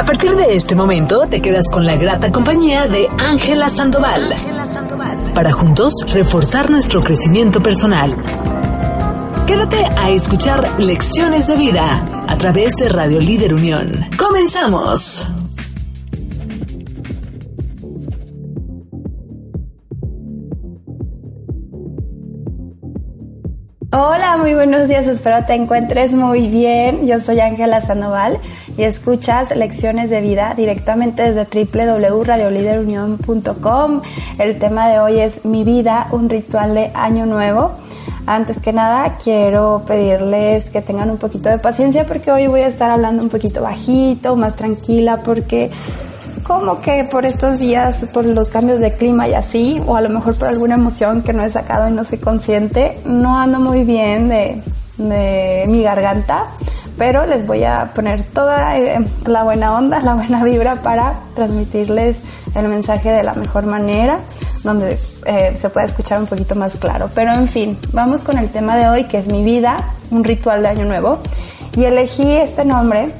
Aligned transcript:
A 0.00 0.02
partir 0.02 0.34
de 0.34 0.56
este 0.56 0.74
momento 0.74 1.26
te 1.28 1.42
quedas 1.42 1.66
con 1.70 1.84
la 1.84 1.94
grata 1.94 2.32
compañía 2.32 2.86
de 2.86 3.06
Ángela 3.18 3.68
Sandoval. 3.68 4.34
Para 5.34 5.52
juntos 5.52 5.92
reforzar 6.10 6.70
nuestro 6.70 7.02
crecimiento 7.02 7.60
personal. 7.60 8.16
Quédate 9.46 9.84
a 9.98 10.08
escuchar 10.08 10.80
Lecciones 10.80 11.48
de 11.48 11.56
Vida 11.56 12.08
a 12.26 12.38
través 12.38 12.76
de 12.76 12.88
Radio 12.88 13.18
Líder 13.18 13.52
Unión. 13.52 14.08
¡Comenzamos! 14.16 15.28
Hola, 23.92 24.38
muy 24.38 24.54
buenos 24.54 24.88
días, 24.88 25.06
espero 25.06 25.44
te 25.44 25.52
encuentres 25.52 26.14
muy 26.14 26.48
bien. 26.48 27.06
Yo 27.06 27.20
soy 27.20 27.40
Ángela 27.40 27.82
Sandoval 27.82 28.38
y 28.80 28.84
escuchas 28.84 29.54
Lecciones 29.54 30.08
de 30.08 30.22
Vida 30.22 30.54
directamente 30.56 31.30
desde 31.30 31.44
www.radioliderunión.com. 31.44 34.00
El 34.38 34.58
tema 34.58 34.88
de 34.88 35.00
hoy 35.00 35.20
es 35.20 35.44
Mi 35.44 35.64
vida, 35.64 36.08
un 36.12 36.30
ritual 36.30 36.74
de 36.74 36.90
año 36.94 37.26
nuevo. 37.26 37.72
Antes 38.24 38.58
que 38.58 38.72
nada, 38.72 39.18
quiero 39.22 39.82
pedirles 39.86 40.70
que 40.70 40.80
tengan 40.80 41.10
un 41.10 41.18
poquito 41.18 41.50
de 41.50 41.58
paciencia 41.58 42.06
porque 42.06 42.32
hoy 42.32 42.46
voy 42.46 42.60
a 42.60 42.68
estar 42.68 42.90
hablando 42.90 43.22
un 43.22 43.28
poquito 43.28 43.60
bajito, 43.60 44.34
más 44.34 44.56
tranquila, 44.56 45.18
porque 45.22 45.70
como 46.42 46.80
que 46.80 47.04
por 47.04 47.26
estos 47.26 47.58
días, 47.58 48.06
por 48.14 48.24
los 48.24 48.48
cambios 48.48 48.80
de 48.80 48.94
clima 48.94 49.28
y 49.28 49.34
así, 49.34 49.78
o 49.86 49.94
a 49.94 50.00
lo 50.00 50.08
mejor 50.08 50.38
por 50.38 50.48
alguna 50.48 50.76
emoción 50.76 51.20
que 51.20 51.34
no 51.34 51.44
he 51.44 51.50
sacado 51.50 51.90
y 51.90 51.92
no 51.92 52.04
soy 52.04 52.16
consciente, 52.16 52.96
no 53.04 53.38
ando 53.38 53.60
muy 53.60 53.84
bien 53.84 54.30
de, 54.30 54.62
de 54.96 55.66
mi 55.68 55.82
garganta, 55.82 56.46
pero 57.00 57.24
les 57.24 57.46
voy 57.46 57.64
a 57.64 57.90
poner 57.94 58.22
toda 58.24 58.78
eh, 58.78 59.00
la 59.24 59.42
buena 59.42 59.74
onda, 59.74 60.00
la 60.00 60.16
buena 60.16 60.44
vibra 60.44 60.74
para 60.82 61.14
transmitirles 61.34 62.18
el 62.54 62.68
mensaje 62.68 63.10
de 63.10 63.22
la 63.22 63.32
mejor 63.32 63.64
manera 63.64 64.18
donde 64.64 64.98
eh, 65.24 65.56
se 65.58 65.70
puede 65.70 65.86
escuchar 65.86 66.20
un 66.20 66.26
poquito 66.26 66.56
más 66.56 66.76
claro. 66.76 67.08
Pero 67.14 67.32
en 67.32 67.48
fin, 67.48 67.78
vamos 67.94 68.22
con 68.22 68.36
el 68.36 68.50
tema 68.50 68.76
de 68.76 68.86
hoy 68.86 69.04
que 69.04 69.16
es 69.16 69.28
mi 69.28 69.42
vida, 69.42 69.82
un 70.10 70.24
ritual 70.24 70.60
de 70.60 70.68
año 70.68 70.84
nuevo. 70.84 71.20
Y 71.74 71.84
elegí 71.84 72.30
este 72.32 72.66
nombre 72.66 73.10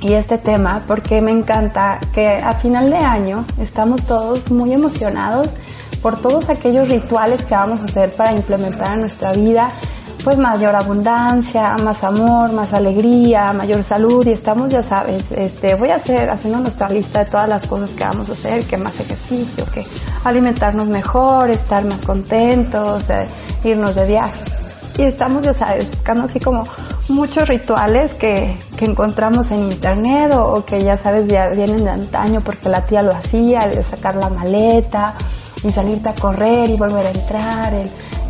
y 0.00 0.14
este 0.14 0.36
tema 0.36 0.82
porque 0.88 1.20
me 1.20 1.30
encanta 1.30 2.00
que 2.12 2.38
a 2.38 2.54
final 2.54 2.90
de 2.90 2.96
año 2.96 3.44
estamos 3.60 4.02
todos 4.02 4.50
muy 4.50 4.72
emocionados 4.72 5.46
por 6.02 6.20
todos 6.20 6.48
aquellos 6.48 6.88
rituales 6.88 7.44
que 7.44 7.54
vamos 7.54 7.82
a 7.82 7.84
hacer 7.84 8.10
para 8.14 8.32
implementar 8.32 8.94
en 8.94 9.02
nuestra 9.02 9.32
vida 9.34 9.70
pues 10.24 10.38
mayor 10.38 10.74
abundancia, 10.74 11.76
más 11.78 12.02
amor, 12.04 12.52
más 12.52 12.72
alegría, 12.72 13.52
mayor 13.52 13.82
salud 13.82 14.26
y 14.26 14.32
estamos, 14.32 14.68
ya 14.68 14.82
sabes, 14.82 15.30
este, 15.32 15.74
voy 15.74 15.90
a 15.90 15.96
hacer, 15.96 16.28
haciendo 16.30 16.60
nuestra 16.60 16.88
lista 16.90 17.24
de 17.24 17.30
todas 17.30 17.48
las 17.48 17.66
cosas 17.66 17.90
que 17.90 18.04
vamos 18.04 18.28
a 18.28 18.32
hacer, 18.32 18.64
que 18.64 18.76
más 18.76 18.98
ejercicio, 19.00 19.64
que 19.72 19.84
alimentarnos 20.24 20.86
mejor, 20.88 21.50
estar 21.50 21.84
más 21.84 22.04
contentos, 22.04 23.08
eh, 23.10 23.26
irnos 23.64 23.94
de 23.94 24.06
viaje. 24.06 24.40
Y 24.98 25.02
estamos, 25.02 25.44
ya 25.44 25.54
sabes, 25.54 25.88
buscando 25.88 26.24
así 26.24 26.40
como 26.40 26.66
muchos 27.08 27.48
rituales 27.48 28.14
que, 28.14 28.56
que 28.76 28.84
encontramos 28.84 29.50
en 29.50 29.60
internet 29.60 30.32
o, 30.34 30.64
que 30.64 30.82
ya 30.82 30.98
sabes, 30.98 31.26
ya 31.28 31.48
vienen 31.48 31.84
de 31.84 31.90
antaño 31.90 32.40
porque 32.40 32.68
la 32.68 32.84
tía 32.84 33.02
lo 33.02 33.12
hacía, 33.12 33.66
de 33.68 33.82
sacar 33.82 34.16
la 34.16 34.28
maleta 34.28 35.14
y 35.62 35.70
salirte 35.70 36.08
a 36.08 36.14
correr 36.14 36.68
y 36.70 36.76
volver 36.76 37.06
a 37.06 37.10
entrar, 37.10 37.72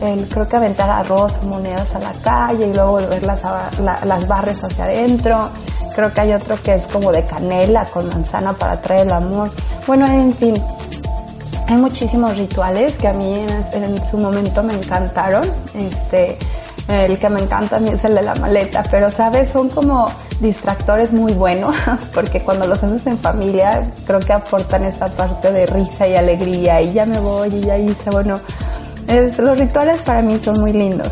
el, 0.02 0.28
creo 0.28 0.48
que 0.48 0.56
aventar 0.56 0.90
arroz 0.90 1.38
o 1.42 1.46
monedas 1.46 1.94
a 1.94 1.98
la 1.98 2.12
calle 2.12 2.68
y 2.68 2.74
luego 2.74 2.92
volverlas 2.92 3.44
a, 3.44 3.70
la, 3.82 4.04
las 4.04 4.26
barres 4.26 4.62
hacia 4.62 4.84
adentro. 4.84 5.50
Creo 5.94 6.12
que 6.12 6.20
hay 6.20 6.32
otro 6.32 6.60
que 6.62 6.74
es 6.74 6.86
como 6.86 7.12
de 7.12 7.24
canela 7.24 7.84
con 7.86 8.08
manzana 8.08 8.52
para 8.52 8.80
traer 8.80 9.06
el 9.06 9.12
amor. 9.12 9.50
Bueno, 9.86 10.06
en 10.06 10.32
fin, 10.32 10.54
hay 11.68 11.76
muchísimos 11.76 12.36
rituales 12.36 12.94
que 12.94 13.08
a 13.08 13.12
mí 13.12 13.34
en, 13.72 13.82
en 13.82 14.05
su 14.05 14.18
momento 14.18 14.62
me 14.62 14.74
encantaron. 14.74 15.48
Este, 15.74 16.39
el 16.90 17.18
que 17.18 17.30
me 17.30 17.40
encanta 17.40 17.77
a 17.77 17.80
mí 17.80 17.90
es 17.90 18.05
el 18.05 18.14
de 18.14 18.22
la 18.22 18.34
maleta, 18.34 18.83
pero 18.90 19.10
sabes, 19.10 19.50
son 19.50 19.68
como 19.68 20.10
distractores 20.40 21.12
muy 21.12 21.33
buenos, 21.33 21.77
porque 22.14 22.40
cuando 22.40 22.66
los 22.66 22.83
haces 22.83 23.06
en 23.06 23.18
familia 23.18 23.86
creo 24.06 24.20
que 24.20 24.33
aportan 24.33 24.84
esa 24.84 25.06
parte 25.06 25.52
de 25.52 25.66
risa 25.66 26.08
y 26.08 26.16
alegría 26.16 26.80
y 26.83 26.92
ya 26.92 27.06
me 27.06 27.18
voy 27.20 27.48
y 27.48 27.60
ya 27.60 27.78
hice, 27.78 28.10
bueno, 28.10 28.40
los 29.10 29.58
rituales 29.58 30.00
para 30.02 30.22
mí 30.22 30.38
son 30.42 30.60
muy 30.60 30.72
lindos 30.72 31.08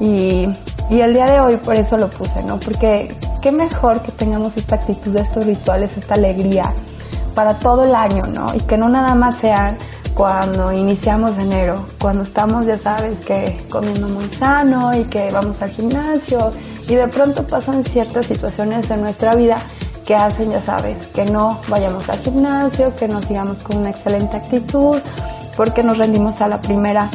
y, 0.00 0.48
y 0.90 1.00
el 1.00 1.14
día 1.14 1.26
de 1.26 1.40
hoy 1.40 1.56
por 1.56 1.74
eso 1.74 1.96
lo 1.96 2.08
puse, 2.08 2.42
¿no? 2.42 2.58
Porque 2.58 3.14
qué 3.40 3.52
mejor 3.52 4.00
que 4.02 4.12
tengamos 4.12 4.56
esta 4.56 4.76
actitud 4.76 5.12
de 5.12 5.20
estos 5.20 5.46
rituales, 5.46 5.96
esta 5.96 6.14
alegría 6.14 6.72
para 7.34 7.54
todo 7.54 7.84
el 7.84 7.94
año, 7.94 8.26
¿no? 8.26 8.54
Y 8.54 8.60
que 8.60 8.76
no 8.76 8.88
nada 8.88 9.14
más 9.14 9.36
sean 9.36 9.76
cuando 10.14 10.72
iniciamos 10.72 11.38
enero, 11.38 11.86
cuando 12.00 12.24
estamos, 12.24 12.66
ya 12.66 12.76
sabes, 12.76 13.20
que 13.24 13.56
comiendo 13.70 14.08
muy 14.08 14.28
sano 14.30 14.92
y 14.92 15.04
que 15.04 15.30
vamos 15.30 15.62
al 15.62 15.70
gimnasio 15.70 16.50
y 16.88 16.96
de 16.96 17.06
pronto 17.06 17.46
pasan 17.46 17.84
ciertas 17.84 18.26
situaciones 18.26 18.90
en 18.90 19.02
nuestra 19.02 19.36
vida 19.36 19.58
que 20.04 20.16
hacen, 20.16 20.50
ya 20.50 20.60
sabes, 20.60 20.96
que 21.14 21.24
no 21.26 21.60
vayamos 21.68 22.08
al 22.08 22.18
gimnasio, 22.18 22.96
que 22.96 23.06
no 23.06 23.22
sigamos 23.22 23.58
con 23.58 23.76
una 23.76 23.90
excelente 23.90 24.38
actitud, 24.38 24.96
porque 25.58 25.82
nos 25.82 25.98
rendimos 25.98 26.40
a 26.40 26.46
la 26.46 26.62
primera. 26.62 27.10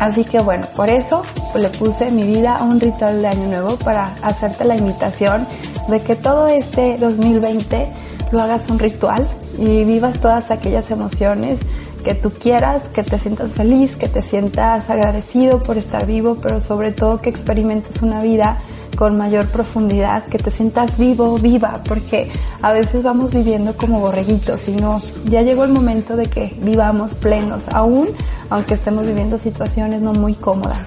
Así 0.00 0.24
que 0.24 0.40
bueno, 0.40 0.66
por 0.74 0.90
eso 0.90 1.22
le 1.56 1.68
puse 1.70 2.10
mi 2.10 2.24
vida 2.24 2.56
a 2.56 2.64
un 2.64 2.80
ritual 2.80 3.22
de 3.22 3.28
año 3.28 3.46
nuevo 3.46 3.76
para 3.76 4.12
hacerte 4.22 4.64
la 4.64 4.76
invitación 4.76 5.46
de 5.86 6.00
que 6.00 6.16
todo 6.16 6.48
este 6.48 6.98
2020 6.98 7.92
lo 8.32 8.42
hagas 8.42 8.68
un 8.68 8.80
ritual 8.80 9.24
y 9.56 9.84
vivas 9.84 10.18
todas 10.18 10.50
aquellas 10.50 10.90
emociones 10.90 11.60
que 12.04 12.14
tú 12.14 12.30
quieras, 12.30 12.88
que 12.88 13.04
te 13.04 13.18
sientas 13.18 13.52
feliz, 13.52 13.94
que 13.94 14.08
te 14.08 14.20
sientas 14.20 14.90
agradecido 14.90 15.60
por 15.60 15.78
estar 15.78 16.06
vivo, 16.06 16.38
pero 16.42 16.58
sobre 16.58 16.90
todo 16.90 17.20
que 17.20 17.30
experimentes 17.30 18.02
una 18.02 18.20
vida 18.20 18.58
con 18.98 19.16
mayor 19.16 19.46
profundidad, 19.46 20.24
que 20.24 20.38
te 20.38 20.50
sientas 20.50 20.98
vivo, 20.98 21.38
viva, 21.38 21.80
porque 21.86 22.28
a 22.62 22.72
veces 22.72 23.04
vamos 23.04 23.32
viviendo 23.32 23.76
como 23.76 24.00
borreguitos 24.00 24.68
y 24.68 24.72
no, 24.72 25.00
ya 25.26 25.42
llegó 25.42 25.62
el 25.62 25.70
momento 25.70 26.16
de 26.16 26.26
que 26.26 26.52
vivamos 26.62 27.14
plenos, 27.14 27.68
aún 27.68 28.08
aunque 28.50 28.74
estemos 28.74 29.06
viviendo 29.06 29.38
situaciones 29.38 30.02
no 30.02 30.14
muy 30.14 30.34
cómodas. 30.34 30.80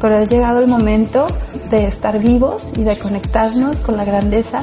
Pero 0.00 0.16
ha 0.16 0.24
llegado 0.24 0.60
el 0.60 0.66
momento 0.66 1.26
de 1.70 1.86
estar 1.86 2.18
vivos 2.18 2.68
y 2.74 2.84
de 2.84 2.96
conectarnos 2.96 3.80
con 3.80 3.98
la 3.98 4.06
grandeza 4.06 4.62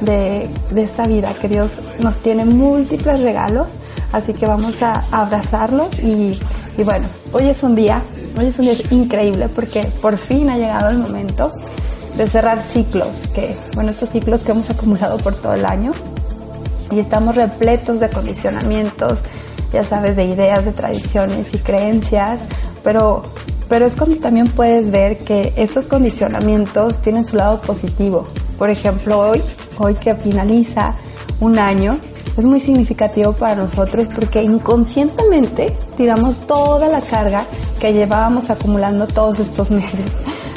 de, 0.00 0.48
esta 0.76 1.06
vida, 1.06 1.34
que 1.34 1.48
Dios 1.48 1.72
nos 2.00 2.16
tiene 2.20 2.46
múltiples 2.46 3.20
regalos, 3.20 3.66
así 4.14 4.32
que 4.32 4.46
vamos 4.46 4.80
a 4.82 5.04
abrazarlos 5.10 5.98
y 5.98 6.38
bueno, 6.82 7.06
hoy 7.32 7.48
es 7.48 7.62
un 7.62 7.74
día, 7.74 8.02
hoy 8.38 8.46
es 8.46 8.58
un 8.58 8.64
día 8.64 8.74
increíble 8.90 9.48
porque 9.48 9.84
por 10.00 10.16
fin 10.16 10.48
ha 10.48 10.56
llegado 10.56 10.88
el 10.88 10.98
momento 10.98 11.52
de 12.16 12.28
cerrar 12.28 12.62
ciclos, 12.62 13.08
que, 13.34 13.54
bueno, 13.74 13.90
estos 13.90 14.10
ciclos 14.10 14.42
que 14.42 14.52
hemos 14.52 14.70
acumulado 14.70 15.18
por 15.18 15.34
todo 15.34 15.54
el 15.54 15.66
año. 15.66 15.92
Y 16.90 16.98
estamos 16.98 17.34
repletos 17.34 18.00
de 18.00 18.08
condicionamientos, 18.08 19.18
ya 19.72 19.84
sabes, 19.84 20.16
de 20.16 20.24
ideas, 20.24 20.64
de 20.64 20.72
tradiciones 20.72 21.46
y 21.52 21.58
creencias, 21.58 22.40
pero, 22.82 23.22
pero 23.68 23.86
es 23.86 23.96
cuando 23.96 24.16
también 24.16 24.48
puedes 24.48 24.90
ver 24.90 25.18
que 25.18 25.52
estos 25.56 25.86
condicionamientos 25.86 26.98
tienen 26.98 27.26
su 27.26 27.36
lado 27.36 27.60
positivo. 27.60 28.26
Por 28.58 28.70
ejemplo, 28.70 29.18
hoy, 29.18 29.42
hoy 29.78 29.94
que 29.94 30.14
finaliza 30.14 30.94
un 31.40 31.58
año, 31.58 31.98
es 32.36 32.44
muy 32.44 32.60
significativo 32.60 33.32
para 33.32 33.56
nosotros 33.56 34.08
porque 34.14 34.42
inconscientemente 34.42 35.76
tiramos 35.96 36.46
toda 36.46 36.88
la 36.88 37.00
carga 37.00 37.44
que 37.80 37.92
llevábamos 37.92 38.50
acumulando 38.50 39.06
todos 39.06 39.40
estos 39.40 39.70
meses 39.70 40.04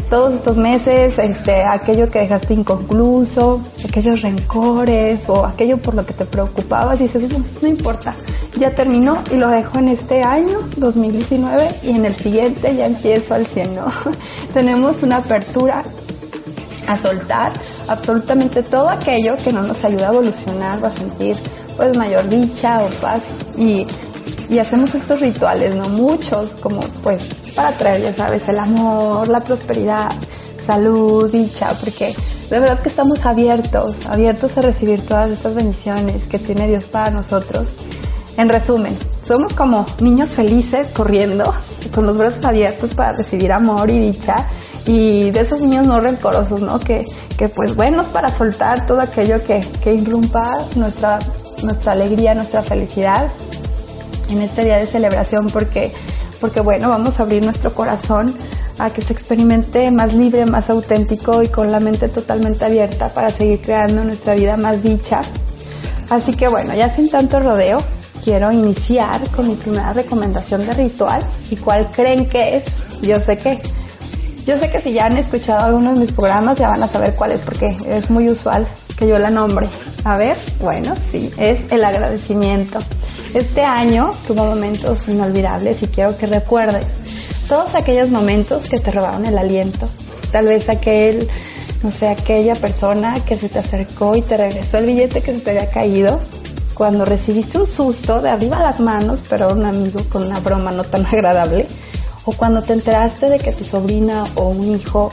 todos 0.09 0.33
estos 0.33 0.57
meses, 0.57 1.17
este, 1.19 1.63
aquello 1.63 2.09
que 2.09 2.19
dejaste 2.19 2.55
inconcluso, 2.55 3.61
aquellos 3.87 4.21
rencores 4.21 5.29
o 5.29 5.45
aquello 5.45 5.77
por 5.77 5.93
lo 5.93 6.05
que 6.05 6.13
te 6.13 6.25
preocupabas, 6.25 6.97
dices, 6.97 7.31
no, 7.61 7.67
importa, 7.67 8.15
ya 8.57 8.71
terminó 8.71 9.17
y 9.31 9.37
lo 9.37 9.49
dejo 9.49 9.77
en 9.77 9.89
este 9.89 10.23
año, 10.23 10.59
2019, 10.77 11.69
y 11.83 11.91
en 11.91 12.05
el 12.05 12.15
siguiente 12.15 12.75
ya 12.75 12.87
empiezo 12.87 13.35
al 13.35 13.45
100, 13.45 13.75
¿no? 13.75 13.85
Tenemos 14.53 15.03
una 15.03 15.17
apertura 15.17 15.83
a 16.87 16.97
soltar 16.97 17.53
absolutamente 17.87 18.63
todo 18.63 18.89
aquello 18.89 19.35
que 19.35 19.53
no 19.53 19.61
nos 19.61 19.85
ayuda 19.85 20.07
a 20.07 20.11
evolucionar 20.11 20.81
o 20.81 20.87
a 20.87 20.91
sentir 20.91 21.37
pues 21.77 21.95
mayor 21.95 22.27
dicha 22.27 22.81
o 22.81 22.89
paz 23.01 23.21
y, 23.55 23.85
y 24.49 24.57
hacemos 24.57 24.95
estos 24.95 25.21
rituales, 25.21 25.75
¿no? 25.75 25.87
Muchos, 25.89 26.55
como 26.55 26.79
pues 27.03 27.38
para 27.59 27.77
traer, 27.77 28.01
ya 28.01 28.15
sabes, 28.15 28.47
el 28.47 28.57
amor, 28.57 29.27
la 29.27 29.41
prosperidad, 29.41 30.09
salud, 30.65 31.29
dicha, 31.29 31.67
porque 31.77 32.15
de 32.49 32.57
verdad 32.57 32.79
que 32.79 32.87
estamos 32.87 33.25
abiertos, 33.25 33.95
abiertos 34.09 34.57
a 34.57 34.61
recibir 34.61 35.05
todas 35.05 35.29
estas 35.29 35.55
bendiciones 35.55 36.23
que 36.29 36.39
tiene 36.39 36.69
Dios 36.69 36.85
para 36.85 37.11
nosotros. 37.11 37.67
En 38.37 38.47
resumen, 38.47 38.97
somos 39.27 39.51
como 39.51 39.85
niños 39.99 40.29
felices 40.29 40.87
corriendo, 40.93 41.53
con 41.93 42.05
los 42.05 42.17
brazos 42.17 42.45
abiertos 42.45 42.93
para 42.93 43.11
recibir 43.11 43.51
amor 43.51 43.89
y 43.89 43.99
dicha, 43.99 44.37
y 44.85 45.31
de 45.31 45.41
esos 45.41 45.59
niños 45.59 45.85
no 45.85 45.99
rencorosos, 45.99 46.61
¿no? 46.61 46.79
Que, 46.79 47.05
que 47.37 47.49
pues 47.49 47.75
buenos 47.75 48.07
para 48.07 48.29
soltar 48.29 48.87
todo 48.87 49.01
aquello 49.01 49.43
que, 49.45 49.59
que 49.83 49.95
irrumpa 49.95 50.55
nuestra, 50.77 51.19
nuestra 51.61 51.91
alegría, 51.91 52.33
nuestra 52.35 52.61
felicidad 52.61 53.27
en 54.29 54.41
este 54.41 54.63
día 54.63 54.77
de 54.77 54.87
celebración 54.87 55.47
porque, 55.47 55.91
porque 56.39 56.61
bueno, 56.61 56.89
vamos 56.89 57.19
a 57.19 57.23
abrir 57.23 57.43
nuestro 57.43 57.73
corazón 57.73 58.33
a 58.77 58.89
que 58.89 59.01
se 59.01 59.13
experimente 59.13 59.91
más 59.91 60.13
libre, 60.13 60.45
más 60.45 60.69
auténtico 60.69 61.43
y 61.43 61.49
con 61.49 61.71
la 61.71 61.79
mente 61.79 62.07
totalmente 62.07 62.65
abierta 62.65 63.09
para 63.09 63.29
seguir 63.29 63.61
creando 63.61 64.03
nuestra 64.03 64.35
vida 64.35 64.57
más 64.57 64.81
dicha. 64.81 65.21
Así 66.09 66.33
que 66.33 66.47
bueno, 66.47 66.73
ya 66.73 66.89
sin 66.93 67.09
tanto 67.09 67.39
rodeo, 67.39 67.79
quiero 68.23 68.51
iniciar 68.51 69.19
con 69.31 69.47
mi 69.47 69.55
primera 69.55 69.93
recomendación 69.93 70.65
de 70.65 70.73
ritual. 70.73 71.21
¿Y 71.49 71.55
cuál 71.57 71.89
creen 71.91 72.27
que 72.27 72.57
es? 72.57 72.63
Yo 73.01 73.19
sé 73.19 73.37
que, 73.37 73.59
yo 74.45 74.57
sé 74.57 74.69
que 74.71 74.81
si 74.81 74.93
ya 74.93 75.05
han 75.05 75.17
escuchado 75.17 75.65
algunos 75.65 75.95
de 75.95 76.01
mis 76.01 76.11
programas 76.11 76.57
ya 76.57 76.67
van 76.67 76.81
a 76.81 76.87
saber 76.87 77.15
cuál 77.15 77.31
es 77.31 77.41
porque 77.41 77.77
es 77.87 78.09
muy 78.09 78.29
usual 78.29 78.65
que 78.97 79.07
yo 79.07 79.17
la 79.19 79.29
nombre. 79.29 79.67
A 80.03 80.17
ver, 80.17 80.37
bueno, 80.59 80.93
sí, 81.11 81.31
es 81.37 81.71
el 81.71 81.83
agradecimiento. 81.83 82.79
Este 83.33 83.63
año 83.63 84.11
tuvo 84.27 84.43
momentos 84.43 85.07
inolvidables 85.07 85.83
y 85.83 85.87
quiero 85.87 86.17
que 86.17 86.25
recuerdes 86.25 86.85
todos 87.47 87.75
aquellos 87.75 88.09
momentos 88.09 88.67
que 88.67 88.79
te 88.79 88.91
robaron 88.91 89.25
el 89.25 89.37
aliento. 89.37 89.87
Tal 90.31 90.45
vez 90.45 90.67
aquel, 90.67 91.27
no 91.83 91.91
sé, 91.91 92.07
aquella 92.07 92.55
persona 92.55 93.13
que 93.27 93.35
se 93.37 93.49
te 93.49 93.59
acercó 93.59 94.15
y 94.15 94.23
te 94.23 94.35
regresó 94.35 94.79
el 94.79 94.87
billete 94.87 95.21
que 95.21 95.33
se 95.33 95.39
te 95.41 95.51
había 95.51 95.69
caído. 95.69 96.19
Cuando 96.73 97.05
recibiste 97.05 97.59
un 97.59 97.67
susto 97.67 98.19
de 98.21 98.29
arriba 98.29 98.57
a 98.57 98.63
las 98.63 98.79
manos, 98.79 99.19
pero 99.29 99.51
un 99.51 99.65
amigo 99.65 99.99
con 100.09 100.23
una 100.23 100.39
broma 100.39 100.71
no 100.71 100.83
tan 100.83 101.05
agradable. 101.11 101.67
O 102.25 102.31
cuando 102.33 102.63
te 102.63 102.73
enteraste 102.73 103.29
de 103.29 103.37
que 103.37 103.51
tu 103.51 103.63
sobrina 103.63 104.23
o 104.35 104.49
un 104.49 104.75
hijo 104.75 105.11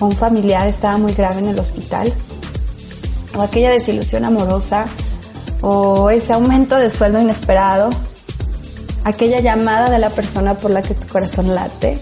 o 0.00 0.06
un 0.06 0.12
familiar 0.12 0.68
estaba 0.68 0.98
muy 0.98 1.12
grave 1.14 1.38
en 1.38 1.46
el 1.46 1.58
hospital. 1.58 2.12
O 3.34 3.40
aquella 3.40 3.70
desilusión 3.70 4.26
amorosa. 4.26 4.86
O 5.60 6.10
ese 6.10 6.32
aumento 6.32 6.76
de 6.76 6.90
sueldo 6.90 7.20
inesperado 7.20 7.90
aquella 9.04 9.40
llamada 9.40 9.88
de 9.88 9.98
la 10.00 10.10
persona 10.10 10.54
por 10.54 10.72
la 10.72 10.82
que 10.82 10.94
tu 10.94 11.06
corazón 11.06 11.54
late 11.54 11.96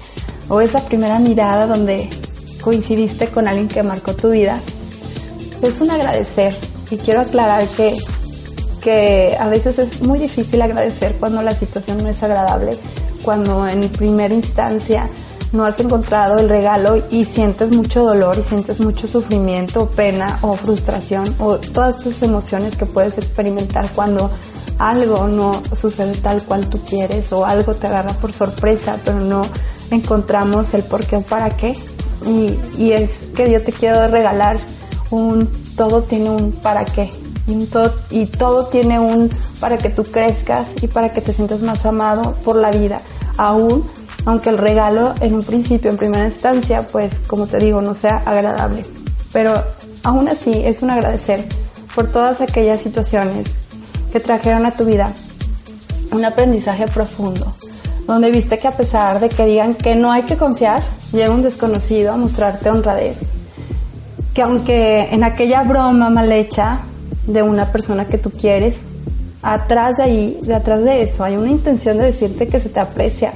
o 0.49 0.61
esa 0.62 0.81
primera 0.87 1.19
mirada 1.19 1.67
donde 1.67 2.09
coincidiste 2.62 3.29
con 3.29 3.47
alguien 3.47 3.69
que 3.69 3.83
marcó 3.83 4.15
tu 4.15 4.31
vida, 4.31 4.59
es 5.62 5.81
un 5.81 5.91
agradecer. 5.91 6.56
Y 6.91 6.97
quiero 6.97 7.21
aclarar 7.21 7.67
que, 7.69 7.97
que 8.83 9.37
a 9.39 9.49
veces 9.49 9.79
es 9.79 10.00
muy 10.03 10.19
difícil 10.19 10.62
agradecer 10.62 11.15
cuando 11.21 11.43
la 11.43 11.53
situación 11.53 12.03
no 12.03 12.09
es 12.09 12.23
agradable, 12.23 12.77
cuando 13.23 13.69
en 13.69 13.87
primera 13.91 14.33
instancia 14.33 15.09
no 15.55 15.65
has 15.65 15.79
encontrado 15.81 16.39
el 16.39 16.49
regalo 16.49 16.97
y 17.11 17.25
sientes 17.25 17.71
mucho 17.71 18.05
dolor 18.05 18.37
y 18.39 18.43
sientes 18.43 18.81
mucho 18.81 19.06
sufrimiento, 19.06 19.89
pena 19.89 20.39
o 20.43 20.55
frustración 20.55 21.33
o 21.39 21.56
todas 21.59 21.99
estas 21.99 22.23
emociones 22.23 22.77
que 22.77 22.87
puedes 22.87 23.17
experimentar 23.19 23.89
cuando 23.95 24.31
algo 24.79 25.29
no 25.29 25.62
sucede 25.75 26.17
tal 26.17 26.43
cual 26.43 26.69
tú 26.69 26.81
quieres 26.83 27.33
o 27.33 27.47
algo 27.47 27.75
te 27.75 27.87
agarra 27.87 28.12
por 28.15 28.33
sorpresa, 28.33 28.99
pero 29.05 29.21
no 29.21 29.43
encontramos 29.91 30.75
el 30.75 30.83
por 30.83 31.06
qué 31.06 31.17
o 31.17 31.23
para 31.23 31.51
qué. 31.51 31.75
Y, 32.27 32.93
es 32.93 33.11
que 33.37 33.50
yo 33.50 33.62
te 33.62 33.71
quiero 33.71 34.09
regalar 34.09 34.59
un 35.11 35.49
todo 35.77 36.03
tiene 36.03 36.31
un 36.31 36.53
para 36.53 36.85
qué 36.85 37.11
y, 37.47 37.67
todo, 37.67 37.93
y 38.11 38.27
todo 38.27 38.67
tiene 38.67 38.99
un 38.99 39.31
para 39.61 39.77
que 39.77 39.91
tú 39.91 40.05
crezcas 40.05 40.69
y 40.83 40.89
para 40.89 41.12
que 41.12 41.21
te 41.21 41.33
sientas 41.33 41.61
más 41.61 41.85
amado 41.85 42.35
por 42.45 42.57
la 42.57 42.71
vida, 42.71 42.99
aún 43.37 43.85
aunque 44.26 44.50
el 44.50 44.59
regalo 44.59 45.15
en 45.21 45.35
un 45.35 45.43
principio, 45.43 45.91
en 45.91 45.97
primera 45.97 46.25
instancia, 46.25 46.87
pues 46.87 47.15
como 47.26 47.47
te 47.47 47.59
digo, 47.59 47.81
no 47.81 47.94
sea 47.94 48.23
agradable. 48.25 48.82
Pero 49.32 49.55
aún 50.03 50.29
así 50.29 50.53
es 50.65 50.82
un 50.82 50.91
agradecer 50.91 51.44
por 51.94 52.11
todas 52.11 52.41
aquellas 52.41 52.81
situaciones 52.81 53.47
que 54.12 54.21
trajeron 54.21 54.67
a 54.67 54.71
tu 54.71 54.85
vida 54.85 55.11
un 56.12 56.25
aprendizaje 56.25 56.87
profundo, 56.87 57.53
donde 58.06 58.31
viste 58.31 58.59
que 58.59 58.69
a 58.69 58.73
pesar 58.73 59.21
de 59.21 59.29
que 59.29 59.47
digan 59.47 59.75
que 59.75 59.94
no 59.94 60.12
hay 60.12 60.23
que 60.23 60.37
confiar, 60.37 60.82
llega 61.12 61.31
un 61.31 61.43
desconocido 61.43 62.12
a 62.12 62.17
mostrarte 62.17 62.71
honradez. 62.71 63.19
Que 64.32 64.43
aunque 64.43 65.09
en 65.11 65.25
aquella 65.25 65.62
broma 65.62 66.11
mal 66.11 66.31
hecha 66.31 66.81
de 67.26 67.43
una 67.43 67.67
persona 67.67 68.05
que 68.05 68.19
tú 68.19 68.31
quieres, 68.31 68.76
atrás 69.43 69.99
de 69.99 70.03
ahí, 70.05 70.38
de 70.43 70.55
atrás 70.55 70.82
de 70.85 71.03
eso, 71.03 71.25
hay 71.25 71.37
una 71.37 71.50
intención 71.50 71.99
de 71.99 72.06
decirte 72.06 72.49
que 72.49 72.61
se 72.61 72.69
te 72.69 72.81
aprecia, 72.81 73.32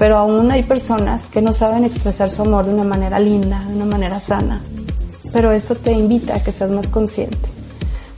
pero 0.00 0.16
aún 0.16 0.50
hay 0.50 0.62
personas 0.62 1.26
que 1.26 1.42
no 1.42 1.52
saben 1.52 1.84
expresar 1.84 2.30
su 2.30 2.40
amor 2.40 2.64
de 2.64 2.72
una 2.72 2.84
manera 2.84 3.18
linda, 3.18 3.62
de 3.68 3.74
una 3.74 3.84
manera 3.84 4.18
sana. 4.18 4.58
Pero 5.30 5.52
esto 5.52 5.74
te 5.74 5.92
invita 5.92 6.34
a 6.34 6.42
que 6.42 6.52
seas 6.52 6.70
más 6.70 6.88
consciente. 6.88 7.36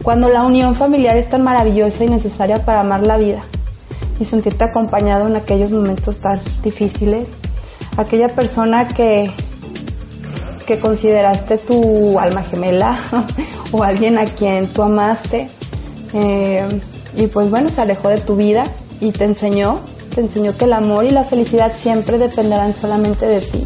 Cuando 0.01 0.29
la 0.29 0.45
unión 0.45 0.77
familiar 0.77 1.17
es 1.17 1.29
tan 1.29 1.43
maravillosa 1.43 2.05
y 2.05 2.09
necesaria 2.09 2.65
para 2.65 2.83
amar 2.83 3.03
la 3.03 3.17
vida 3.17 3.43
y 4.21 4.25
sentirte 4.25 4.63
acompañado 4.63 5.27
en 5.27 5.35
aquellos 5.35 5.73
momentos 5.73 6.19
tan 6.19 6.39
difíciles, 6.63 7.27
aquella 7.97 8.29
persona 8.29 8.87
que, 8.87 9.29
que 10.65 10.79
consideraste 10.79 11.59
tu 11.59 12.17
alma 12.17 12.45
gemela 12.45 12.97
o 13.73 13.83
alguien 13.83 14.19
a 14.19 14.25
quien 14.27 14.69
tú 14.69 14.85
amaste 14.85 15.49
eh, 16.15 16.65
y 17.17 17.27
pues 17.27 17.51
bueno, 17.51 17.69
se 17.69 17.81
alejó 17.81 18.09
de 18.09 18.19
tu 18.19 18.37
vida 18.37 18.65
y 19.01 19.11
te 19.11 19.25
enseñó, 19.25 19.81
te 20.15 20.21
enseñó 20.21 20.57
que 20.57 20.67
el 20.67 20.73
amor 20.73 21.05
y 21.05 21.11
la 21.11 21.25
felicidad 21.25 21.73
siempre 21.77 22.19
dependerán 22.19 22.75
solamente 22.75 23.27
de 23.27 23.41
ti 23.41 23.65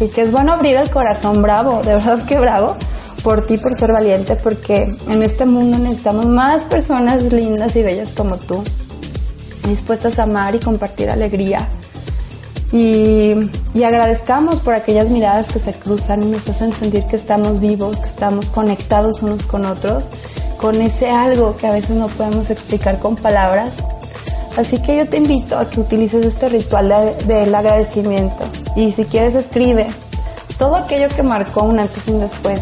y 0.00 0.08
que 0.08 0.22
es 0.22 0.32
bueno 0.32 0.52
abrir 0.52 0.76
el 0.76 0.90
corazón, 0.90 1.42
bravo, 1.42 1.82
de 1.82 1.94
verdad 1.94 2.24
que 2.24 2.38
bravo, 2.38 2.76
por 3.22 3.44
ti, 3.44 3.58
por 3.58 3.74
ser 3.74 3.92
valiente, 3.92 4.36
porque 4.36 4.86
en 5.08 5.22
este 5.22 5.44
mundo 5.44 5.78
necesitamos 5.78 6.26
más 6.26 6.64
personas 6.64 7.24
lindas 7.32 7.74
y 7.76 7.82
bellas 7.82 8.12
como 8.12 8.36
tú, 8.36 8.62
dispuestas 9.66 10.18
a 10.18 10.22
amar 10.22 10.54
y 10.54 10.60
compartir 10.60 11.10
alegría. 11.10 11.68
Y, 12.70 13.34
y, 13.72 13.82
agradezcamos 13.82 14.60
por 14.60 14.74
aquellas 14.74 15.08
miradas 15.08 15.50
que 15.50 15.58
se 15.58 15.72
cruzan 15.72 16.22
y 16.22 16.26
nos 16.26 16.46
hacen 16.50 16.70
sentir 16.74 17.02
que 17.04 17.16
estamos 17.16 17.60
vivos, 17.60 17.96
que 17.96 18.08
estamos 18.08 18.46
conectados 18.46 19.22
unos 19.22 19.46
con 19.46 19.64
otros, 19.64 20.04
con 20.58 20.78
ese 20.82 21.08
algo 21.08 21.56
que 21.56 21.66
a 21.66 21.72
veces 21.72 21.96
no 21.96 22.08
podemos 22.08 22.50
explicar 22.50 22.98
con 22.98 23.16
palabras. 23.16 23.72
Así 24.58 24.82
que 24.82 24.96
yo 24.96 25.06
te 25.06 25.18
invito 25.18 25.56
a 25.56 25.70
que 25.70 25.78
utilices 25.78 26.26
este 26.26 26.48
ritual 26.48 27.14
del 27.28 27.54
agradecimiento 27.54 28.44
y 28.74 28.90
si 28.90 29.04
quieres 29.04 29.36
escribe 29.36 29.86
todo 30.58 30.74
aquello 30.74 31.06
que 31.14 31.22
marcó 31.22 31.62
un 31.62 31.78
antes 31.78 32.08
y 32.08 32.10
un 32.10 32.18
después 32.18 32.60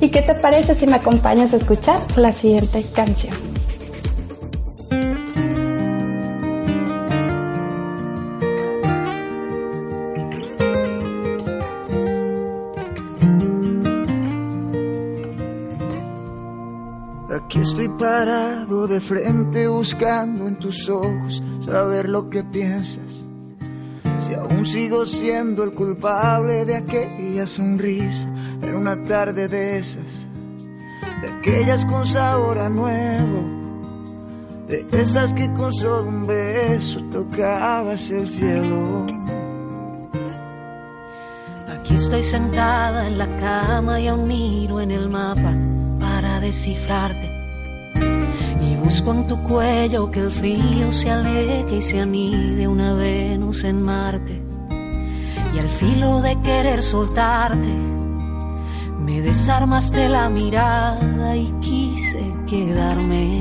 ¿Y 0.00 0.08
qué 0.08 0.22
te 0.22 0.34
parece 0.34 0.74
si 0.74 0.88
me 0.88 0.96
acompañas 0.96 1.52
a 1.52 1.56
escuchar 1.56 2.00
la 2.16 2.32
siguiente 2.32 2.82
canción? 2.94 3.49
Parado 18.00 18.86
de 18.88 18.98
frente 18.98 19.68
buscando 19.68 20.48
en 20.48 20.56
tus 20.56 20.88
ojos 20.88 21.42
saber 21.66 22.08
lo 22.08 22.30
que 22.30 22.42
piensas. 22.42 23.22
Si 24.26 24.32
aún 24.32 24.64
sigo 24.64 25.04
siendo 25.04 25.62
el 25.64 25.72
culpable 25.72 26.64
de 26.64 26.76
aquella 26.76 27.46
sonrisa 27.46 28.26
en 28.62 28.74
una 28.74 29.04
tarde 29.04 29.48
de 29.48 29.76
esas, 29.76 30.26
de 31.20 31.28
aquellas 31.28 31.84
con 31.84 32.06
sabor 32.08 32.58
a 32.58 32.70
nuevo, 32.70 33.44
de 34.66 34.86
esas 34.92 35.34
que 35.34 35.52
con 35.52 35.70
solo 35.70 36.08
un 36.08 36.26
beso 36.26 37.00
tocabas 37.12 38.10
el 38.10 38.30
cielo. 38.30 39.04
Aquí 41.68 41.94
estoy 41.94 42.22
sentada 42.22 43.06
en 43.06 43.18
la 43.18 43.26
cama 43.40 44.00
y 44.00 44.08
aún 44.08 44.26
miro 44.26 44.80
en 44.80 44.90
el 44.90 45.10
mapa 45.10 45.54
para 45.98 46.40
descifrarte 46.40 47.39
Busco 48.90 49.12
en 49.12 49.26
tu 49.28 49.40
cuello 49.44 50.10
que 50.10 50.18
el 50.18 50.32
frío 50.32 50.90
se 50.90 51.08
aleje 51.08 51.76
y 51.76 51.80
se 51.80 52.00
anide 52.00 52.66
una 52.66 52.94
Venus 52.94 53.62
en 53.62 53.82
Marte. 53.82 54.42
Y 55.54 55.58
al 55.60 55.70
filo 55.70 56.20
de 56.20 56.36
querer 56.42 56.82
soltarte, 56.82 57.72
me 58.98 59.22
desarmaste 59.22 60.08
la 60.08 60.28
mirada 60.28 61.36
y 61.36 61.52
quise 61.60 62.20
quedarme. 62.48 63.40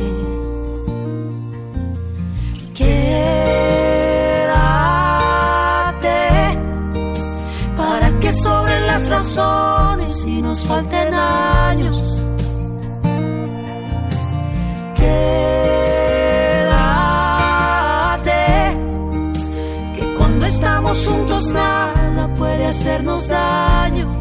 Quédate 2.75 2.99
para 7.75 8.19
que 8.19 8.33
sobren 8.33 8.85
las 8.85 9.09
razones 9.09 10.25
y 10.27 10.43
nos 10.43 10.63
falten 10.63 11.11
años 11.11 12.08
juntos 21.05 21.49
nada 21.51 22.33
puede 22.35 22.65
hacernos 22.65 23.27
daño. 23.27 24.11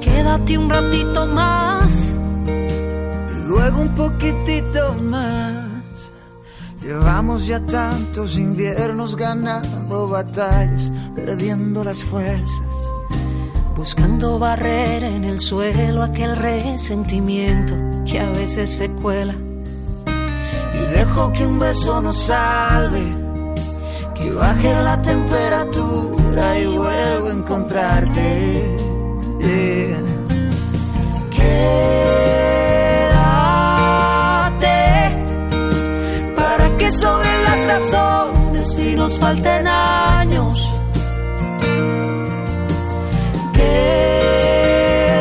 Quédate 0.00 0.58
un 0.58 0.70
ratito 0.70 1.26
más. 1.26 2.14
Y 2.46 3.48
luego 3.48 3.82
un 3.82 3.94
poquitito 3.94 4.94
más. 4.94 6.10
Llevamos 6.82 7.46
ya 7.46 7.60
tantos 7.60 8.36
inviernos 8.36 9.14
ganando 9.16 10.08
batallas, 10.08 10.90
perdiendo 11.14 11.84
las 11.84 12.02
fuerzas. 12.02 12.89
Buscando 13.80 14.38
barrer 14.38 15.02
en 15.04 15.24
el 15.24 15.40
suelo 15.40 16.02
aquel 16.02 16.36
resentimiento 16.36 17.74
que 18.04 18.20
a 18.20 18.28
veces 18.32 18.68
se 18.68 18.90
cuela. 18.90 19.34
Y 20.74 20.78
dejo 20.94 21.32
que 21.32 21.46
un 21.46 21.58
beso 21.58 22.02
nos 22.02 22.18
salve 22.18 23.10
que 24.14 24.32
baje 24.32 24.74
la 24.82 25.00
temperatura 25.00 26.58
y 26.58 26.66
vuelvo 26.66 27.28
a 27.28 27.32
encontrarte. 27.32 28.76
Quédate 31.30 31.48
para 36.36 36.76
que 36.76 36.90
sobre 36.90 37.42
las 37.44 37.66
razones 37.66 38.78
y 38.78 38.94
nos 38.94 39.18
falten 39.18 39.66
años. 39.66 40.49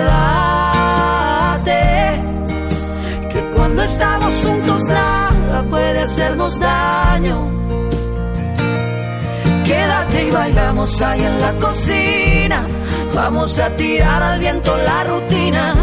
Quédate 0.06 1.84
que 3.32 3.42
cuando 3.56 3.84
estamos 3.84 4.34
juntos 4.44 4.84
nada 4.88 5.64
puede 5.70 6.00
hacernos 6.00 6.60
daño 6.60 7.60
Quédate 9.70 10.26
y 10.26 10.32
bailamos 10.32 11.00
ahí 11.00 11.24
en 11.24 11.40
la 11.40 11.54
cocina. 11.60 12.66
Vamos 13.14 13.60
a 13.60 13.70
tirar 13.76 14.24
al 14.24 14.40
viento 14.40 14.76
la 14.78 15.04
rutina. 15.04 15.76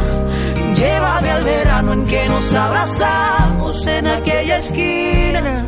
Llévame 0.75 1.30
al 1.30 1.44
verano 1.44 1.92
en 1.92 2.04
que 2.06 2.28
nos 2.28 2.52
abrazamos 2.52 3.87
en 3.87 4.08
aquella 4.08 4.58
esquina. 4.58 5.64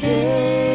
Quédate 0.00 0.65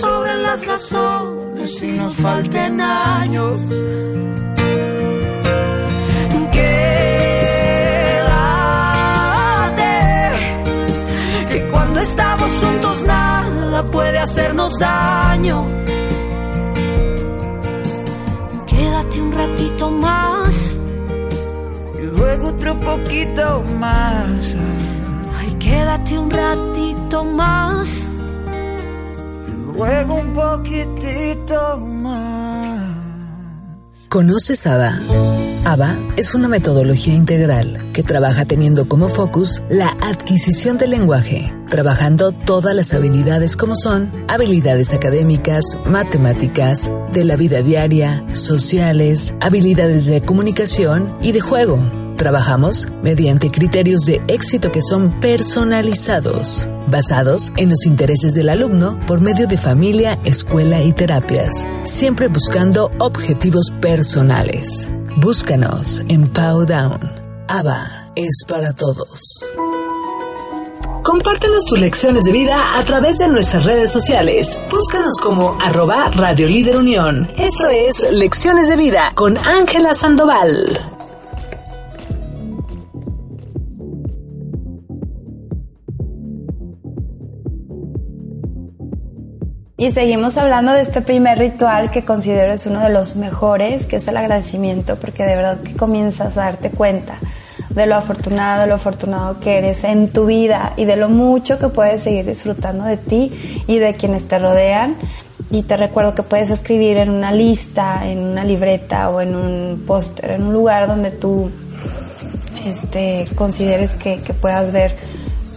sobren 0.00 0.42
las 0.42 0.66
razones 0.66 1.82
y 1.82 1.92
nos 1.92 2.16
falten 2.16 2.80
años 2.80 3.58
estamos 12.02 12.50
juntos 12.60 13.04
nada 13.04 13.82
puede 13.90 14.18
hacernos 14.18 14.78
daño. 14.78 15.64
Quédate 18.66 19.22
un 19.22 19.32
ratito 19.32 19.90
más. 19.90 20.76
Y 21.98 22.02
luego 22.02 22.48
otro 22.48 22.78
poquito 22.80 23.62
más. 23.78 24.54
Ay, 25.38 25.54
quédate 25.58 26.18
un 26.18 26.30
ratito 26.30 27.24
más. 27.24 28.11
Luego 29.76 30.14
un 30.14 30.34
poquitito 30.34 31.78
más. 31.78 33.02
¿Conoces 34.08 34.66
ABA? 34.66 34.98
ABA 35.64 35.96
es 36.16 36.34
una 36.34 36.48
metodología 36.48 37.14
integral 37.14 37.80
que 37.94 38.02
trabaja 38.02 38.44
teniendo 38.44 38.86
como 38.86 39.08
focus 39.08 39.62
la 39.70 39.96
adquisición 40.02 40.76
del 40.76 40.90
lenguaje, 40.90 41.54
trabajando 41.70 42.32
todas 42.32 42.74
las 42.74 42.92
habilidades 42.92 43.56
como 43.56 43.74
son 43.74 44.10
habilidades 44.28 44.92
académicas, 44.92 45.78
matemáticas, 45.86 46.90
de 47.12 47.24
la 47.24 47.36
vida 47.36 47.62
diaria, 47.62 48.24
sociales, 48.34 49.34
habilidades 49.40 50.06
de 50.06 50.20
comunicación 50.20 51.16
y 51.22 51.32
de 51.32 51.40
juego. 51.40 52.01
Trabajamos 52.22 52.86
mediante 53.02 53.50
criterios 53.50 54.02
de 54.02 54.22
éxito 54.28 54.70
que 54.70 54.80
son 54.80 55.18
personalizados, 55.18 56.68
basados 56.86 57.52
en 57.56 57.70
los 57.70 57.84
intereses 57.84 58.34
del 58.34 58.48
alumno 58.48 58.96
por 59.08 59.20
medio 59.20 59.48
de 59.48 59.56
familia, 59.56 60.16
escuela 60.22 60.80
y 60.84 60.92
terapias, 60.92 61.66
siempre 61.82 62.28
buscando 62.28 62.92
objetivos 63.00 63.72
personales. 63.80 64.88
Búscanos 65.16 66.00
en 66.06 66.28
Powdown. 66.28 67.00
ABA 67.48 68.12
es 68.14 68.44
para 68.46 68.72
todos. 68.72 69.42
Compártenos 71.02 71.64
tus 71.64 71.80
lecciones 71.80 72.22
de 72.22 72.30
vida 72.30 72.78
a 72.78 72.84
través 72.84 73.18
de 73.18 73.26
nuestras 73.26 73.64
redes 73.64 73.90
sociales. 73.90 74.60
Búscanos 74.70 75.14
como 75.20 75.60
arroba 75.60 76.08
Radio 76.10 76.46
Líder 76.46 76.76
Unión. 76.76 77.28
Esto 77.36 77.68
es 77.68 78.12
Lecciones 78.12 78.68
de 78.68 78.76
Vida 78.76 79.10
con 79.16 79.36
Ángela 79.38 79.92
Sandoval. 79.94 80.91
Y 89.82 89.90
seguimos 89.90 90.36
hablando 90.36 90.70
de 90.70 90.80
este 90.80 91.00
primer 91.00 91.38
ritual 91.38 91.90
que 91.90 92.04
considero 92.04 92.52
es 92.52 92.66
uno 92.66 92.84
de 92.84 92.88
los 92.88 93.16
mejores, 93.16 93.84
que 93.86 93.96
es 93.96 94.06
el 94.06 94.16
agradecimiento, 94.16 94.94
porque 94.94 95.24
de 95.24 95.34
verdad 95.34 95.58
que 95.60 95.74
comienzas 95.74 96.38
a 96.38 96.42
darte 96.42 96.70
cuenta 96.70 97.18
de 97.68 97.86
lo 97.86 97.96
afortunado, 97.96 98.60
de 98.60 98.68
lo 98.68 98.76
afortunado 98.76 99.40
que 99.40 99.58
eres 99.58 99.82
en 99.82 100.06
tu 100.12 100.26
vida 100.26 100.72
y 100.76 100.84
de 100.84 100.94
lo 100.94 101.08
mucho 101.08 101.58
que 101.58 101.66
puedes 101.66 102.02
seguir 102.02 102.24
disfrutando 102.24 102.84
de 102.84 102.96
ti 102.96 103.64
y 103.66 103.80
de 103.80 103.94
quienes 103.94 104.28
te 104.28 104.38
rodean. 104.38 104.94
y 105.50 105.64
te 105.64 105.76
recuerdo 105.76 106.14
que 106.14 106.22
puedes 106.22 106.50
escribir 106.50 106.98
en 106.98 107.10
una 107.10 107.32
lista, 107.32 108.06
en 108.06 108.20
una 108.20 108.44
libreta 108.44 109.10
o 109.10 109.20
en 109.20 109.34
un 109.34 109.82
póster, 109.84 110.30
en 110.30 110.44
un 110.44 110.52
lugar 110.52 110.86
donde 110.86 111.10
tú 111.10 111.50
este, 112.64 113.26
consideres 113.34 113.94
que, 113.94 114.20
que 114.20 114.32
puedas 114.32 114.72
ver 114.72 114.94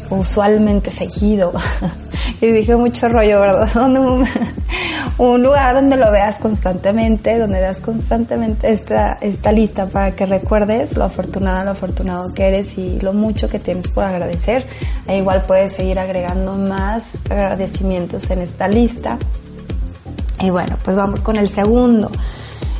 usualmente 0.10 0.90
seguido. 0.90 1.54
y 2.42 2.48
dije 2.48 2.76
mucho 2.76 3.08
rollo, 3.08 3.40
¿verdad? 3.42 3.70
un, 5.18 5.44
lugar 5.44 5.76
donde 5.76 5.98
lo 5.98 6.12
veas 6.12 6.36
constantemente, 6.36 7.38
donde 7.38 7.60
veas 7.60 7.82
constantemente 7.82 8.72
esta, 8.72 9.18
esta 9.22 9.52
lista 9.52 9.88
para 9.88 10.12
que 10.12 10.26
recuerdes 10.26 10.96
lo 10.96 11.06
afortunado, 11.06 11.66
lo 11.66 11.72
afortunado 11.72 12.34
que 12.34 12.48
eres 12.48 12.78
y 12.78 13.00
lo 13.02 13.14
mucho 13.14 13.50
que 13.50 13.60
tienes 13.60 13.88
por 13.88 14.04
agradecer. 14.04 14.66
E 15.08 15.18
igual 15.18 15.44
puedes 15.44 15.74
seguir 15.74 16.00
agregando 16.00 16.54
más 16.56 17.12
agradecimientos 17.30 18.30
en 18.32 18.42
esta 18.42 18.68
lista. 18.68 19.18
Y 20.42 20.50
bueno, 20.50 20.78
pues 20.84 20.96
vamos 20.96 21.22
con 21.22 21.38
el 21.38 21.50
segundo. 21.50 22.12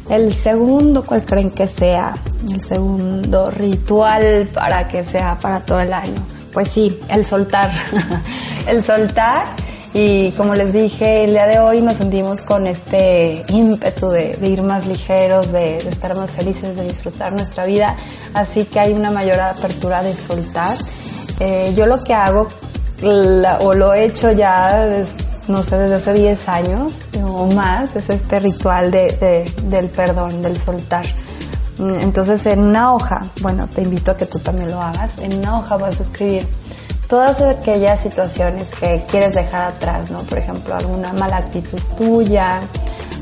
El 0.10 0.34
segundo, 0.34 1.04
¿cuál 1.04 1.26
creen 1.26 1.50
que 1.50 1.68
sea? 1.68 2.14
El 2.52 2.62
segundo 2.62 3.50
ritual 3.50 4.48
para 4.54 4.88
que 4.88 5.04
sea 5.04 5.38
para 5.42 5.62
todo 5.62 5.80
el 5.80 5.94
año. 5.94 6.22
Pues 6.54 6.70
sí, 6.70 7.00
el 7.10 7.26
soltar. 7.26 7.72
el 8.68 8.84
soltar. 8.84 9.44
Y 9.94 10.32
como 10.32 10.56
les 10.56 10.74
dije, 10.74 11.24
el 11.24 11.32
día 11.32 11.48
de 11.48 11.60
hoy 11.60 11.82
nos 11.82 11.96
sentimos 11.96 12.42
con 12.42 12.68
este 12.68 13.46
ímpetu 13.48 14.10
de, 14.10 14.38
ir 14.42 14.62
más 14.62 14.88
ligeros, 14.88 15.54
de, 15.54 15.78
estar 15.78 16.14
más 16.16 16.32
felices, 16.32 16.76
de 16.76 16.84
disfrutar 16.84 17.32
nuestra 17.32 17.66
vida. 17.66 17.96
Así 18.34 18.66
que 18.66 18.80
hay 18.82 18.92
una 18.92 19.10
mayor 19.12 19.40
apertura 19.40 20.04
de 20.04 20.14
soltar. 20.14 20.78
Eh, 21.40 21.74
yo 21.78 21.86
lo 21.86 22.04
que 22.04 22.14
hago, 22.14 22.50
o 23.62 23.74
lo 23.74 23.94
he 23.94 24.06
hecho 24.06 24.32
ya 24.32 25.06
no 25.48 25.64
sé, 25.64 25.78
desde 25.78 25.96
hace 25.96 26.14
10 26.14 26.50
años 26.50 26.94
o 27.24 27.46
más, 27.48 27.96
es 27.96 28.10
este 28.10 28.40
ritual 28.40 28.92
de, 28.92 29.46
del 29.66 29.90
perdón, 29.90 30.42
del 30.42 30.58
soltar. 30.58 31.06
Mm, 31.78 32.02
entonces 32.02 32.46
en 32.46 32.60
una 32.60 32.94
hoja, 32.94 33.26
bueno, 33.42 33.68
te 33.68 33.82
invito 33.82 34.12
a 34.12 34.18
que 34.18 34.26
tú 34.26 34.40
también 34.40 34.72
lo 34.72 34.82
hagas, 34.82 35.20
en 35.20 35.38
una 35.38 35.60
hoja 35.60 35.78
vas 35.78 36.00
a 36.00 36.04
escribir 36.04 36.48
todas 37.08 37.42
aquellas 37.42 38.02
situaciones 38.02 38.74
que 38.76 39.04
quieres 39.10 39.36
dejar 39.36 39.68
atrás, 39.68 40.12
¿no? 40.12 40.20
Por 40.20 40.38
ejemplo, 40.38 40.76
alguna 40.76 41.14
mala 41.14 41.38
actitud 41.38 41.80
tuya, 41.98 42.62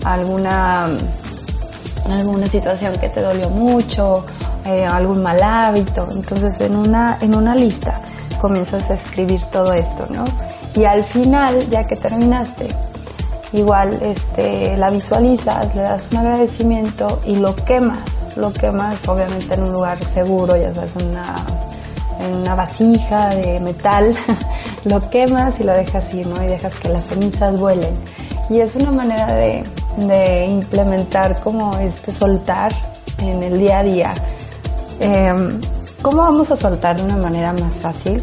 alguna, 0.05 0.87
alguna 2.09 2.47
situación 2.47 2.97
que 2.99 3.09
te 3.09 3.21
dolió 3.21 3.49
mucho, 3.49 4.25
eh, 4.65 4.85
algún 4.85 5.21
mal 5.21 5.41
hábito. 5.41 6.07
Entonces 6.11 6.59
en 6.61 6.75
una, 6.75 7.17
en 7.21 7.35
una 7.35 7.55
lista 7.55 8.01
comienzas 8.39 8.89
a 8.89 8.95
escribir 8.95 9.41
todo 9.45 9.73
esto, 9.73 10.07
¿no? 10.09 10.23
y 10.75 10.85
al 10.85 11.03
final, 11.03 11.59
ya 11.69 11.83
que 11.83 11.95
terminaste, 11.95 12.67
igual 13.53 13.99
este, 14.01 14.75
la 14.77 14.89
visualizas, 14.89 15.75
le 15.75 15.83
das 15.83 16.07
un 16.11 16.17
agradecimiento 16.17 17.21
y 17.25 17.35
lo 17.35 17.55
quemas. 17.55 17.99
Lo 18.35 18.51
quemas 18.51 19.07
obviamente 19.07 19.53
en 19.53 19.63
un 19.63 19.73
lugar 19.73 20.03
seguro, 20.03 20.55
ya 20.55 20.73
sabes, 20.73 20.95
una, 20.95 21.35
en 22.23 22.35
una 22.35 22.55
vasija 22.55 23.29
de 23.29 23.59
metal. 23.59 24.15
lo 24.85 25.09
quemas 25.09 25.59
y 25.59 25.63
lo 25.63 25.73
dejas 25.73 26.13
ir, 26.13 26.27
¿no? 26.27 26.43
Y 26.43 26.47
dejas 26.47 26.73
que 26.75 26.89
las 26.89 27.05
cenizas 27.05 27.59
vuelen. 27.59 27.93
Y 28.49 28.59
es 28.59 28.75
una 28.75 28.91
manera 28.91 29.27
de, 29.33 29.63
implementar 30.49 31.39
como 31.41 31.77
este 31.77 32.11
soltar 32.11 32.73
en 33.19 33.43
el 33.43 33.59
día 33.59 33.79
a 33.79 33.83
día. 33.83 34.13
Em, 34.99 35.59
¿Cómo 36.01 36.17
vamos 36.17 36.51
a 36.51 36.57
soltar 36.57 36.97
de 36.97 37.03
una 37.03 37.17
manera 37.17 37.53
más 37.53 37.75
fácil? 37.75 38.21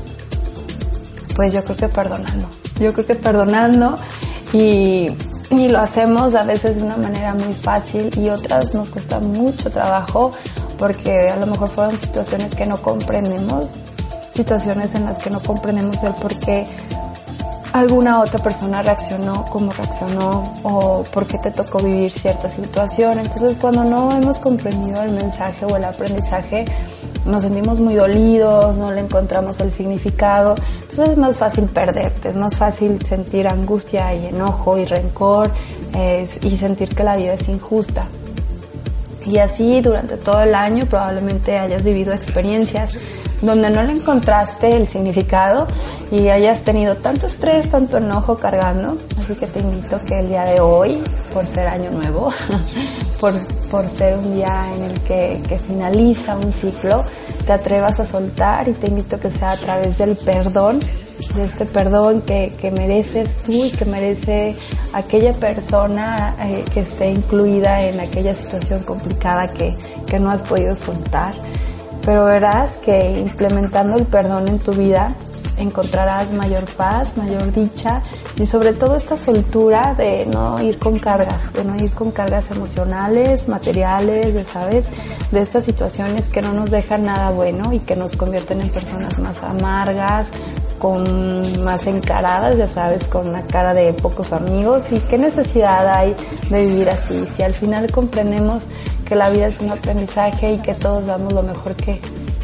Pues 1.37 1.53
yo 1.53 1.65
creo 1.65 1.77
que 1.77 1.89
perdonando. 1.89 2.49
Yo 2.79 2.93
creo 2.93 3.07
que 3.07 3.15
perdonando 3.15 3.97
y, 4.53 5.09
y 5.51 5.69
lo 5.69 5.81
hacemos 5.81 6.35
a 6.35 6.43
veces 6.43 6.77
de 6.77 6.83
una 6.83 6.97
manera 6.97 7.35
muy 7.35 7.53
fácil 7.53 8.11
y 8.19 8.29
otras 8.29 8.75
nos 8.75 8.91
cuesta 8.91 9.21
mucho 9.21 9.71
trabajo 9.71 10.33
porque 10.81 11.29
a 11.29 11.37
lo 11.37 11.47
mejor 11.47 11.69
fueron 11.69 11.99
situaciones 11.99 12.55
que 12.55 12.65
no 12.65 12.81
comprendemos, 12.81 13.67
situaciones 14.41 14.95
en 14.95 15.05
las 15.05 15.19
que 15.19 15.29
no 15.29 15.39
comprendemos 15.41 16.03
el 16.03 16.15
por 16.15 16.35
qué 16.39 16.67
alguna 17.75 18.21
otra 18.21 18.39
persona 18.43 18.81
reaccionó 18.81 19.45
como 19.47 19.71
reaccionó 19.73 20.55
o 20.63 21.05
por 21.05 21.27
qué 21.27 21.37
te 21.39 21.51
tocó 21.51 21.79
vivir 21.81 22.11
cierta 22.11 22.49
situación. 22.49 23.19
Entonces 23.19 23.57
cuando 23.61 23.85
no 23.85 24.11
hemos 24.17 24.39
comprendido 24.39 25.03
el 25.03 25.13
mensaje 25.13 25.67
o 25.67 25.77
el 25.77 25.85
aprendizaje, 25.85 26.65
nos 27.27 27.43
sentimos 27.43 27.81
muy 27.81 27.95
dolidos, 27.95 28.79
no 28.79 28.91
le 28.93 29.01
encontramos 29.01 29.61
el 29.61 29.73
significado. 29.73 30.55
Entonces 30.81 31.11
es 31.11 31.19
más 31.19 31.37
fácil 31.37 31.65
perderte, 31.65 32.31
es 32.31 32.37
más 32.37 32.57
fácil 32.57 33.05
sentir 33.05 33.47
angustia 33.47 34.15
y 34.15 34.27
enojo 34.27 34.79
y 34.79 34.87
rencor 34.87 35.51
y 36.41 36.57
sentir 36.57 36.95
que 36.95 37.05
la 37.05 37.17
vida 37.17 37.35
es 37.35 37.47
injusta. 37.49 38.07
Y 39.27 39.37
así 39.37 39.83
durante 39.83 40.17
todo 40.17 40.43
el 40.43 40.55
año 40.55 40.87
probablemente 40.87 41.59
hayas 41.59 41.85
vivido 41.85 42.15
experiencias 42.15 42.97
donde 43.43 43.71
no 43.71 43.83
le 43.83 43.93
encontraste 43.93 44.77
el 44.77 44.87
significado 44.87 45.67
y 46.11 46.29
hayas 46.29 46.63
tenido 46.63 46.97
tanto 46.97 47.27
estrés, 47.27 47.71
tanto 47.71 47.99
enojo 47.99 48.37
cargando. 48.37 48.97
Así 49.21 49.35
que 49.35 49.47
te 49.47 49.61
invito 49.61 50.01
que 50.05 50.21
el 50.21 50.29
día 50.29 50.45
de 50.45 50.61
hoy, 50.61 51.03
por 51.33 51.47
ser 51.47 51.69
año 51.69 51.91
nuevo, 51.91 52.33
por, 53.21 53.33
por, 53.71 53.89
ser 53.89 54.19
un 54.19 54.35
día 54.35 54.67
en 54.77 54.85
el 54.85 55.01
que, 55.01 55.61
finaliza 55.67 56.37
un 56.37 56.53
ciclo, 56.53 57.05
te 57.47 57.53
atrevas 57.53 58.01
a 58.01 58.07
soltar 58.07 58.69
y 58.69 58.73
te 58.73 58.89
invito 58.89 59.19
que 59.19 59.31
sea 59.31 59.53
a 59.53 59.57
través 59.57 59.99
del 59.99 60.17
perdón, 60.17 60.81
de 61.35 61.45
este 61.45 61.65
perdón 61.65 62.23
que, 62.23 62.53
que 62.61 62.71
mereces 62.71 63.37
tú 63.45 63.53
y 63.53 63.71
que 63.71 63.85
merece 63.85 64.57
aquella 64.93 65.33
persona 65.33 66.35
eh, 66.41 66.65
que 66.73 66.81
esté 66.81 67.11
incluida 67.11 67.83
en 67.85 68.01
aquella 68.01 68.35
situación 68.35 68.83
complicada 68.83 69.47
que, 69.47 69.77
que 70.07 70.19
no 70.19 70.31
has 70.31 70.43
podido 70.43 70.75
soltar. 70.75 71.35
Pero 72.05 72.25
verás 72.25 72.77
que 72.79 73.21
implementando 73.21 73.97
el 73.97 74.05
perdón 74.05 74.49
en 74.49 74.59
tu 74.59 74.73
vida 74.73 75.13
encontrarás 75.61 76.33
mayor 76.33 76.65
paz, 76.65 77.17
mayor 77.17 77.53
dicha 77.53 78.03
y 78.37 78.47
sobre 78.47 78.73
todo 78.73 78.97
esta 78.97 79.19
soltura 79.19 79.95
de 79.95 80.27
no 80.27 80.61
ir 80.63 80.79
con 80.79 80.99
cargas, 80.99 81.53
de 81.53 81.65
no 81.65 81.77
ir 81.77 81.91
con 81.93 82.11
cargas 82.11 82.51
emocionales, 82.51 83.49
materiales, 83.49 84.35
de, 84.35 84.45
¿sabes? 84.45 84.87
De 85.31 85.41
estas 85.43 85.65
situaciones 85.65 86.29
que 86.29 86.43
no 86.43 86.53
nos 86.53 86.71
dejan 86.71 87.05
nada 87.05 87.31
bueno 87.31 87.73
y 87.73 87.81
que 87.81 87.97
nos 87.97 88.17
convierten 88.17 88.61
en 88.61 88.71
personas 88.71 89.19
más 89.19 89.43
amargas, 89.43 90.27
con 90.79 91.63
más 91.63 91.87
encaradas, 91.87 92.57
ya 92.57 92.67
sabes, 92.67 93.05
con 93.05 93.29
una 93.29 93.43
cara 93.43 93.75
de 93.75 93.93
pocos 93.93 94.33
amigos 94.33 94.85
y 94.91 94.99
qué 95.01 95.19
necesidad 95.19 95.87
hay 95.87 96.17
de 96.49 96.63
vivir 96.63 96.89
así. 96.89 97.27
Si 97.37 97.43
al 97.43 97.53
final 97.53 97.91
comprendemos 97.93 98.67
que 99.11 99.17
la 99.17 99.29
vida 99.29 99.49
es 99.49 99.59
un 99.59 99.73
aprendizaje 99.73 100.53
y 100.53 100.59
que 100.59 100.73
todos 100.73 101.07
damos 101.07 101.33
lo 101.33 101.43
mejor 101.43 101.75
que 101.75 102.01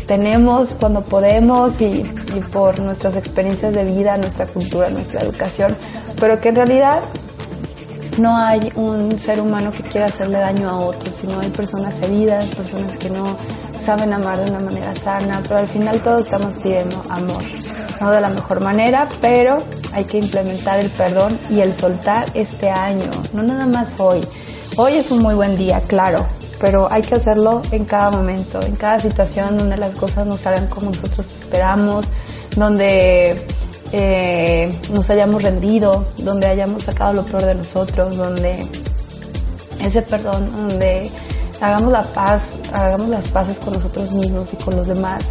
tenemos 0.09 0.71
cuando 0.71 1.03
podemos 1.03 1.81
y, 1.81 2.03
por 2.53 2.81
nuestras 2.81 3.15
experiencias 3.15 3.73
de 3.73 3.85
vida, 3.85 4.17
nuestra 4.17 4.47
cultura, 4.47 4.91
nuestra 4.91 5.21
educación, 5.21 5.77
pero 6.19 6.41
que 6.41 6.49
en 6.49 6.57
realidad 6.57 6.99
no 8.19 8.37
hay 8.37 8.73
un 8.75 9.17
ser 9.17 9.41
humano 9.41 9.71
que 9.71 9.85
quiera 9.85 10.07
hacerle 10.07 10.39
daño 10.39 10.69
a 10.69 10.79
otros, 10.81 11.15
sino 11.15 11.39
hay 11.39 11.51
personas 11.51 11.95
heridas, 12.03 12.47
personas 12.57 12.97
que 12.97 13.11
no 13.11 13.37
saben 13.81 14.13
amar 14.13 14.37
de 14.37 14.51
una 14.51 14.59
manera 14.59 14.93
sana, 14.97 15.41
pero 15.45 15.61
al 15.61 15.69
final 15.69 16.01
todos 16.01 16.23
estamos 16.23 16.55
pidiendo 16.57 17.01
amor, 17.11 17.45
no 18.01 18.11
de 18.11 18.21
la 18.21 18.31
mejor 18.31 18.61
manera, 18.61 19.09
pero 19.21 19.59
hay 19.93 20.05
que 20.05 20.19
implementar 20.19 20.81
el 20.81 20.91
perdón 20.91 21.39
y 21.49 21.61
el 21.61 21.73
soltar 21.77 22.27
este 22.35 22.71
año, 22.71 23.11
no 23.33 23.45
nada 23.45 23.67
más 23.67 24.01
hoy. 24.01 24.21
Hoy 24.77 24.95
es 24.95 25.13
un 25.13 25.23
muy 25.23 25.35
buen 25.35 25.57
día, 25.57 25.81
claro, 25.87 26.27
pero 26.61 26.88
hay 26.90 27.03
que 27.03 27.14
hacerlo 27.14 27.62
en 27.71 27.85
cada 27.85 28.11
momento, 28.11 28.61
en 28.62 28.77
cada 28.77 28.99
situación 28.99 29.59
donde 29.59 29.77
las 29.77 29.95
cosas 29.95 30.27
no 30.27 30.37
salgan 30.37 30.69
como 30.69 30.90
nosotros 30.90 31.27
esperamos, 31.27 32.07
donde 32.57 33.37
eh, 33.92 34.81
nos 34.92 35.09
hayamos 35.11 35.42
rendido, 35.42 36.05
donde 36.19 36.47
hayamos 36.47 36.85
sacado 36.85 37.12
lo 37.12 37.23
peor 37.25 37.45
de 37.45 37.55
nosotros, 37.55 38.16
donde 38.16 38.66
ese 39.85 40.03
perdón, 40.03 40.51
donde 40.57 41.11
hagamos 41.61 41.92
la 41.92 42.03
paz, 42.03 42.42
hagamos 42.73 43.09
las 43.09 43.29
paces 43.29 43.59
con 43.59 43.75
nosotros 43.75 44.12
mismos 44.12 44.53
y 44.53 44.57
con 44.57 44.77
los 44.77 44.87
demás, 44.87 45.23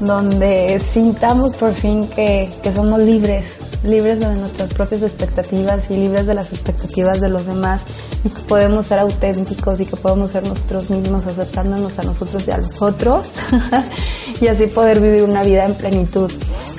donde 0.00 0.80
sintamos 0.80 1.56
por 1.56 1.72
fin 1.74 2.08
que, 2.08 2.50
que 2.62 2.72
somos 2.72 3.00
libres, 3.00 3.69
libres 3.84 4.20
de 4.20 4.34
nuestras 4.34 4.74
propias 4.74 5.02
expectativas 5.02 5.84
y 5.90 5.94
libres 5.94 6.26
de 6.26 6.34
las 6.34 6.52
expectativas 6.52 7.20
de 7.20 7.28
los 7.28 7.46
demás 7.46 7.82
y 8.24 8.28
que 8.28 8.42
podemos 8.42 8.86
ser 8.86 8.98
auténticos 8.98 9.80
y 9.80 9.86
que 9.86 9.96
podemos 9.96 10.32
ser 10.32 10.46
nosotros 10.46 10.90
mismos 10.90 11.26
aceptándonos 11.26 11.98
a 11.98 12.02
nosotros 12.02 12.46
y 12.46 12.50
a 12.50 12.58
los 12.58 12.82
otros 12.82 13.30
y 14.40 14.46
así 14.48 14.66
poder 14.66 15.00
vivir 15.00 15.22
una 15.22 15.42
vida 15.42 15.64
en 15.64 15.74
plenitud. 15.74 16.30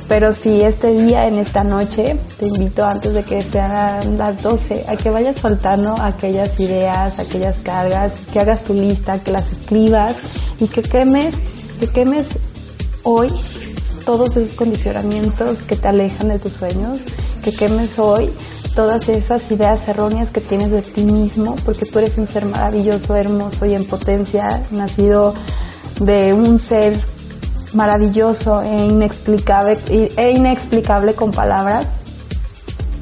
Pero 0.08 0.34
si 0.34 0.62
este 0.62 0.94
día, 0.94 1.28
en 1.28 1.36
esta 1.36 1.64
noche, 1.64 2.18
te 2.38 2.46
invito 2.46 2.86
antes 2.86 3.14
de 3.14 3.24
que 3.24 3.42
sean 3.42 4.18
las 4.18 4.44
12 4.44 4.86
a 4.90 4.98
que 4.98 5.10
vayas 5.10 5.38
soltando 5.38 5.96
aquellas 5.98 6.60
ideas, 6.60 7.20
aquellas 7.20 7.60
cargas, 7.60 8.16
que 8.34 8.42
hagas 8.42 8.62
tu 8.64 8.74
lista, 8.74 9.20
que 9.24 9.32
las 9.32 9.50
escribas 9.50 10.18
y 10.60 10.68
que 10.68 10.82
quemes, 10.82 11.38
que 11.80 11.88
quemes 11.88 12.28
hoy 13.04 13.30
todos 14.12 14.36
esos 14.36 14.56
condicionamientos 14.56 15.60
que 15.60 15.78
te 15.78 15.88
alejan 15.88 16.28
de 16.28 16.38
tus 16.38 16.52
sueños, 16.52 17.00
que 17.42 17.54
quemes 17.54 17.98
hoy 17.98 18.30
todas 18.76 19.08
esas 19.08 19.50
ideas 19.52 19.88
erróneas 19.88 20.32
que 20.32 20.42
tienes 20.42 20.70
de 20.70 20.82
ti 20.82 21.04
mismo, 21.04 21.56
porque 21.64 21.86
tú 21.86 22.00
eres 22.00 22.18
un 22.18 22.28
ser 22.28 22.44
maravilloso, 22.44 23.16
hermoso 23.16 23.66
y 23.66 23.74
en 23.74 23.86
potencia, 23.86 24.62
nacido 24.72 25.34
de 26.02 26.34
un 26.34 26.60
ser 26.60 27.00
maravilloso 27.74 28.62
e 28.64 28.88
inexplicable, 28.88 29.78
e 29.90 30.32
inexplicable 30.32 31.14
con 31.14 31.32
palabras, 31.32 31.88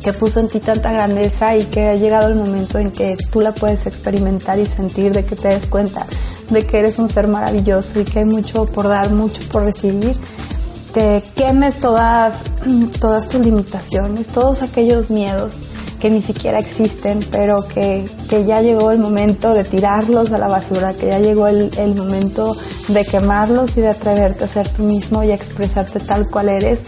que 0.03 0.13
puso 0.13 0.41
en 0.41 0.47
ti 0.47 0.59
tanta 0.59 0.91
grandeza 0.91 1.55
y 1.55 1.63
que 1.63 1.87
ha 1.87 1.95
llegado 1.95 2.27
el 2.27 2.35
momento 2.35 2.77
en 2.77 2.91
que 2.91 3.17
tú 3.31 3.41
la 3.41 3.51
puedes 3.51 3.87
experimentar 3.87 4.59
y 4.59 4.67
sentir, 4.67 5.11
de 5.11 5.25
que 5.25 5.35
te 5.35 5.47
des 5.47 5.65
cuenta 5.65 6.05
de 6.51 6.65
que 6.65 6.79
eres 6.79 6.99
un 6.99 7.09
ser 7.09 7.27
maravilloso 7.27 7.99
y 7.99 8.05
que 8.05 8.19
hay 8.19 8.25
mucho 8.25 8.65
por 8.65 8.87
dar, 8.87 9.11
mucho 9.11 9.41
por 9.51 9.63
recibir 9.63 10.15
que 10.93 11.23
quemes 11.35 11.79
todas, 11.79 12.35
todas 12.99 13.27
tus 13.27 13.45
limitaciones, 13.45 14.27
todos 14.27 14.61
aquellos 14.61 15.09
miedos 15.09 15.55
que 15.99 16.09
ni 16.09 16.21
siquiera 16.21 16.59
existen, 16.59 17.19
pero 17.29 17.57
que, 17.67 18.05
ya 18.47 18.61
llegó 18.61 18.91
el 18.91 18.99
momento 18.99 19.53
de 19.53 19.63
tirarlos 19.65 20.31
a 20.31 20.37
la 20.37 20.47
basura, 20.47 20.93
que 20.93 21.07
ya 21.07 21.19
llegó 21.19 21.47
el, 21.47 21.69
el, 21.77 21.93
momento 21.95 22.55
de 22.87 23.03
quemarlos 23.05 23.75
y 23.75 23.81
de 23.81 23.89
atreverte 23.89 24.45
a 24.45 24.47
ser 24.47 24.67
tú 24.69 24.83
mismo 24.83 25.23
y 25.23 25.31
a 25.31 25.35
expresarte 25.35 25.99
tal 25.99 26.29
cual 26.29 26.49
eres, 26.49 26.79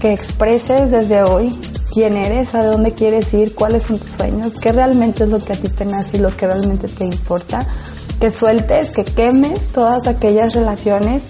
que 0.00 0.12
expreses 0.12 0.92
desde 0.92 1.22
hoy 1.24 1.58
quién 1.92 2.16
eres, 2.16 2.54
a 2.54 2.64
dónde 2.64 2.92
quieres 2.92 3.34
ir, 3.34 3.54
cuáles 3.54 3.84
son 3.84 3.98
tus 3.98 4.10
sueños, 4.10 4.54
qué 4.60 4.70
realmente 4.70 5.24
es 5.24 5.30
lo 5.30 5.40
que 5.40 5.52
a 5.52 5.56
ti 5.56 5.68
te 5.68 5.84
nace 5.84 6.18
y 6.18 6.20
lo 6.20 6.34
que 6.36 6.46
realmente 6.46 6.86
te 6.86 7.04
importa, 7.04 7.66
que 8.20 8.30
sueltes, 8.30 8.90
que 8.90 9.04
quemes 9.04 9.66
todas 9.72 10.06
aquellas 10.06 10.54
relaciones 10.54 11.22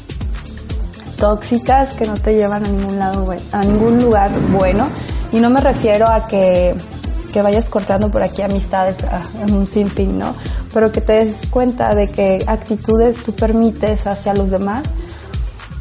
tóxicas 1.20 1.94
que 1.96 2.06
no 2.06 2.14
te 2.14 2.34
llevan 2.34 2.64
a 2.64 2.68
ningún 2.68 2.98
lado 2.98 3.32
a 3.52 3.62
ningún 3.62 4.02
lugar 4.02 4.32
bueno 4.50 4.88
y 5.30 5.38
no 5.38 5.50
me 5.50 5.60
refiero 5.60 6.08
a 6.08 6.26
que, 6.26 6.74
que 7.32 7.42
vayas 7.42 7.68
cortando 7.68 8.10
por 8.10 8.22
aquí 8.22 8.42
amistades 8.42 8.96
en 9.40 9.52
un 9.52 9.66
sinfín, 9.66 10.18
¿no? 10.18 10.34
Pero 10.72 10.90
que 10.90 11.02
te 11.02 11.12
des 11.12 11.36
cuenta 11.50 11.94
de 11.94 12.08
que 12.08 12.42
actitudes 12.46 13.22
tú 13.22 13.32
permites 13.32 14.06
hacia 14.06 14.32
los 14.34 14.50
demás 14.50 14.82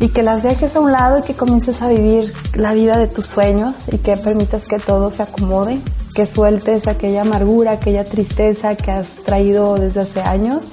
y 0.01 0.09
que 0.09 0.23
las 0.23 0.43
dejes 0.43 0.75
a 0.75 0.81
un 0.81 0.91
lado 0.91 1.19
y 1.19 1.21
que 1.21 1.33
comiences 1.33 1.81
a 1.81 1.87
vivir 1.87 2.31
la 2.53 2.73
vida 2.73 2.97
de 2.97 3.07
tus 3.07 3.25
sueños 3.25 3.73
y 3.91 3.97
que 3.97 4.17
permitas 4.17 4.65
que 4.65 4.77
todo 4.77 5.09
se 5.09 5.23
acomode, 5.23 5.79
que 6.15 6.25
sueltes 6.25 6.87
aquella 6.87 7.21
amargura, 7.21 7.71
aquella 7.71 8.03
tristeza 8.03 8.75
que 8.75 8.91
has 8.91 9.15
traído 9.25 9.75
desde 9.75 10.01
hace 10.01 10.21
años 10.21 10.63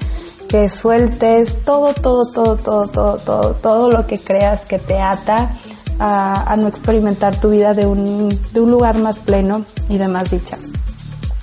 que 0.49 0.71
sueltes 0.71 1.65
todo, 1.65 1.93
todo, 1.95 2.31
todo, 2.33 2.57
todo, 2.57 2.89
todo, 2.89 3.17
todo, 3.17 3.55
todo 3.55 3.91
lo 3.91 4.07
que 4.07 4.19
creas 4.19 4.65
que 4.67 4.79
te 4.79 5.01
ata 5.01 5.51
a, 5.99 6.57
no 6.59 6.69
experimentar 6.69 7.41
tu 7.41 7.51
vida 7.51 7.75
de 7.75 7.87
un, 7.87 8.29
de 8.53 8.61
un 8.61 8.71
lugar 8.71 8.99
más 8.99 9.19
pleno 9.19 9.65
y 9.89 9.99
de 9.99 10.09
más 10.09 10.31
dicha. 10.31 10.59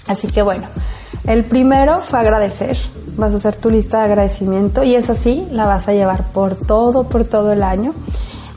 Así 0.07 0.27
que 0.27 0.41
bueno, 0.41 0.67
el 1.25 1.43
primero 1.43 2.01
fue 2.01 2.19
agradecer. 2.19 2.77
Vas 3.15 3.33
a 3.33 3.37
hacer 3.37 3.55
tu 3.55 3.69
lista 3.69 3.99
de 3.99 4.05
agradecimiento 4.05 4.83
y 4.83 4.95
es 4.95 5.09
así, 5.09 5.47
la 5.51 5.65
vas 5.65 5.87
a 5.87 5.93
llevar 5.93 6.23
por 6.23 6.55
todo, 6.55 7.03
por 7.03 7.25
todo 7.25 7.53
el 7.53 7.63
año. 7.63 7.93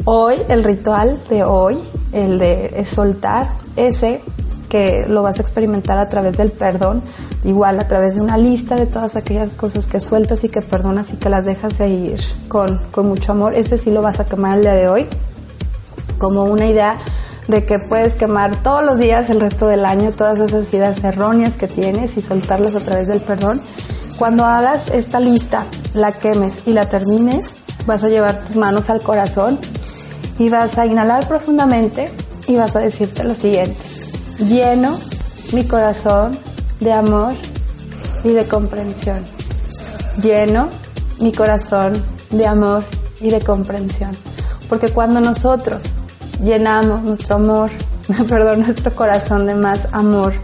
Hoy, 0.05 0.37
el 0.49 0.65
ritual 0.65 1.21
de 1.29 1.45
hoy, 1.45 1.79
el 2.13 2.39
de 2.39 2.87
soltar, 2.89 3.49
ese 3.77 4.23
que 4.69 5.07
lo 5.09 5.23
vas 5.23 5.39
a 5.39 5.43
experimentar 5.43 5.99
a 5.99 6.09
través 6.09 6.37
del 6.37 6.51
perdón, 6.51 7.03
igual 7.47 7.79
a 7.79 7.87
través 7.87 8.17
de 8.17 8.21
una 8.21 8.37
lista 8.37 8.75
de 8.75 8.87
todas 8.87 9.15
aquellas 9.15 9.55
cosas 9.55 9.87
que 9.87 10.01
sueltas 10.01 10.43
y 10.43 10.49
que 10.49 10.61
perdonas 10.63 11.13
y 11.13 11.17
que 11.17 11.31
las 11.31 11.45
dejas 11.45 11.79
de 11.79 11.89
ir 11.89 12.21
con, 12.49 12.79
con 12.91 13.07
mucho 13.07 13.33
amor. 13.33 13.55
Ese 13.55 13.79
sí 13.79 13.91
lo 13.91 14.03
vas 14.03 14.19
a 14.19 14.25
quemar 14.25 14.59
el 14.59 14.63
día 14.63 14.75
de 14.75 14.89
hoy 14.89 15.07
como 16.19 16.45
una 16.45 16.67
idea 16.67 16.99
de 17.47 17.65
que 17.65 17.79
puedes 17.79 18.15
quemar 18.15 18.61
todos 18.63 18.85
los 18.85 18.99
días 18.99 19.31
el 19.31 19.41
resto 19.41 19.69
del 19.69 19.85
año 19.85 20.11
todas 20.11 20.41
esas 20.41 20.73
ideas 20.75 21.03
erróneas 21.05 21.55
que 21.57 21.69
tienes 21.69 22.17
y 22.17 22.23
soltarlas 22.23 22.75
a 22.75 22.81
través 22.81 23.07
del 23.07 23.21
perdón. 23.21 23.61
Cuando 24.19 24.45
hagas 24.45 24.91
esta 24.91 25.21
lista, 25.21 25.67
la 25.95 26.11
quemes 26.11 26.67
y 26.67 26.73
la 26.73 26.89
termines, 26.89 27.51
vas 27.87 28.03
a 28.03 28.09
llevar 28.09 28.41
tus 28.41 28.57
manos 28.57 28.91
al 28.91 29.01
corazón 29.01 29.59
y 30.39 30.49
vas 30.49 30.79
a 30.79 30.87
inhalar 30.87 31.29
profundamente 31.29 32.11
y 32.49 32.57
vas 32.57 32.75
a 32.75 32.81
decirte 32.81 33.23
lo 33.23 33.37
siguiente. 33.37 33.77
Lleno 34.39 34.99
mi 35.53 35.65
corazón 35.65 36.37
de 36.81 36.93
amor 36.93 37.35
y 38.25 38.31
de 38.31 38.47
comprensión. 38.47 39.25
Lleno 40.23 40.69
mi 41.21 41.33
corazón 41.33 41.93
de 42.31 42.47
amor 42.47 42.85
y 43.21 43.31
de 43.31 43.41
comprensión. 43.41 44.11
Porque 44.69 44.89
cuando 44.89 45.21
nosotros 45.21 45.85
llenamos 46.43 47.03
nuestro 47.03 47.37
amor, 47.37 47.71
perdón, 48.29 48.61
nuestro 48.61 48.95
corazón 48.95 49.47
de 49.47 49.55
más 49.55 49.93
amor, 49.93 50.35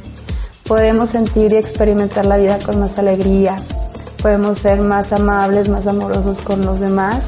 podemos 0.67 1.11
sentir 1.11 1.53
y 1.53 1.57
experimentar 1.57 2.25
la 2.27 2.37
vida 2.37 2.59
con 2.65 2.81
más 2.81 2.99
alegría, 2.99 3.57
podemos 4.23 4.59
ser 4.59 4.81
más 4.81 5.13
amables, 5.13 5.69
más 5.69 5.87
amorosos 5.87 6.39
con 6.39 6.65
los 6.65 6.81
demás. 6.81 7.27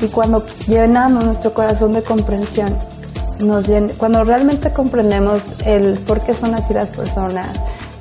Y 0.00 0.08
cuando 0.08 0.44
llenamos 0.68 1.24
nuestro 1.24 1.54
corazón 1.54 1.94
de 1.94 2.02
comprensión, 2.02 2.76
cuando 3.98 4.24
realmente 4.24 4.72
comprendemos 4.72 5.60
el 5.64 5.98
por 6.00 6.20
qué 6.20 6.34
son 6.34 6.54
así 6.54 6.74
las 6.74 6.90
personas, 6.90 7.48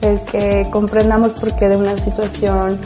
el 0.05 0.21
que 0.21 0.67
comprendamos 0.71 1.33
por 1.33 1.55
qué 1.55 1.69
de 1.69 1.77
una 1.77 1.97
situación, 1.97 2.79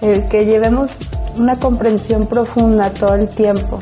el 0.00 0.28
que 0.28 0.44
llevemos 0.44 0.96
una 1.36 1.56
comprensión 1.56 2.26
profunda 2.26 2.90
todo 2.90 3.14
el 3.14 3.28
tiempo 3.28 3.80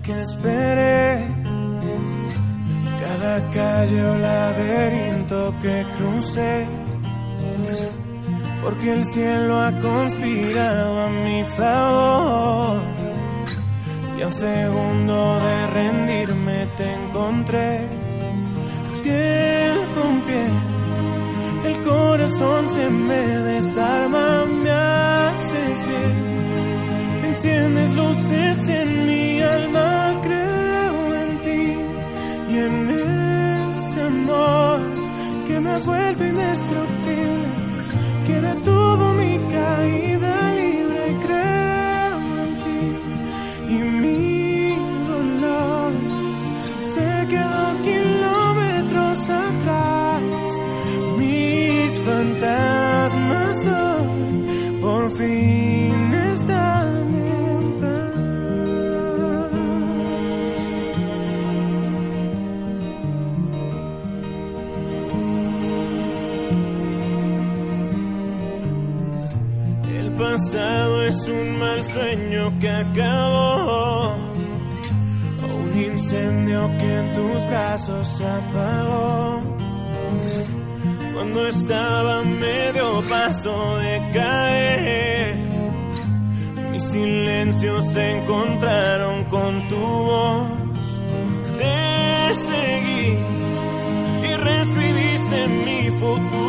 Que 0.09 0.23
esperé, 0.23 1.29
cada 2.99 3.51
calle 3.51 4.01
o 4.11 4.15
laberinto 4.17 5.55
que 5.61 5.85
crucé, 5.99 6.67
porque 8.63 8.93
el 8.95 9.05
cielo 9.05 9.61
ha 9.61 9.71
conspirado 9.83 11.05
a 11.05 11.09
mi 11.11 11.45
favor. 11.59 12.81
Y 14.19 14.23
a 14.23 14.27
un 14.29 14.33
segundo 14.33 15.41
de 15.41 15.67
rendirme 15.79 16.67
te 16.79 16.87
encontré, 17.01 17.89
piel 19.03 19.79
con 19.95 20.23
piel, 20.23 20.55
el 21.67 21.85
corazón 21.85 22.69
se 22.71 22.89
me 22.89 23.23
desarma, 23.53 24.47
me 24.63 24.71
haces 24.71 25.87
bien 25.87 26.29
enciendes 27.29 27.95
luces 27.95 28.69
en 28.69 28.98
pasado 70.19 71.05
es 71.05 71.29
un 71.29 71.59
mal 71.61 71.83
sueño 71.83 72.59
que 72.59 72.69
acabó, 72.69 74.17
o 75.45 75.57
un 75.65 75.79
incendio 75.79 76.69
que 76.79 76.99
en 76.99 77.15
tus 77.15 77.47
brazos 77.47 78.09
se 78.09 78.27
apagó. 78.27 79.43
Cuando 81.15 81.47
estaba 81.47 82.23
medio 82.25 83.03
paso 83.09 83.79
de 83.79 84.11
caer, 84.13 85.37
mis 86.73 86.83
silencios 86.83 87.85
se 87.93 88.19
encontraron 88.19 89.25
con 89.25 89.69
tu 89.69 89.77
voz. 89.77 90.49
Te 91.59 92.35
seguí 92.35 93.19
y 94.29 94.37
reescribiste 94.37 95.49
mi 95.49 95.91
futuro. 95.99 96.48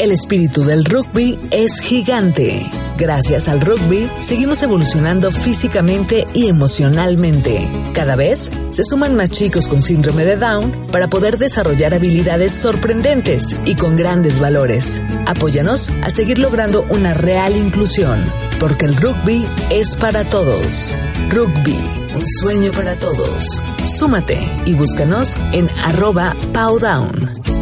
El 0.00 0.12
espíritu 0.12 0.64
del 0.64 0.86
rugby 0.86 1.38
es 1.50 1.78
gigante. 1.78 2.66
Gracias 2.96 3.48
al 3.48 3.60
rugby, 3.60 4.08
seguimos 4.22 4.62
evolucionando 4.62 5.30
físicamente 5.30 6.26
y 6.32 6.46
emocionalmente. 6.46 7.68
Cada 7.92 8.16
vez 8.16 8.50
se 8.70 8.82
suman 8.82 9.14
más 9.14 9.28
chicos 9.28 9.68
con 9.68 9.82
síndrome 9.82 10.24
de 10.24 10.38
Down 10.38 10.86
para 10.90 11.08
poder 11.08 11.36
desarrollar 11.36 11.92
habilidades 11.92 12.54
sorprendentes 12.54 13.54
y 13.66 13.74
con 13.74 13.94
grandes 13.94 14.40
valores. 14.40 15.02
Apóyanos 15.26 15.90
a 16.02 16.08
seguir 16.08 16.38
logrando 16.38 16.82
una 16.88 17.12
real 17.12 17.54
inclusión, 17.54 18.24
porque 18.58 18.86
el 18.86 18.96
rugby 18.96 19.44
es 19.68 19.94
para 19.96 20.24
todos. 20.24 20.94
Rugby, 21.28 21.78
un 22.16 22.24
sueño 22.40 22.72
para 22.72 22.94
todos. 22.94 23.44
Súmate 23.84 24.48
y 24.64 24.72
búscanos 24.72 25.36
en 25.52 25.68
arroba 25.84 26.34
powdown. 26.54 27.59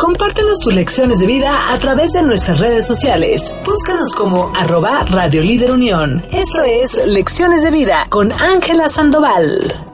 Compártenos 0.00 0.58
tus 0.60 0.72
lecciones 0.72 1.18
de 1.18 1.26
vida 1.26 1.70
a 1.70 1.78
través 1.78 2.12
de 2.12 2.22
nuestras 2.22 2.58
redes 2.58 2.86
sociales. 2.86 3.54
Búscanos 3.66 4.14
como 4.14 4.50
arroba 4.56 5.04
Radio 5.04 5.42
Líder 5.42 5.72
Unión. 5.72 6.24
Esto 6.32 6.62
es 6.64 7.06
Lecciones 7.06 7.62
de 7.62 7.70
Vida 7.70 8.06
con 8.08 8.32
Ángela 8.32 8.88
Sandoval. 8.88 9.89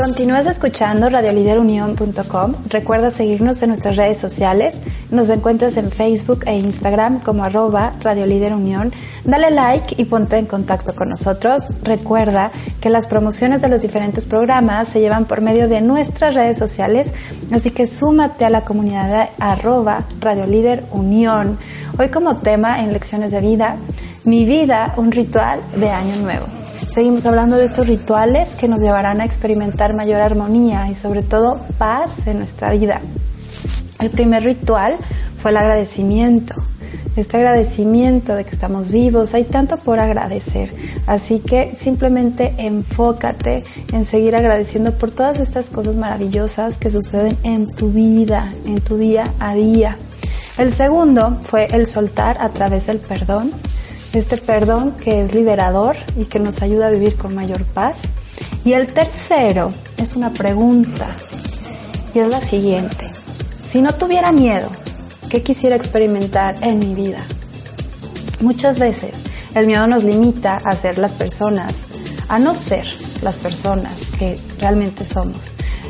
Continúas 0.00 0.46
escuchando 0.46 1.10
radioliderunión.com. 1.10 2.54
Recuerda 2.70 3.10
seguirnos 3.10 3.60
en 3.60 3.68
nuestras 3.68 3.96
redes 3.96 4.16
sociales. 4.16 4.80
Nos 5.10 5.28
encuentras 5.28 5.76
en 5.76 5.90
Facebook 5.90 6.44
e 6.46 6.54
Instagram 6.54 7.20
como 7.20 7.44
arroba 7.44 7.92
radioliderunión. 8.00 8.94
Dale 9.24 9.50
like 9.50 9.96
y 9.98 10.06
ponte 10.06 10.38
en 10.38 10.46
contacto 10.46 10.94
con 10.94 11.10
nosotros. 11.10 11.64
Recuerda 11.82 12.50
que 12.80 12.88
las 12.88 13.08
promociones 13.08 13.60
de 13.60 13.68
los 13.68 13.82
diferentes 13.82 14.24
programas 14.24 14.88
se 14.88 15.00
llevan 15.00 15.26
por 15.26 15.42
medio 15.42 15.68
de 15.68 15.82
nuestras 15.82 16.34
redes 16.34 16.56
sociales, 16.56 17.12
así 17.52 17.70
que 17.70 17.86
súmate 17.86 18.46
a 18.46 18.50
la 18.50 18.64
comunidad 18.64 19.06
de 19.06 19.28
arroba 19.38 20.04
radioliderunión. 20.18 21.58
Hoy 21.98 22.08
como 22.08 22.38
tema 22.38 22.80
en 22.80 22.94
Lecciones 22.94 23.32
de 23.32 23.42
Vida, 23.42 23.76
mi 24.24 24.46
vida, 24.46 24.94
un 24.96 25.12
ritual 25.12 25.60
de 25.76 25.90
Año 25.90 26.16
Nuevo. 26.22 26.59
Seguimos 26.90 27.24
hablando 27.24 27.56
de 27.56 27.66
estos 27.66 27.86
rituales 27.86 28.56
que 28.56 28.66
nos 28.66 28.80
llevarán 28.80 29.20
a 29.20 29.24
experimentar 29.24 29.94
mayor 29.94 30.20
armonía 30.20 30.90
y 30.90 30.96
sobre 30.96 31.22
todo 31.22 31.60
paz 31.78 32.26
en 32.26 32.38
nuestra 32.38 32.72
vida. 32.72 33.00
El 34.00 34.10
primer 34.10 34.42
ritual 34.42 34.96
fue 35.40 35.52
el 35.52 35.58
agradecimiento. 35.58 36.56
Este 37.14 37.36
agradecimiento 37.36 38.34
de 38.34 38.44
que 38.44 38.50
estamos 38.50 38.90
vivos, 38.90 39.34
hay 39.34 39.44
tanto 39.44 39.76
por 39.76 40.00
agradecer. 40.00 40.72
Así 41.06 41.38
que 41.38 41.76
simplemente 41.78 42.54
enfócate 42.58 43.62
en 43.92 44.04
seguir 44.04 44.34
agradeciendo 44.34 44.92
por 44.92 45.12
todas 45.12 45.38
estas 45.38 45.70
cosas 45.70 45.94
maravillosas 45.94 46.76
que 46.78 46.90
suceden 46.90 47.36
en 47.44 47.68
tu 47.72 47.92
vida, 47.92 48.52
en 48.66 48.80
tu 48.80 48.96
día 48.96 49.32
a 49.38 49.54
día. 49.54 49.96
El 50.58 50.72
segundo 50.72 51.38
fue 51.44 51.66
el 51.66 51.86
soltar 51.86 52.36
a 52.40 52.48
través 52.48 52.88
del 52.88 52.98
perdón 52.98 53.52
este 54.18 54.36
perdón 54.36 54.92
que 54.92 55.22
es 55.22 55.34
liberador 55.34 55.96
y 56.16 56.24
que 56.24 56.40
nos 56.40 56.62
ayuda 56.62 56.88
a 56.88 56.90
vivir 56.90 57.16
con 57.16 57.34
mayor 57.34 57.64
paz. 57.64 57.96
Y 58.64 58.72
el 58.72 58.92
tercero 58.92 59.72
es 59.96 60.16
una 60.16 60.32
pregunta 60.32 61.14
y 62.14 62.18
es 62.18 62.28
la 62.28 62.40
siguiente. 62.40 63.10
Si 63.70 63.80
no 63.80 63.94
tuviera 63.94 64.32
miedo, 64.32 64.68
¿qué 65.28 65.42
quisiera 65.42 65.76
experimentar 65.76 66.56
en 66.62 66.78
mi 66.80 66.94
vida? 66.94 67.20
Muchas 68.40 68.78
veces 68.78 69.12
el 69.54 69.66
miedo 69.66 69.86
nos 69.86 70.02
limita 70.02 70.56
a 70.56 70.72
ser 70.72 70.98
las 70.98 71.12
personas, 71.12 71.72
a 72.28 72.38
no 72.38 72.54
ser 72.54 72.86
las 73.22 73.36
personas 73.36 73.92
que 74.18 74.38
realmente 74.58 75.04
somos. 75.04 75.38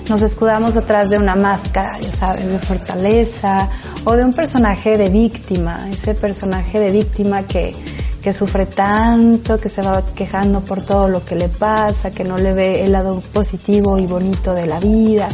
Nos 0.09 0.23
escudamos 0.23 0.77
atrás 0.77 1.09
de 1.09 1.19
una 1.19 1.37
máscara, 1.37 1.99
ya 2.01 2.13
sabes, 2.13 2.51
de 2.51 2.59
fortaleza 2.59 3.69
o 4.05 4.17
de 4.17 4.25
un 4.25 4.33
personaje 4.33 4.99
de 4.99 5.09
víctima, 5.09 5.89
ese 5.91 6.15
personaje 6.15 6.81
de 6.81 6.91
víctima 6.91 7.45
que 7.45 7.75
que 8.23 8.33
sufre 8.33 8.67
tanto, 8.67 9.59
que 9.59 9.69
se 9.69 9.83
va 9.83 10.03
quejando 10.15 10.61
por 10.61 10.83
todo 10.83 11.09
lo 11.09 11.25
que 11.25 11.35
le 11.35 11.49
pasa, 11.49 12.11
que 12.11 12.25
no 12.25 12.37
le 12.37 12.53
ve 12.53 12.85
el 12.85 12.93
lado 12.93 13.21
positivo 13.33 13.99
y 13.99 14.07
bonito 14.07 14.55
de 14.55 14.67
la 14.67 14.79
vida, 14.81 15.29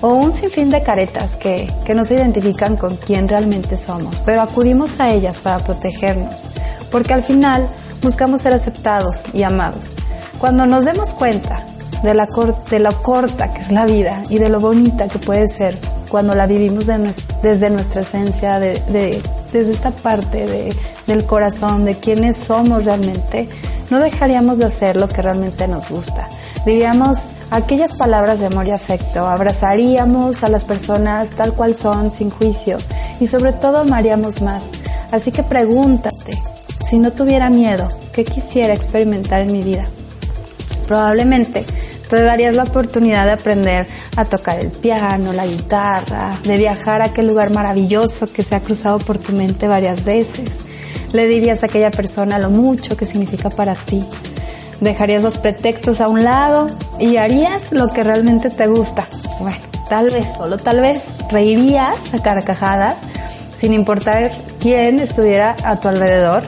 o 0.00 0.14
un 0.14 0.32
sinfín 0.32 0.70
de 0.70 0.82
caretas 0.82 1.36
que, 1.36 1.70
que 1.84 1.94
no 1.94 2.04
se 2.04 2.14
identifican 2.14 2.76
con 2.76 2.96
quién 2.96 3.28
realmente 3.28 3.76
somos, 3.76 4.20
pero 4.24 4.42
acudimos 4.42 5.00
a 5.00 5.10
ellas 5.10 5.38
para 5.38 5.58
protegernos, 5.58 6.50
porque 6.90 7.14
al 7.14 7.22
final 7.22 7.66
buscamos 8.02 8.42
ser 8.42 8.52
aceptados 8.52 9.24
y 9.32 9.42
amados. 9.42 9.90
Cuando 10.38 10.66
nos 10.66 10.84
demos 10.84 11.14
cuenta 11.14 11.64
de, 12.02 12.14
la 12.14 12.28
de 12.70 12.78
lo 12.78 13.02
corta 13.02 13.52
que 13.52 13.60
es 13.60 13.72
la 13.72 13.86
vida 13.86 14.22
y 14.28 14.38
de 14.38 14.50
lo 14.50 14.60
bonita 14.60 15.08
que 15.08 15.18
puede 15.18 15.48
ser 15.48 15.76
cuando 16.14 16.36
la 16.36 16.46
vivimos 16.46 16.86
desde 17.42 17.70
nuestra 17.70 18.02
esencia, 18.02 18.60
de, 18.60 18.74
de, 18.90 19.20
desde 19.52 19.72
esta 19.72 19.90
parte 19.90 20.46
de, 20.46 20.72
del 21.08 21.26
corazón, 21.26 21.84
de 21.84 21.96
quiénes 21.96 22.36
somos 22.36 22.84
realmente, 22.84 23.48
no 23.90 23.98
dejaríamos 23.98 24.58
de 24.58 24.66
hacer 24.66 24.94
lo 24.94 25.08
que 25.08 25.22
realmente 25.22 25.66
nos 25.66 25.90
gusta. 25.90 26.28
Diríamos 26.64 27.30
aquellas 27.50 27.94
palabras 27.94 28.38
de 28.38 28.46
amor 28.46 28.68
y 28.68 28.70
afecto, 28.70 29.26
abrazaríamos 29.26 30.44
a 30.44 30.50
las 30.50 30.64
personas 30.64 31.30
tal 31.30 31.52
cual 31.52 31.74
son, 31.74 32.12
sin 32.12 32.30
juicio, 32.30 32.76
y 33.18 33.26
sobre 33.26 33.52
todo 33.52 33.78
amaríamos 33.78 34.40
más. 34.40 34.66
Así 35.10 35.32
que 35.32 35.42
pregúntate, 35.42 36.40
si 36.88 37.00
no 37.00 37.10
tuviera 37.12 37.50
miedo, 37.50 37.88
¿qué 38.12 38.24
quisiera 38.24 38.72
experimentar 38.72 39.40
en 39.40 39.50
mi 39.50 39.62
vida? 39.62 39.84
Probablemente 40.86 41.64
te 42.08 42.22
darías 42.22 42.54
la 42.54 42.64
oportunidad 42.64 43.24
de 43.24 43.32
aprender 43.32 43.86
a 44.16 44.24
tocar 44.24 44.60
el 44.60 44.70
piano, 44.70 45.32
la 45.32 45.46
guitarra, 45.46 46.38
de 46.42 46.56
viajar 46.56 47.02
a 47.02 47.06
aquel 47.06 47.26
lugar 47.26 47.50
maravilloso 47.50 48.30
que 48.32 48.42
se 48.42 48.54
ha 48.54 48.60
cruzado 48.60 48.98
por 48.98 49.18
tu 49.18 49.32
mente 49.32 49.68
varias 49.68 50.04
veces. 50.04 50.50
Le 51.12 51.26
dirías 51.26 51.62
a 51.62 51.66
aquella 51.66 51.90
persona 51.90 52.38
lo 52.38 52.50
mucho 52.50 52.96
que 52.96 53.06
significa 53.06 53.50
para 53.50 53.74
ti. 53.74 54.04
Dejarías 54.80 55.22
los 55.22 55.38
pretextos 55.38 56.00
a 56.00 56.08
un 56.08 56.24
lado 56.24 56.66
y 56.98 57.16
harías 57.16 57.72
lo 57.72 57.88
que 57.88 58.02
realmente 58.02 58.50
te 58.50 58.66
gusta. 58.66 59.06
Bueno, 59.40 59.56
tal 59.88 60.10
vez, 60.10 60.26
solo 60.36 60.58
tal 60.58 60.80
vez, 60.80 61.02
reirías 61.30 61.96
a 62.12 62.22
carcajadas 62.22 62.96
sin 63.58 63.72
importar 63.72 64.32
quién 64.60 64.98
estuviera 64.98 65.56
a 65.64 65.80
tu 65.80 65.88
alrededor. 65.88 66.42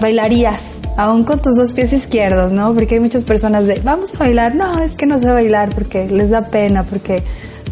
Bailarías, 0.00 0.75
aún 0.96 1.24
con 1.24 1.40
tus 1.40 1.56
dos 1.56 1.72
pies 1.72 1.92
izquierdos, 1.92 2.52
¿no? 2.52 2.74
Porque 2.74 2.96
hay 2.96 3.00
muchas 3.00 3.24
personas 3.24 3.66
de, 3.66 3.80
vamos 3.84 4.14
a 4.14 4.18
bailar, 4.18 4.54
no, 4.54 4.78
es 4.78 4.96
que 4.96 5.06
no 5.06 5.20
sé 5.20 5.26
bailar 5.26 5.70
porque 5.74 6.08
les 6.08 6.30
da 6.30 6.42
pena, 6.42 6.82
porque 6.84 7.22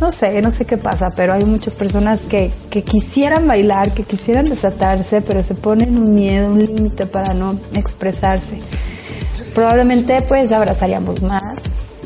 no 0.01 0.11
sé, 0.11 0.43
no 0.43 0.51
sé 0.51 0.65
qué 0.65 0.77
pasa, 0.77 1.11
pero 1.15 1.33
hay 1.33 1.45
muchas 1.45 1.75
personas 1.75 2.21
que, 2.23 2.51
que 2.71 2.83
quisieran 2.83 3.47
bailar, 3.47 3.91
que 3.91 4.03
quisieran 4.03 4.45
desatarse, 4.45 5.23
pero 5.23 5.43
se 5.43 5.55
ponen 5.55 5.99
un 5.99 6.15
miedo, 6.15 6.49
un 6.49 6.59
límite 6.59 7.07
para 7.07 7.33
no 7.35 7.59
expresarse. 7.75 8.59
Probablemente 9.55 10.21
pues 10.23 10.51
abrazaríamos 10.53 11.23
más, 11.23 11.57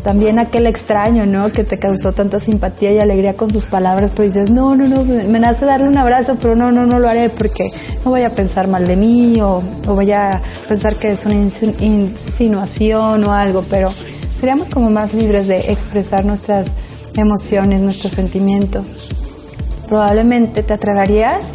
también 0.02 0.38
aquel 0.38 0.66
extraño, 0.66 1.26
¿no? 1.26 1.50
Que 1.50 1.64
te 1.64 1.78
causó 1.78 2.12
tanta 2.12 2.40
simpatía 2.40 2.92
y 2.92 2.98
alegría 2.98 3.34
con 3.34 3.52
sus 3.52 3.66
palabras, 3.66 4.12
pero 4.14 4.28
dices, 4.28 4.50
no, 4.50 4.74
no, 4.74 4.86
no, 4.86 5.04
me 5.04 5.38
nace 5.38 5.64
darle 5.64 5.88
un 5.88 5.98
abrazo, 5.98 6.36
pero 6.40 6.54
no, 6.54 6.72
no, 6.72 6.86
no 6.86 6.98
lo 6.98 7.08
haré 7.08 7.30
porque 7.30 7.68
no 8.04 8.10
voy 8.10 8.22
a 8.22 8.30
pensar 8.30 8.68
mal 8.68 8.86
de 8.86 8.96
mí 8.96 9.40
o, 9.40 9.62
o 9.86 9.94
voy 9.94 10.12
a 10.12 10.40
pensar 10.66 10.96
que 10.96 11.12
es 11.12 11.26
una 11.26 11.34
insinuación 11.34 13.24
o 13.24 13.32
algo, 13.32 13.64
pero 13.68 13.90
seríamos 14.38 14.70
como 14.70 14.90
más 14.90 15.14
libres 15.14 15.48
de 15.48 15.72
expresar 15.72 16.24
nuestras 16.24 16.68
emociones, 17.16 17.80
nuestros 17.80 18.12
sentimientos. 18.12 19.10
Probablemente 19.88 20.62
te 20.62 20.74
atreverías, 20.74 21.46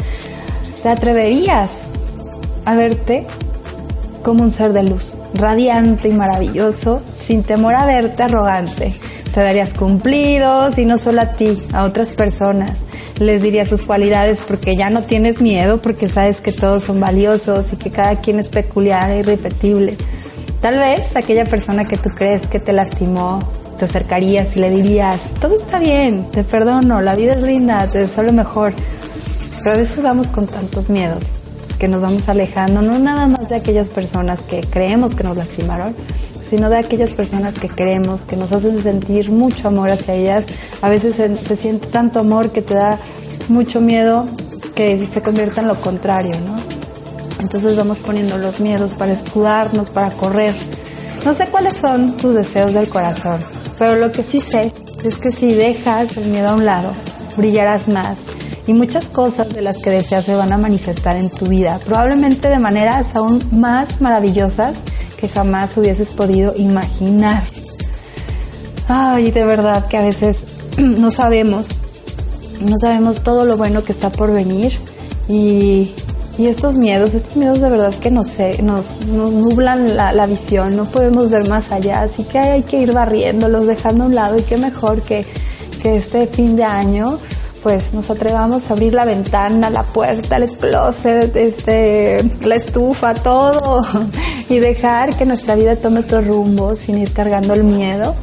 te 0.82 0.90
atreverías 0.90 1.72
a 2.66 2.76
verte 2.76 3.26
como 4.24 4.44
un 4.44 4.52
ser 4.52 4.74
de 4.74 4.84
luz 4.84 5.14
radiante 5.34 6.10
y 6.10 6.14
maravilloso, 6.14 7.02
sin 7.18 7.44
temor 7.44 7.76
a 7.76 7.86
verte 7.86 8.24
arrogante. 8.24 8.94
Te 9.34 9.42
darías 9.42 9.74
cumplidos 9.74 10.78
y 10.78 10.86
no 10.86 10.98
solo 10.98 11.22
a 11.22 11.32
ti, 11.32 11.58
a 11.74 11.86
otras 11.86 12.12
personas. 12.12 12.80
Les 13.20 13.42
dirías 13.42 13.68
sus 13.68 13.84
cualidades 13.84 14.42
porque 14.42 14.76
ya 14.76 14.90
no 14.90 15.02
tienes 15.02 15.42
miedo, 15.42 15.82
porque 15.82 16.08
sabes 16.08 16.40
que 16.40 16.52
todos 16.52 16.84
son 16.84 17.00
valiosos 17.00 17.74
y 17.74 17.78
que 17.78 17.90
cada 17.90 18.18
quien 18.18 18.40
es 18.40 18.50
peculiar 18.50 19.10
e 19.10 19.20
irrepetible. 19.20 19.98
Tal 20.62 20.78
vez 20.78 21.16
aquella 21.16 21.46
persona 21.46 21.86
que 21.86 21.98
tú 21.98 22.10
crees 22.10 22.46
que 22.48 22.60
te 22.60 22.74
lastimó, 22.74 23.42
te 23.80 23.86
acercarías 23.86 24.56
y 24.56 24.60
le 24.60 24.70
dirías, 24.70 25.34
todo 25.42 25.58
está 25.58 25.80
bien, 25.80 26.30
te 26.32 26.44
perdono, 26.44 27.02
la 27.02 27.16
vida 27.16 27.34
es 27.34 27.46
linda, 27.46 27.88
te 27.88 28.00
deseo 28.00 28.24
lo 28.24 28.34
mejor. 28.34 28.74
Pero 29.64 29.76
a 29.76 29.78
veces 29.78 30.04
vamos 30.04 30.28
con 30.28 30.46
tantos 30.48 30.90
miedos 30.90 31.43
que 31.84 31.90
nos 31.90 32.02
vamos 32.02 32.30
alejando, 32.30 32.82
no 32.82 32.98
nada 32.98 33.28
más 33.28 33.50
de 33.50 33.58
aquellas 33.58 33.90
personas 33.90 34.40
que 34.40 34.62
creemos 34.62 35.16
que 35.16 35.26
nos 35.26 35.36
lastimaron, 35.36 35.94
sino 36.50 36.70
de 36.70 36.78
aquellas 36.78 37.12
personas 37.12 37.60
que 37.60 37.68
creemos, 37.68 38.22
que 38.22 38.38
nos 38.38 38.54
hacen 38.54 38.82
sentir 38.82 39.30
mucho 39.32 39.68
amor 39.68 39.90
hacia 39.90 40.14
ellas. 40.14 40.46
A 40.82 40.88
veces 40.88 41.18
se, 41.18 41.56
siente 41.58 41.88
tanto 41.88 42.22
amor 42.22 42.52
que 42.52 42.62
te 42.62 42.76
da 42.76 42.98
mucho 43.50 43.82
miedo 43.82 44.26
que 44.76 45.06
se 45.12 45.22
convierta 45.22 45.60
en 45.60 45.68
lo 45.68 45.76
contrario, 45.76 46.38
¿no? 46.48 46.56
Entonces 47.42 47.76
vamos 47.76 48.00
poniendo 48.00 48.38
los 48.38 48.62
miedos 48.62 48.94
para 48.94 49.12
escudarnos, 49.12 49.90
para 49.90 50.10
correr. 50.12 50.56
No 51.26 51.34
sé 51.34 51.48
cuáles 51.48 51.76
son 51.76 52.16
tus 52.16 52.34
deseos 52.34 52.72
del 52.72 52.88
corazón, 52.88 53.42
pero 53.78 53.96
lo 53.96 54.10
que 54.10 54.22
sí 54.22 54.40
sé 54.40 54.72
es 55.04 55.18
que 55.18 55.34
si 55.34 55.54
dejas 55.54 56.16
el 56.16 56.30
miedo 56.30 56.48
a 56.48 56.54
un 56.54 56.64
lado, 56.64 56.94
brillarás 57.36 57.90
más, 57.90 58.20
y 58.68 58.74
muchas 58.74 59.06
cosas 59.06 59.54
de 59.54 59.62
las 59.62 59.78
que 59.78 59.90
deseas 59.90 60.26
se 60.26 60.36
van 60.36 60.54
a 60.54 60.58
manifestar 60.58 61.18
en 61.18 61.30
tu 61.30 61.48
vida, 61.48 61.80
probablemente 61.86 62.50
de 62.50 62.60
maneras 62.60 63.16
aún 63.16 63.42
más 63.52 64.00
maravillosas 64.00 64.76
que 65.20 65.28
jamás 65.28 65.76
hubieses 65.78 66.10
podido 66.10 66.54
imaginar. 66.56 67.44
Ay, 68.88 69.32
de 69.32 69.46
verdad 69.46 69.86
que 69.88 69.98
a 69.98 70.02
veces 70.02 70.44
no 70.78 71.12
sabemos, 71.12 71.68
no 72.62 72.78
sabemos 72.78 73.24
todo 73.24 73.46
lo 73.46 73.58
bueno 73.58 73.84
que 73.84 73.92
está 73.92 74.10
por 74.10 74.32
venir 74.32 74.74
y, 75.28 75.94
y 76.38 76.48
estos 76.48 76.78
miedos, 76.78 77.14
estos 77.14 77.38
miedos 77.38 77.62
de 77.62 77.70
verdad 77.70 77.94
que 77.96 78.12
nos, 78.12 78.38
nos, 78.62 79.06
nos 79.08 79.32
nublan 79.32 79.96
la, 79.96 80.14
la, 80.14 80.26
visión, 80.26 80.76
no 80.76 80.86
podemos 80.86 81.30
ver 81.30 81.48
más 81.48 81.72
allá, 81.72 82.02
así 82.02 82.24
que 82.24 82.40
hay 82.40 82.64
que 82.64 82.82
ir 82.82 82.94
barriéndolos, 82.94 83.68
dejando 83.68 84.06
a 84.06 84.08
un 84.08 84.16
lado 84.16 84.38
y 84.38 84.42
qué 84.42 84.58
mejor 84.58 85.02
que, 85.02 85.26
que 85.82 85.98
este 85.98 86.28
fin 86.28 86.56
de 86.56 86.64
año 86.64 87.18
pues 87.64 87.94
nos 87.94 88.12
atrevamos 88.12 88.70
a 88.70 88.74
abrir 88.74 88.94
la 88.94 89.06
ventana, 89.06 89.70
la 89.70 89.84
puerta, 89.84 90.36
el 90.36 90.52
closet, 90.52 91.34
este, 91.36 92.22
la 92.42 92.56
estufa, 92.56 93.14
todo 93.14 93.82
y 94.50 94.60
dejar 94.60 95.16
que 95.18 95.26
nuestra 95.26 95.56
vida 95.56 95.78
tome 95.78 96.02
otro 96.02 96.22
rumbo 96.22 96.76
sin 96.76 96.98
ir 96.98 97.14
cargando 97.14 97.54
el 97.54 97.64
miedo. 97.64 98.14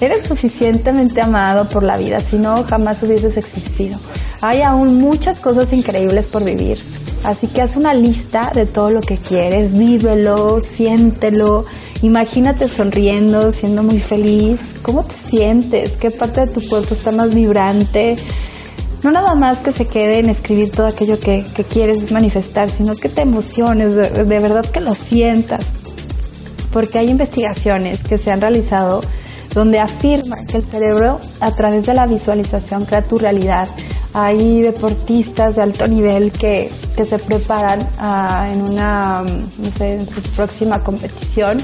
Eres 0.00 0.26
suficientemente 0.26 1.20
amado 1.20 1.68
por 1.68 1.82
la 1.82 1.96
vida, 1.96 2.20
si 2.20 2.36
no 2.36 2.62
jamás 2.64 3.02
hubieses 3.02 3.36
existido. 3.36 3.98
Hay 4.40 4.62
aún 4.62 5.00
muchas 5.00 5.40
cosas 5.40 5.72
increíbles 5.72 6.28
por 6.28 6.44
vivir, 6.44 6.80
así 7.24 7.48
que 7.48 7.62
haz 7.62 7.76
una 7.76 7.94
lista 7.94 8.52
de 8.54 8.66
todo 8.66 8.90
lo 8.90 9.00
que 9.00 9.16
quieres, 9.16 9.76
vívelo, 9.76 10.60
siéntelo, 10.60 11.64
imagínate 12.02 12.68
sonriendo, 12.68 13.50
siendo 13.50 13.82
muy 13.82 13.98
feliz. 13.98 14.60
¿Cómo 14.82 15.02
te 15.04 15.14
sientes? 15.28 15.92
¿Qué 15.92 16.10
parte 16.10 16.42
de 16.42 16.48
tu 16.48 16.68
cuerpo 16.68 16.92
está 16.92 17.10
más 17.10 17.34
vibrante? 17.34 18.16
No 19.02 19.10
nada 19.10 19.34
más 19.34 19.58
que 19.58 19.72
se 19.72 19.86
quede 19.86 20.18
en 20.18 20.30
escribir 20.30 20.70
todo 20.70 20.86
aquello 20.86 21.18
que, 21.18 21.44
quieres 21.68 22.10
manifestar, 22.12 22.70
sino 22.70 22.94
que 22.94 23.08
te 23.08 23.22
emociones, 23.22 23.94
de, 23.94 24.24
verdad 24.24 24.64
que 24.64 24.80
lo 24.80 24.94
sientas. 24.94 25.64
Porque 26.72 26.98
hay 26.98 27.08
investigaciones 27.10 28.02
que 28.02 28.18
se 28.18 28.30
han 28.30 28.40
realizado 28.40 29.00
donde 29.54 29.78
afirman 29.78 30.46
que 30.46 30.58
el 30.58 30.64
cerebro 30.64 31.20
a 31.40 31.50
través 31.52 31.86
de 31.86 31.94
la 31.94 32.06
visualización 32.06 32.84
crea 32.84 33.02
tu 33.02 33.16
realidad. 33.16 33.68
Hay 34.12 34.60
deportistas 34.62 35.56
de 35.56 35.62
alto 35.62 35.86
nivel 35.86 36.32
que, 36.32 36.68
se 36.68 37.18
preparan 37.18 37.86
ah, 37.98 38.48
en 38.52 38.62
una, 38.62 39.22
no 39.22 39.70
sé, 39.70 39.94
en 39.94 40.06
su 40.06 40.20
próxima 40.20 40.82
competición 40.82 41.58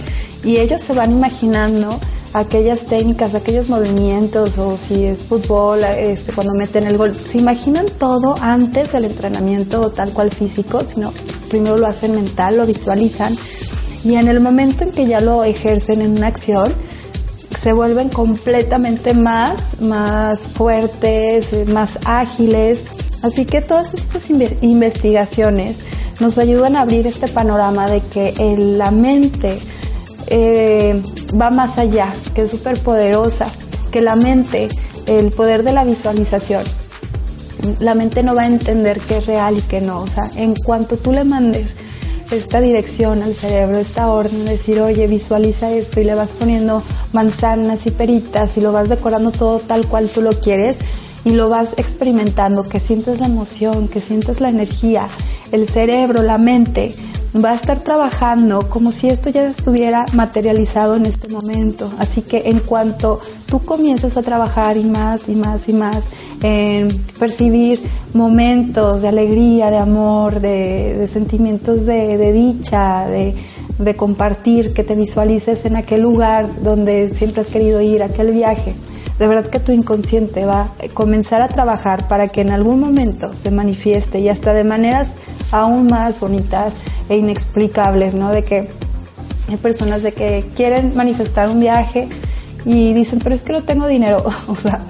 y 0.44 0.56
ellos 0.56 0.80
se 0.80 0.94
van 0.94 1.12
imaginando 1.12 1.98
aquellas 2.34 2.86
técnicas, 2.86 3.34
aquellos 3.34 3.68
movimientos 3.68 4.58
o 4.58 4.76
si 4.76 5.04
es 5.04 5.20
fútbol, 5.20 5.80
este, 5.84 6.32
cuando 6.32 6.54
meten 6.54 6.86
el 6.86 6.96
gol, 6.96 7.14
se 7.14 7.38
imaginan 7.38 7.86
todo 7.98 8.36
antes 8.40 8.92
del 8.92 9.04
entrenamiento 9.04 9.90
tal 9.90 10.12
cual 10.12 10.30
físico, 10.30 10.82
sino 10.86 11.12
primero 11.48 11.76
lo 11.76 11.86
hacen 11.86 12.14
mental, 12.14 12.56
lo 12.56 12.66
visualizan 12.66 13.36
y 14.04 14.16
en 14.16 14.28
el 14.28 14.40
momento 14.40 14.84
en 14.84 14.92
que 14.92 15.06
ya 15.06 15.20
lo 15.20 15.44
ejercen 15.44 16.00
en 16.00 16.16
una 16.16 16.26
acción, 16.26 16.72
se 17.60 17.72
vuelven 17.72 18.08
completamente 18.08 19.14
más, 19.14 19.80
más 19.80 20.40
fuertes, 20.40 21.68
más 21.68 21.98
ágiles. 22.04 22.82
Así 23.22 23.44
que 23.44 23.60
todas 23.60 23.94
estas 23.94 24.28
investigaciones 24.62 25.80
nos 26.18 26.38
ayudan 26.38 26.74
a 26.74 26.80
abrir 26.80 27.06
este 27.06 27.28
panorama 27.28 27.88
de 27.88 28.00
que 28.00 28.34
la 28.58 28.90
mente 28.90 29.56
eh, 30.28 31.00
va 31.40 31.50
más 31.50 31.78
allá, 31.78 32.12
que 32.34 32.42
es 32.42 32.50
súper 32.50 32.78
poderosa, 32.78 33.46
que 33.90 34.00
la 34.00 34.16
mente, 34.16 34.68
el 35.06 35.30
poder 35.30 35.62
de 35.62 35.72
la 35.72 35.84
visualización, 35.84 36.62
la 37.78 37.94
mente 37.94 38.22
no 38.22 38.34
va 38.34 38.42
a 38.42 38.46
entender 38.46 39.00
qué 39.00 39.18
es 39.18 39.26
real 39.26 39.56
y 39.58 39.62
qué 39.62 39.80
no. 39.80 40.00
O 40.00 40.08
sea, 40.08 40.30
en 40.36 40.54
cuanto 40.54 40.96
tú 40.96 41.12
le 41.12 41.24
mandes 41.24 41.74
esta 42.30 42.60
dirección 42.60 43.22
al 43.22 43.34
cerebro, 43.34 43.76
esta 43.78 44.10
orden, 44.10 44.44
de 44.44 44.52
decir, 44.52 44.80
oye, 44.80 45.06
visualiza 45.06 45.70
esto 45.70 46.00
y 46.00 46.04
le 46.04 46.14
vas 46.14 46.32
poniendo 46.32 46.82
manzanas 47.12 47.86
y 47.86 47.90
peritas 47.90 48.56
y 48.56 48.60
lo 48.60 48.72
vas 48.72 48.88
decorando 48.88 49.30
todo 49.30 49.58
tal 49.58 49.86
cual 49.86 50.08
tú 50.08 50.22
lo 50.22 50.30
quieres 50.32 50.78
y 51.24 51.30
lo 51.32 51.48
vas 51.50 51.74
experimentando, 51.76 52.62
que 52.62 52.80
sientes 52.80 53.20
la 53.20 53.26
emoción, 53.26 53.86
que 53.86 54.00
sientes 54.00 54.40
la 54.40 54.48
energía, 54.48 55.06
el 55.52 55.68
cerebro, 55.68 56.22
la 56.22 56.38
mente 56.38 56.94
va 57.34 57.52
a 57.52 57.54
estar 57.54 57.80
trabajando 57.80 58.68
como 58.68 58.92
si 58.92 59.08
esto 59.08 59.30
ya 59.30 59.46
estuviera 59.46 60.04
materializado 60.12 60.96
en 60.96 61.06
este 61.06 61.28
momento. 61.28 61.90
Así 61.98 62.22
que 62.22 62.42
en 62.46 62.60
cuanto 62.60 63.20
tú 63.46 63.60
comiences 63.60 64.16
a 64.16 64.22
trabajar 64.22 64.76
y 64.76 64.84
más 64.84 65.28
y 65.28 65.34
más 65.34 65.68
y 65.68 65.72
más 65.72 66.12
en 66.42 66.88
percibir 67.18 67.80
momentos 68.12 69.02
de 69.02 69.08
alegría, 69.08 69.70
de 69.70 69.78
amor, 69.78 70.40
de, 70.40 71.08
sentimientos 71.10 71.86
de, 71.86 72.32
dicha, 72.32 73.06
de, 73.06 73.34
de 73.78 73.96
compartir, 73.96 74.74
que 74.74 74.84
te 74.84 74.94
visualices 74.94 75.64
en 75.64 75.76
aquel 75.76 76.02
lugar 76.02 76.48
donde 76.62 77.14
siempre 77.14 77.40
has 77.40 77.48
querido 77.48 77.80
ir, 77.80 78.02
aquel 78.02 78.32
viaje. 78.32 78.74
De 79.18 79.26
verdad 79.26 79.46
que 79.46 79.60
tu 79.60 79.72
inconsciente 79.72 80.44
va 80.46 80.62
a 80.62 80.88
comenzar 80.92 81.42
a 81.42 81.48
trabajar 81.48 82.08
para 82.08 82.28
que 82.28 82.40
en 82.40 82.50
algún 82.50 82.80
momento 82.80 83.34
se 83.34 83.50
manifieste 83.50 84.18
y 84.18 84.28
hasta 84.28 84.52
de 84.52 84.64
maneras 84.64 85.12
aún 85.52 85.86
más 85.86 86.18
bonitas 86.18 86.74
e 87.08 87.16
inexplicables, 87.16 88.14
¿no? 88.14 88.30
De 88.30 88.42
que 88.42 88.68
hay 89.48 89.56
personas 89.56 90.02
de 90.02 90.12
que 90.12 90.44
quieren 90.56 90.92
manifestar 90.96 91.48
un 91.48 91.60
viaje 91.60 92.08
y 92.64 92.92
dicen, 92.94 93.18
pero 93.22 93.34
es 93.34 93.42
que 93.42 93.52
no 93.52 93.62
tengo 93.62 93.86
dinero. 93.86 94.24
o 94.48 94.56
sea, 94.56 94.80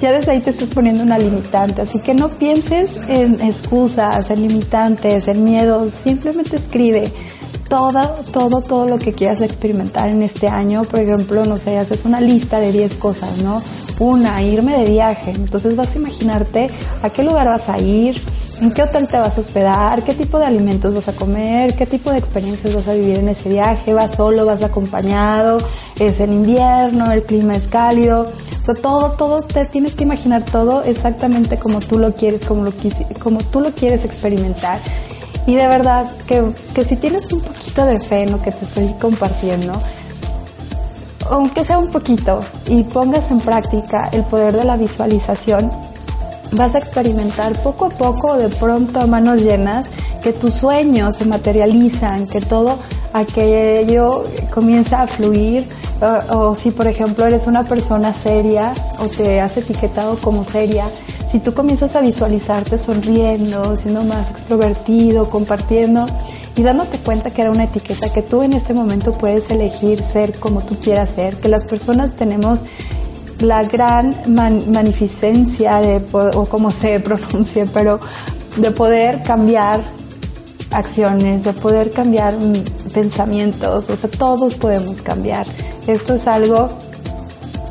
ya 0.00 0.12
desde 0.12 0.32
ahí 0.32 0.40
te 0.40 0.50
estás 0.50 0.70
poniendo 0.70 1.02
una 1.02 1.18
limitante. 1.18 1.82
Así 1.82 2.00
que 2.00 2.14
no 2.14 2.28
pienses 2.28 3.00
en 3.08 3.40
excusas, 3.40 4.30
en 4.30 4.48
limitantes, 4.48 5.28
en 5.28 5.44
miedos. 5.44 5.92
Simplemente 6.02 6.56
escribe 6.56 7.12
todo, 7.68 8.00
todo, 8.32 8.60
todo 8.62 8.88
lo 8.88 8.98
que 8.98 9.12
quieras 9.12 9.42
experimentar 9.42 10.08
en 10.08 10.22
este 10.22 10.48
año. 10.48 10.84
Por 10.84 11.00
ejemplo, 11.00 11.44
no 11.44 11.58
sé, 11.58 11.78
haces 11.78 12.04
una 12.04 12.20
lista 12.20 12.58
de 12.58 12.72
10 12.72 12.94
cosas, 12.94 13.38
¿no? 13.38 13.62
Una, 13.98 14.42
irme 14.42 14.76
de 14.78 14.90
viaje. 14.90 15.30
Entonces 15.32 15.76
vas 15.76 15.94
a 15.94 15.98
imaginarte 15.98 16.68
a 17.02 17.10
qué 17.10 17.22
lugar 17.22 17.46
vas 17.46 17.68
a 17.68 17.78
ir, 17.78 18.20
en 18.60 18.70
qué 18.72 18.82
hotel 18.82 19.08
te 19.08 19.16
vas 19.16 19.38
a 19.38 19.40
hospedar, 19.40 20.02
qué 20.02 20.12
tipo 20.14 20.38
de 20.38 20.44
alimentos 20.44 20.94
vas 20.94 21.08
a 21.08 21.12
comer, 21.12 21.74
qué 21.74 21.86
tipo 21.86 22.10
de 22.10 22.18
experiencias 22.18 22.74
vas 22.74 22.88
a 22.88 22.94
vivir 22.94 23.18
en 23.18 23.28
ese 23.28 23.48
viaje, 23.48 23.94
vas 23.94 24.14
solo, 24.14 24.44
vas 24.44 24.62
acompañado, 24.62 25.58
es 25.98 26.20
en 26.20 26.32
invierno, 26.32 27.10
el 27.10 27.22
clima 27.22 27.54
es 27.54 27.68
cálido, 27.68 28.26
o 28.60 28.64
sea, 28.64 28.74
todo, 28.74 29.12
todo, 29.12 29.40
te 29.40 29.64
tienes 29.64 29.94
que 29.94 30.04
imaginar 30.04 30.44
todo 30.44 30.82
exactamente 30.84 31.56
como 31.56 31.80
tú 31.80 31.98
lo 31.98 32.12
quieres, 32.14 32.44
como, 32.44 32.70
tú 33.50 33.60
lo 33.60 33.70
quieres 33.70 34.04
experimentar. 34.04 34.78
Y 35.46 35.54
de 35.54 35.66
verdad 35.66 36.06
que, 36.26 36.52
que 36.74 36.84
si 36.84 36.96
tienes 36.96 37.32
un 37.32 37.40
poquito 37.40 37.86
de 37.86 37.98
fe 37.98 38.24
en 38.24 38.32
lo 38.32 38.42
que 38.42 38.52
te 38.52 38.64
estoy 38.64 38.92
compartiendo, 39.00 39.72
aunque 41.30 41.64
sea 41.64 41.78
un 41.78 41.90
poquito, 41.90 42.40
y 42.66 42.82
pongas 42.82 43.30
en 43.30 43.40
práctica 43.40 44.10
el 44.12 44.22
poder 44.24 44.52
de 44.52 44.64
la 44.64 44.76
visualización, 44.76 45.70
vas 46.52 46.74
a 46.74 46.78
experimentar 46.78 47.52
poco 47.62 47.86
a 47.86 47.90
poco, 47.90 48.36
de 48.36 48.48
pronto 48.48 49.00
a 49.00 49.06
manos 49.06 49.42
llenas, 49.42 49.86
que 50.22 50.32
tus 50.32 50.54
sueños 50.54 51.16
se 51.16 51.24
materializan, 51.24 52.26
que 52.26 52.40
todo 52.40 52.76
aquello 53.12 54.24
comienza 54.52 55.02
a 55.02 55.06
fluir, 55.06 55.66
o, 56.30 56.54
si 56.54 56.70
por 56.70 56.86
ejemplo 56.86 57.26
eres 57.26 57.46
una 57.46 57.64
persona 57.64 58.12
seria 58.12 58.72
o 58.98 59.06
te 59.06 59.40
has 59.40 59.56
etiquetado 59.56 60.16
como 60.16 60.44
seria, 60.44 60.84
si 61.30 61.38
tú 61.38 61.54
comienzas 61.54 61.94
a 61.94 62.00
visualizarte 62.00 62.76
sonriendo, 62.76 63.76
siendo 63.76 64.02
más 64.04 64.30
extrovertido, 64.32 65.30
compartiendo 65.30 66.06
y 66.56 66.62
dándote 66.62 66.98
cuenta 66.98 67.30
que 67.30 67.42
era 67.42 67.52
una 67.52 67.64
etiqueta 67.64 68.12
que 68.12 68.22
tú 68.22 68.42
en 68.42 68.52
este 68.52 68.74
momento 68.74 69.12
puedes 69.12 69.48
elegir 69.50 70.02
ser 70.12 70.38
como 70.38 70.60
tú 70.60 70.76
quieras 70.80 71.10
ser, 71.10 71.36
que 71.36 71.48
las 71.48 71.64
personas 71.64 72.16
tenemos 72.16 72.58
la 73.40 73.64
gran 73.64 74.14
magnificencia 74.26 75.76
de, 75.80 76.02
o 76.12 76.46
como 76.46 76.70
se 76.70 77.00
pronuncie, 77.08 77.66
pero 77.66 78.00
de 78.56 78.70
poder 78.70 79.22
cambiar 79.22 79.82
acciones, 80.72 81.44
de 81.44 81.52
poder 81.52 81.90
cambiar 81.90 82.34
pensamientos, 82.92 83.90
o 83.90 83.96
sea, 83.96 84.10
todos 84.10 84.54
podemos 84.54 85.02
cambiar. 85.02 85.46
Esto 85.86 86.14
es 86.14 86.26
algo 86.26 86.68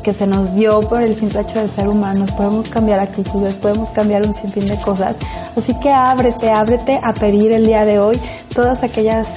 que 0.02 0.14
se 0.14 0.26
nos 0.26 0.54
dio 0.54 0.80
por 0.80 1.02
el 1.02 1.14
simple 1.14 1.40
hecho 1.40 1.60
de 1.60 1.68
ser 1.68 1.88
humanos, 1.88 2.30
podemos 2.32 2.68
cambiar 2.68 3.00
actitudes, 3.00 3.56
podemos 3.56 3.90
cambiar 3.90 4.26
un 4.26 4.32
sinfín 4.32 4.66
de 4.66 4.76
cosas. 4.80 5.16
Así 5.56 5.74
que 5.80 5.90
ábrete, 5.92 6.50
ábrete 6.50 7.00
a 7.02 7.12
pedir 7.12 7.52
el 7.52 7.66
día 7.66 7.84
de 7.84 7.98
hoy 7.98 8.18
todas 8.54 8.82
aquellas 8.82 9.28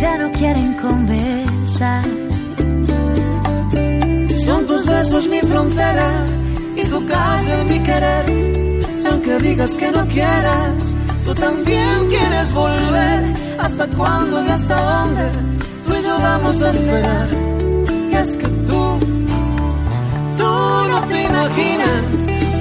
ya 0.02 0.18
no 0.18 0.32
quieren 0.32 0.74
conversar. 0.76 2.04
Son 4.46 4.66
tus 4.66 4.86
besos 4.86 5.28
mi 5.28 5.40
frontera 5.40 6.26
y 6.76 6.84
tu 6.84 7.06
casa 7.06 7.64
mi 7.70 7.80
querer. 7.80 8.26
Aunque 9.10 9.38
digas 9.40 9.72
que 9.78 9.92
no 9.92 10.06
quieras, 10.08 10.72
tú 11.26 11.36
también 11.36 12.08
quieres 12.10 12.54
volver. 12.54 13.34
¿Hasta 13.60 13.88
cuándo 13.98 14.44
y 14.44 14.48
hasta 14.48 14.76
dónde? 14.82 15.49
tú 15.90 15.96
y 15.98 16.04
yo 16.04 16.20
vamos 16.20 16.62
a 16.62 16.70
esperar. 16.70 17.28
Y 18.12 18.16
es 18.16 18.38
que 18.38 18.48
tú, 18.48 19.00
tú 20.38 20.52
no 20.92 21.02
te 21.08 21.24
imaginas 21.24 22.04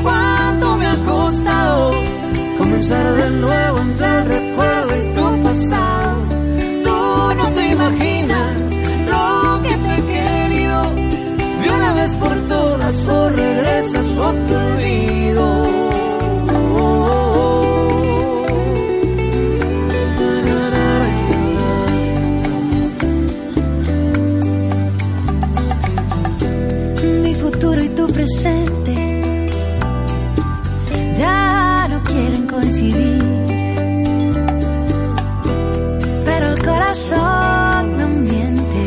cuánto 0.03 0.77
me 0.77 0.87
ha 0.87 0.97
costado 1.05 1.93
comenzar 2.59 3.15
de 3.15 3.31
nuevo 3.31 3.79
entre 3.79 4.07
el 4.07 4.25
recuerdo 4.27 4.97
y 4.97 5.15
tu 5.15 5.43
pasado. 5.43 6.17
Tú 6.85 7.35
no 7.37 7.49
te 7.55 7.69
imaginas 7.69 8.61
lo 9.13 9.63
que 9.63 9.75
te 9.77 9.95
he 9.95 10.03
querido 10.15 10.83
de 11.63 11.71
una 11.77 11.93
vez 11.95 12.13
por 12.13 12.35
todas. 12.47 13.09
Oh 13.09 13.13
Sorry. 13.13 13.58
Pero 36.25 36.47
el 36.53 36.63
corazón 36.65 37.99
no 37.99 38.07
miente 38.07 38.85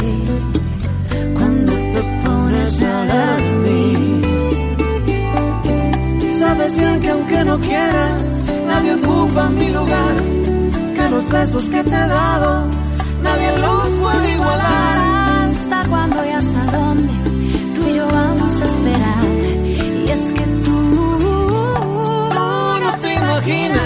cuando 1.37 1.73
te 1.73 2.01
pones 2.25 2.81
a 2.81 3.05
dormir. 3.05 4.21
Sabes 6.39 6.77
bien 6.77 7.01
que 7.01 7.09
aunque 7.09 7.43
no 7.43 7.59
quieras, 7.59 8.23
nadie 8.67 8.95
ocupa 8.95 9.49
mi 9.49 9.69
lugar. 9.69 10.15
Que 10.95 11.09
los 11.09 11.27
besos 11.27 11.63
que 11.65 11.83
te 11.83 11.89
he 11.95 12.07
dado, 12.07 12.67
nadie 13.21 13.57
los 13.57 13.89
puede 13.99 14.31
igualar. 14.31 15.49
¿Hasta 15.51 15.89
cuándo 15.89 16.25
y 16.25 16.29
hasta 16.29 16.65
dónde 16.77 17.13
tú 17.75 17.87
y 17.89 17.93
yo 17.93 18.07
vamos 18.07 18.61
a 18.61 18.65
esperar? 18.65 19.25
Y 19.65 20.09
es 20.09 20.31
que 20.31 20.45
tú 20.63 20.71
no 22.83 22.91
te 23.01 23.13
imaginas 23.15 23.80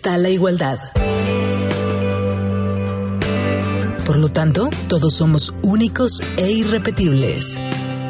está 0.00 0.16
la 0.16 0.30
igualdad. 0.30 0.78
Por 4.06 4.16
lo 4.16 4.30
tanto, 4.30 4.70
todos 4.88 5.12
somos 5.12 5.52
únicos 5.60 6.22
e 6.38 6.50
irrepetibles. 6.50 7.60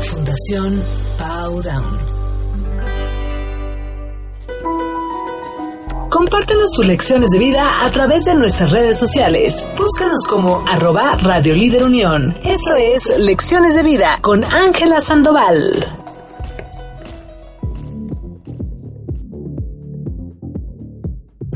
Fundación 0.00 0.82
Powdown. 1.18 1.98
Compártenos 6.10 6.70
tus 6.76 6.86
lecciones 6.86 7.30
de 7.30 7.38
vida 7.38 7.84
a 7.84 7.90
través 7.90 8.24
de 8.24 8.34
nuestras 8.34 8.72
redes 8.72 8.98
sociales. 8.98 9.66
Búscanos 9.76 10.26
como 10.28 10.64
arroba 10.66 11.16
Radio 11.16 11.54
Líder 11.54 11.84
Unión. 11.84 12.36
Esto 12.44 12.74
es 12.76 13.18
Lecciones 13.18 13.74
de 13.74 13.82
Vida 13.82 14.18
con 14.20 14.44
Ángela 14.44 15.00
Sandoval. 15.00 15.99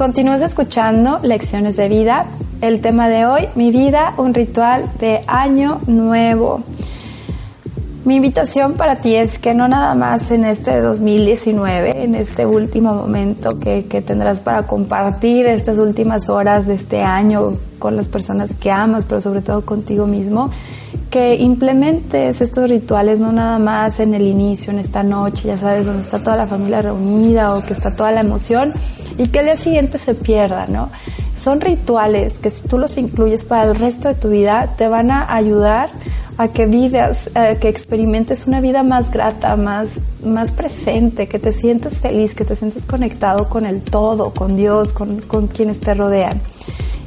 Continúas 0.05 0.43
escuchando 0.43 1.19
Lecciones 1.23 1.79
de 1.79 1.89
Vida. 1.89 2.27
El 2.61 2.83
tema 2.83 3.09
de 3.09 3.25
hoy, 3.25 3.49
mi 3.55 3.71
vida, 3.71 4.13
un 4.19 4.35
ritual 4.35 4.85
de 5.01 5.23
año 5.27 5.81
nuevo. 5.87 6.61
Mi 8.05 8.17
invitación 8.17 8.75
para 8.75 8.97
ti 8.97 9.15
es 9.15 9.39
que 9.39 9.55
no 9.55 9.67
nada 9.67 9.95
más 9.95 10.31
en 10.31 10.45
este 10.45 10.79
2019, 10.83 12.05
en 12.05 12.17
este 12.17 12.45
último 12.45 12.93
momento 12.93 13.59
que, 13.59 13.81
tendrás 14.07 14.43
para 14.43 14.67
compartir 14.67 15.47
estas 15.47 15.79
últimas 15.79 16.29
horas 16.29 16.67
de 16.67 16.75
este 16.75 17.01
año 17.03 17.57
con 17.79 17.97
las 17.97 18.09
personas 18.09 18.55
que 18.55 18.71
amas, 18.71 19.07
pero 19.07 19.23
sobre 19.23 19.41
todo 19.41 19.65
contigo 19.65 20.07
mismo, 20.07 20.51
que 21.09 21.37
implementes 21.37 22.43
estos 22.43 22.69
rituales 22.69 23.21
no 23.21 23.33
nada 23.33 23.59
más 23.59 24.01
en 24.01 24.13
el 24.13 24.27
inicio, 24.27 24.71
en 24.71 24.81
esta 24.81 25.03
noche, 25.03 25.49
ya 25.49 25.57
sabes, 25.57 25.87
donde 25.87 26.03
está 26.03 26.19
toda 26.19 26.37
la 26.37 26.47
familia 26.47 26.83
reunida 26.83 27.55
o 27.55 27.65
que 27.65 27.73
está 27.73 27.97
toda 27.97 28.13
la 28.13 28.21
emoción 28.21 28.75
y 29.19 29.29
que 29.29 29.41
el 29.41 29.47
día 29.47 29.57
siguiente 29.57 29.99
se 29.99 30.15
pierda, 30.15 30.67
¿no? 30.67 30.91
Son 31.37 31.61
rituales 31.61 32.39
que 32.39 32.51
si 32.51 32.67
tú 32.69 32.79
los 32.79 32.97
incluyes 32.97 33.45
para 33.45 33.65
el 33.65 33.75
resto 33.75 34.09
de 34.09 34.15
tu 34.15 34.29
vida 34.29 34.75
te 34.77 34.89
van 34.89 35.11
a 35.11 35.35
ayudar 35.35 35.91
a 36.37 36.49
que 36.49 36.67
vivas, 36.67 37.31
que 37.61 37.69
experimentes 37.69 38.47
una 38.47 38.61
vida 38.61 38.83
más 38.83 39.11
grata, 39.11 39.57
más, 39.57 40.01
más 40.25 40.51
presente, 40.53 41.29
que 41.29 41.39
te 41.39 41.53
sientas 41.53 42.01
feliz, 42.01 42.35
que 42.35 42.45
te 42.45 42.57
sientas 42.57 42.85
conectado 42.85 43.49
con 43.49 43.67
el 43.67 43.83
todo, 43.83 44.31
con 44.31 44.57
Dios, 44.57 44.93
con, 44.93 45.21
con 45.21 45.47
quienes 45.47 45.81
te 45.81 45.95
rodean. 45.95 46.41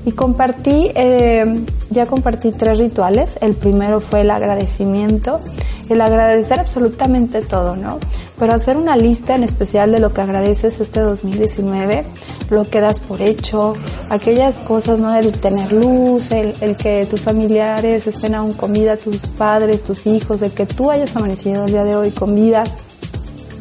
Y 0.07 0.13
compartí, 0.13 0.89
eh, 0.95 1.65
ya 1.89 2.05
compartí 2.05 2.53
tres 2.53 2.77
rituales. 2.77 3.37
El 3.41 3.55
primero 3.55 3.99
fue 3.99 4.21
el 4.21 4.31
agradecimiento, 4.31 5.41
el 5.89 5.99
agradecer 5.99 6.61
absolutamente 6.61 7.41
todo, 7.41 7.75
¿no? 7.75 7.99
Pero 8.39 8.53
hacer 8.53 8.77
una 8.77 8.95
lista 8.95 9.35
en 9.35 9.43
especial 9.43 9.91
de 9.91 9.99
lo 9.99 10.13
que 10.13 10.21
agradeces 10.21 10.79
este 10.79 11.01
2019, 11.01 12.05
lo 12.49 12.69
que 12.69 12.79
das 12.79 13.01
por 13.01 13.21
hecho, 13.21 13.73
aquellas 14.09 14.59
cosas, 14.59 15.01
¿no? 15.01 15.13
El 15.13 15.33
tener 15.33 15.73
luz, 15.73 16.31
el, 16.31 16.55
el 16.61 16.77
que 16.77 17.05
tus 17.05 17.19
familiares 17.19 18.07
estén 18.07 18.33
aún 18.33 18.53
con 18.53 18.71
vida, 18.71 18.95
tus 18.95 19.17
padres, 19.17 19.83
tus 19.83 20.07
hijos, 20.07 20.41
el 20.41 20.51
que 20.51 20.65
tú 20.65 20.89
hayas 20.89 21.17
amanecido 21.17 21.65
el 21.65 21.71
día 21.73 21.83
de 21.83 21.97
hoy 21.97 22.11
con 22.11 22.33
vida 22.33 22.63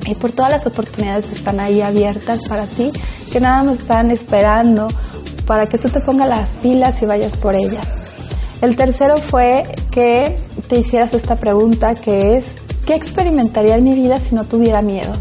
y 0.07 0.15
por 0.15 0.31
todas 0.31 0.53
las 0.53 0.67
oportunidades 0.69 1.27
que 1.27 1.35
están 1.35 1.59
ahí 1.59 1.81
abiertas 1.81 2.47
para 2.49 2.67
ti, 2.67 2.93
que 3.33 3.41
nada 3.41 3.65
más 3.65 3.81
están 3.81 4.13
esperando 4.13 4.87
para 5.47 5.67
que 5.67 5.79
tú 5.79 5.89
te 5.89 6.01
pongas 6.01 6.29
las 6.29 6.51
pilas 6.63 7.01
y 7.03 7.07
vayas 7.07 7.37
por 7.37 7.55
ellas. 7.55 7.87
El 8.63 8.75
tercero 8.77 9.17
fue 9.19 9.65
que 9.91 10.37
te 10.69 10.79
hicieras 10.81 11.15
esta 11.15 11.37
pregunta 11.37 11.95
que 11.95 12.37
es, 12.37 12.53
¿qué 12.87 12.95
experimentaría 12.95 13.77
en 13.77 13.85
mi 13.85 13.95
vida 13.95 14.19
si 14.19 14.35
no 14.35 14.45
tuviera 14.45 14.83
miedo? 14.83 15.13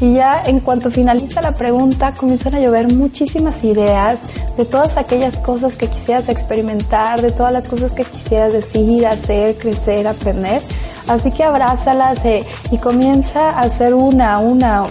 Y 0.00 0.14
ya 0.14 0.42
en 0.46 0.60
cuanto 0.60 0.90
finaliza 0.90 1.42
la 1.42 1.52
pregunta, 1.52 2.12
comienzan 2.12 2.54
a 2.54 2.60
llover 2.60 2.92
muchísimas 2.92 3.62
ideas 3.64 4.18
de 4.56 4.64
todas 4.64 4.96
aquellas 4.96 5.38
cosas 5.38 5.76
que 5.76 5.88
quisieras 5.88 6.28
experimentar, 6.30 7.20
de 7.20 7.30
todas 7.30 7.52
las 7.52 7.68
cosas 7.68 7.92
que 7.92 8.04
quisieras 8.04 8.54
decir, 8.54 9.06
hacer, 9.06 9.56
crecer, 9.56 10.08
aprender. 10.08 10.62
Así 11.10 11.32
que 11.32 11.42
abrázalas 11.42 12.24
eh, 12.24 12.46
y 12.70 12.78
comienza 12.78 13.50
a 13.50 13.62
hacer 13.62 13.94
una, 13.94 14.38
una 14.38 14.84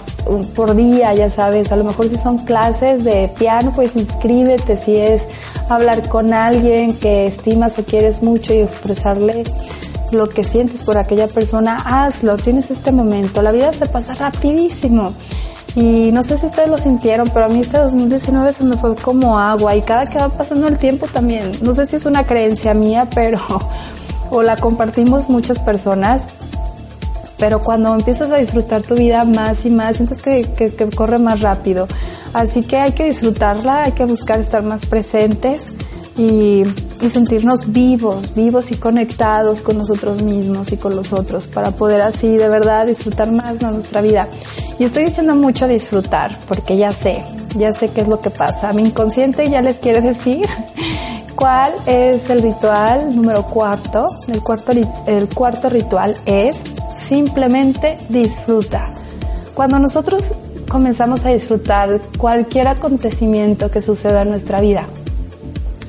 por 0.54 0.76
día, 0.76 1.14
ya 1.14 1.30
sabes. 1.30 1.72
A 1.72 1.76
lo 1.76 1.84
mejor 1.84 2.10
si 2.10 2.16
son 2.16 2.36
clases 2.38 3.04
de 3.04 3.32
piano, 3.38 3.72
pues 3.74 3.96
inscríbete. 3.96 4.76
Si 4.76 4.96
es 4.96 5.22
hablar 5.70 6.06
con 6.10 6.34
alguien 6.34 6.92
que 6.92 7.24
estimas 7.24 7.78
o 7.78 7.84
quieres 7.84 8.22
mucho 8.22 8.52
y 8.52 8.58
expresarle 8.58 9.44
lo 10.10 10.28
que 10.28 10.44
sientes 10.44 10.82
por 10.82 10.98
aquella 10.98 11.26
persona, 11.26 11.76
hazlo. 11.76 12.36
Tienes 12.36 12.70
este 12.70 12.92
momento. 12.92 13.40
La 13.40 13.50
vida 13.50 13.72
se 13.72 13.86
pasa 13.86 14.14
rapidísimo. 14.14 15.14
Y 15.74 16.12
no 16.12 16.22
sé 16.22 16.36
si 16.36 16.46
ustedes 16.46 16.68
lo 16.68 16.76
sintieron, 16.76 17.30
pero 17.32 17.46
a 17.46 17.48
mí 17.48 17.60
este 17.60 17.78
2019 17.78 18.52
se 18.52 18.64
me 18.64 18.76
fue 18.76 18.94
como 18.94 19.38
agua 19.38 19.74
y 19.74 19.80
cada 19.80 20.04
que 20.04 20.18
va 20.18 20.28
pasando 20.28 20.66
el 20.68 20.76
tiempo 20.76 21.06
también, 21.06 21.52
no 21.62 21.74
sé 21.74 21.86
si 21.86 21.94
es 21.94 22.06
una 22.06 22.24
creencia 22.24 22.74
mía, 22.74 23.06
pero 23.14 23.38
o 24.30 24.42
la 24.42 24.56
compartimos 24.56 25.28
muchas 25.28 25.58
personas, 25.58 26.26
pero 27.38 27.60
cuando 27.62 27.94
empiezas 27.94 28.30
a 28.30 28.36
disfrutar 28.36 28.82
tu 28.82 28.94
vida 28.94 29.24
más 29.24 29.64
y 29.64 29.70
más, 29.70 29.96
sientes 29.96 30.22
que, 30.22 30.90
corre 30.94 31.18
más 31.18 31.40
rápido. 31.40 31.88
Así 32.34 32.62
que 32.62 32.76
hay 32.76 32.92
que 32.92 33.06
disfrutarla, 33.06 33.84
hay 33.84 33.92
que 33.92 34.04
buscar 34.04 34.40
estar 34.40 34.62
más 34.62 34.86
presentes 34.86 35.62
y, 36.16 36.64
sentirnos 37.10 37.72
vivos, 37.72 38.34
vivos 38.34 38.70
y 38.70 38.76
conectados 38.76 39.62
con 39.62 39.78
nosotros 39.78 40.22
mismos 40.22 40.70
y 40.70 40.76
con 40.76 40.94
los 40.94 41.14
otros 41.14 41.46
para 41.46 41.70
poder 41.70 42.02
así 42.02 42.36
de 42.36 42.50
verdad 42.50 42.86
disfrutar 42.86 43.32
más 43.32 43.58
de 43.58 43.66
nuestra 43.66 44.02
vida. 44.02 44.28
Y 44.78 44.84
estoy 44.84 45.04
diciendo 45.06 45.34
mucho 45.34 45.66
disfrutar 45.66 46.38
porque 46.46 46.76
ya 46.76 46.90
sé, 46.90 47.24
ya 47.56 47.72
sé 47.72 47.88
qué 47.88 48.02
es 48.02 48.08
lo 48.08 48.20
que 48.20 48.28
pasa. 48.28 48.68
A 48.68 48.72
mi 48.74 48.82
inconsciente 48.82 49.48
ya 49.48 49.62
les 49.62 49.78
quiere 49.78 50.02
decir 50.02 50.46
¿Cuál 51.40 51.72
es 51.86 52.28
el 52.28 52.42
ritual 52.42 53.16
número 53.16 53.44
cuarto? 53.44 54.10
El 54.28 54.42
cuarto, 54.42 54.72
el 55.06 55.26
cuarto 55.30 55.70
ritual 55.70 56.14
es 56.26 56.60
simplemente 56.98 57.96
disfruta. 58.10 58.84
Cuando 59.54 59.78
nosotros 59.78 60.34
comenzamos 60.68 61.24
a 61.24 61.30
disfrutar 61.30 61.98
cualquier 62.18 62.68
acontecimiento 62.68 63.70
que 63.70 63.80
suceda 63.80 64.20
en 64.20 64.28
nuestra 64.28 64.60
vida, 64.60 64.84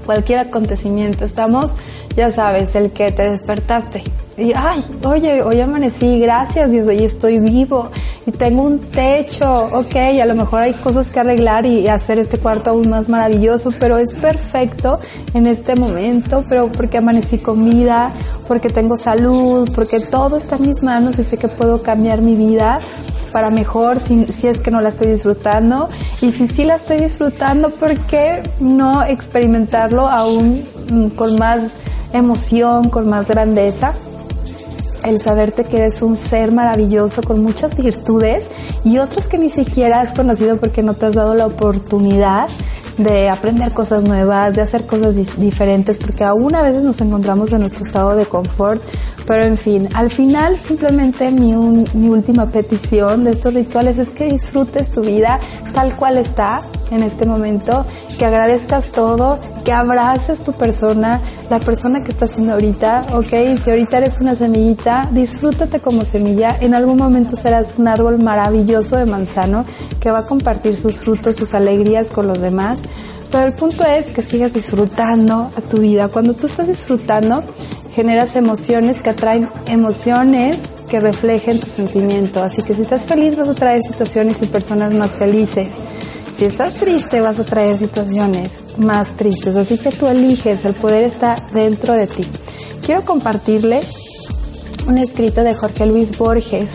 cualquier 0.06 0.40
acontecimiento, 0.40 1.26
estamos, 1.26 1.72
ya 2.16 2.32
sabes, 2.32 2.74
el 2.76 2.92
que 2.92 3.12
te 3.12 3.24
despertaste, 3.24 4.04
y, 4.38 4.54
ay, 4.56 4.82
oye, 5.04 5.44
hoy 5.44 5.60
amanecí, 5.60 6.18
gracias 6.22 6.72
Dios, 6.72 6.88
hoy 6.88 7.04
estoy 7.04 7.40
vivo 7.40 7.92
y 8.26 8.32
tengo 8.32 8.64
un 8.64 8.80
techo, 8.80 9.52
ok, 9.52 9.96
a 10.22 10.26
lo 10.26 10.36
mejor 10.36 10.62
hay 10.62 10.74
cosas 10.74 11.08
que 11.08 11.20
arreglar 11.20 11.66
y, 11.66 11.88
hacer 11.88 12.20
este 12.20 12.38
cuarto 12.38 12.70
aún 12.70 12.90
más 12.90 13.10
maravilloso, 13.10 13.74
pero 13.80 13.98
es 13.98 14.14
perfecto 14.14 15.00
en 15.34 15.48
este 15.48 15.76
momento, 15.76 16.46
pero 16.48 16.68
porque 16.68 17.00
amanecí 17.00 17.40
con 17.40 17.66
vida, 17.66 18.12
porque 18.48 18.70
tengo 18.70 18.96
salud, 18.96 19.70
porque 19.74 20.00
todo 20.00 20.38
está 20.38 20.58
en 20.58 20.68
mis 20.68 20.84
manos 20.84 21.18
y 21.20 21.24
sé 21.24 21.38
que 21.38 21.48
puedo 21.48 21.82
cambiar 21.82 22.22
mi 22.22 22.36
vida 22.36 22.80
para 23.32 23.50
mejor 23.50 24.00
si, 24.00 24.26
si, 24.26 24.48
es 24.48 24.60
que 24.60 24.72
no 24.72 24.82
la 24.82 24.90
estoy 24.90 25.08
disfrutando 25.08 25.88
y 26.22 26.32
si 26.32 26.48
sí 26.48 26.66
la 26.66 26.76
estoy 26.76 27.00
disfrutando, 27.00 27.70
¿por 27.70 27.98
qué 28.02 28.44
no 28.60 29.04
experimentarlo 29.04 30.08
aún 30.08 30.64
mm, 30.92 31.08
con 31.10 31.38
más 31.38 31.62
emoción, 32.14 32.90
con 32.90 33.10
más 33.10 33.28
grandeza? 33.28 33.94
El 35.04 35.22
saberte 35.22 35.64
que 35.64 35.78
eres 35.78 36.02
un 36.02 36.16
ser 36.16 36.52
maravilloso 36.52 37.22
con 37.22 37.42
muchas 37.44 37.76
virtudes 37.76 38.50
y 38.84 38.98
otros 38.98 39.28
que 39.28 39.38
ni 39.38 39.50
siquiera 39.50 40.02
has 40.02 40.14
conocido 40.14 40.58
porque 40.58 40.84
no 40.84 40.94
te 40.94 41.08
has 41.08 41.14
dado 41.14 41.36
la 41.36 41.48
oportunidad 41.48 42.50
de 42.98 43.30
aprender 43.30 43.74
cosas 43.74 44.04
nuevas, 44.04 44.56
de 44.56 44.62
hacer 44.62 44.86
cosas 44.86 45.16
diferentes, 45.38 45.98
porque 45.98 46.24
aún 46.24 46.56
a 46.56 46.62
veces 46.62 46.84
nos 46.84 47.02
encontramos 47.02 47.52
en 47.52 47.62
nuestro 47.62 47.86
estado 47.86 48.16
de 48.16 48.26
confort. 48.26 48.82
Pero 49.26 49.44
en 49.44 49.58
fin, 49.58 49.88
al 49.94 50.10
final 50.10 50.60
simplemente 50.60 51.32
mi, 51.32 51.54
mi 51.54 52.10
última 52.10 52.48
petición 52.48 53.24
de 53.24 53.32
estos 53.32 53.54
rituales 53.54 53.98
es 53.98 54.10
que 54.10 54.26
disfrutes 54.26 54.92
tu 54.92 55.02
vida 55.02 55.40
tal 55.74 55.96
cual 55.96 56.18
está, 56.18 56.62
en 56.92 57.04
este 57.04 57.26
momento, 57.26 57.86
que 58.20 58.26
agradezcas 58.26 58.88
todo, 58.88 59.40
que 59.64 59.72
abraces 59.72 60.42
tu 60.42 60.54
persona, 60.54 61.22
la 61.50 61.60
persona 61.60 62.04
que 62.04 62.12
estás 62.12 62.32
siendo 62.32 62.54
ahorita, 62.54 63.08
¿ok? 63.14 63.60
Si 63.64 63.70
ahorita 63.70 63.98
eres 63.98 64.22
una 64.22 64.36
semillita, 64.36 65.10
disfrútate 65.12 65.80
como 65.80 66.06
semilla, 66.06 66.58
en 66.60 66.74
algún 66.76 66.98
momento 66.98 67.36
serás 67.36 67.76
un 67.78 67.88
árbol 67.88 68.20
maravilloso 68.20 68.98
de 68.98 69.06
manzano 69.06 69.66
que 70.00 70.12
va 70.12 70.20
a 70.20 70.26
compartir 70.26 70.76
sus 70.76 71.00
frutos, 71.00 71.36
sus 71.36 71.54
alegrías 71.54 72.08
con 72.08 72.28
los 72.28 72.40
demás. 72.40 72.80
Pero 73.32 73.46
el 73.46 73.54
punto 73.54 73.86
es 73.86 74.08
que 74.08 74.22
sigas 74.22 74.54
disfrutando 74.54 75.52
a 75.56 75.62
tu 75.62 75.78
vida. 75.78 76.10
Cuando 76.10 76.34
tú 76.34 76.48
estás 76.48 76.68
disfrutando, 76.68 77.44
generas 77.96 78.36
emociones 78.36 79.00
que 79.00 79.10
atraen 79.10 79.48
emociones 79.68 80.58
que 80.90 81.00
reflejen 81.00 81.60
tu 81.60 81.68
sentimiento. 81.68 82.44
Así 82.44 82.62
que 82.62 82.74
si 82.74 82.82
estás 82.82 83.04
feliz 83.04 83.38
vas 83.38 83.48
a 83.48 83.56
traer 83.56 83.82
situaciones 83.82 84.42
y 84.42 84.48
personas 84.48 84.94
más 84.94 85.12
felices. 85.12 85.70
Si 86.38 86.46
estás 86.46 86.76
triste 86.76 87.22
vas 87.22 87.40
a 87.40 87.44
traer 87.44 87.78
situaciones 87.78 88.52
más 88.78 89.16
tristes. 89.16 89.56
Así 89.56 89.78
que 89.78 89.92
tú 89.92 90.08
eliges, 90.08 90.66
el 90.66 90.74
poder 90.74 91.04
está 91.04 91.36
dentro 91.54 91.94
de 91.94 92.08
ti. 92.08 92.26
Quiero 92.86 93.06
compartirle 93.06 93.82
un 94.88 94.98
escrito 94.98 95.44
de 95.44 95.54
Jorge 95.54 95.86
Luis 95.86 96.18
Borges 96.18 96.70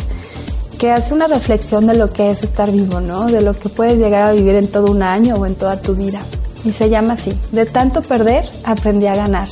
que 0.79 0.93
hace 0.93 1.15
una 1.15 1.27
reflexión 1.27 1.87
de 1.87 1.95
lo 1.95 2.13
que 2.13 2.31
es 2.31 2.43
estar 2.43 2.71
vivo, 2.71 3.01
¿no? 3.01 3.27
De 3.27 3.41
lo 3.41 3.55
que 3.55 3.69
puedes 3.69 3.99
llegar 3.99 4.23
a 4.23 4.33
vivir 4.33 4.55
en 4.55 4.69
todo 4.69 4.91
un 4.91 5.03
año 5.03 5.35
o 5.35 5.47
en 5.47 5.55
toda 5.55 5.81
tu 5.81 5.95
vida. 5.95 6.21
Y 6.65 6.73
se 6.73 6.91
llama 6.91 7.15
así, 7.15 7.33
de 7.53 7.67
tanto 7.67 8.03
perder 8.03 8.45
aprendí 8.65 9.07
a 9.07 9.15
ganar. 9.15 9.49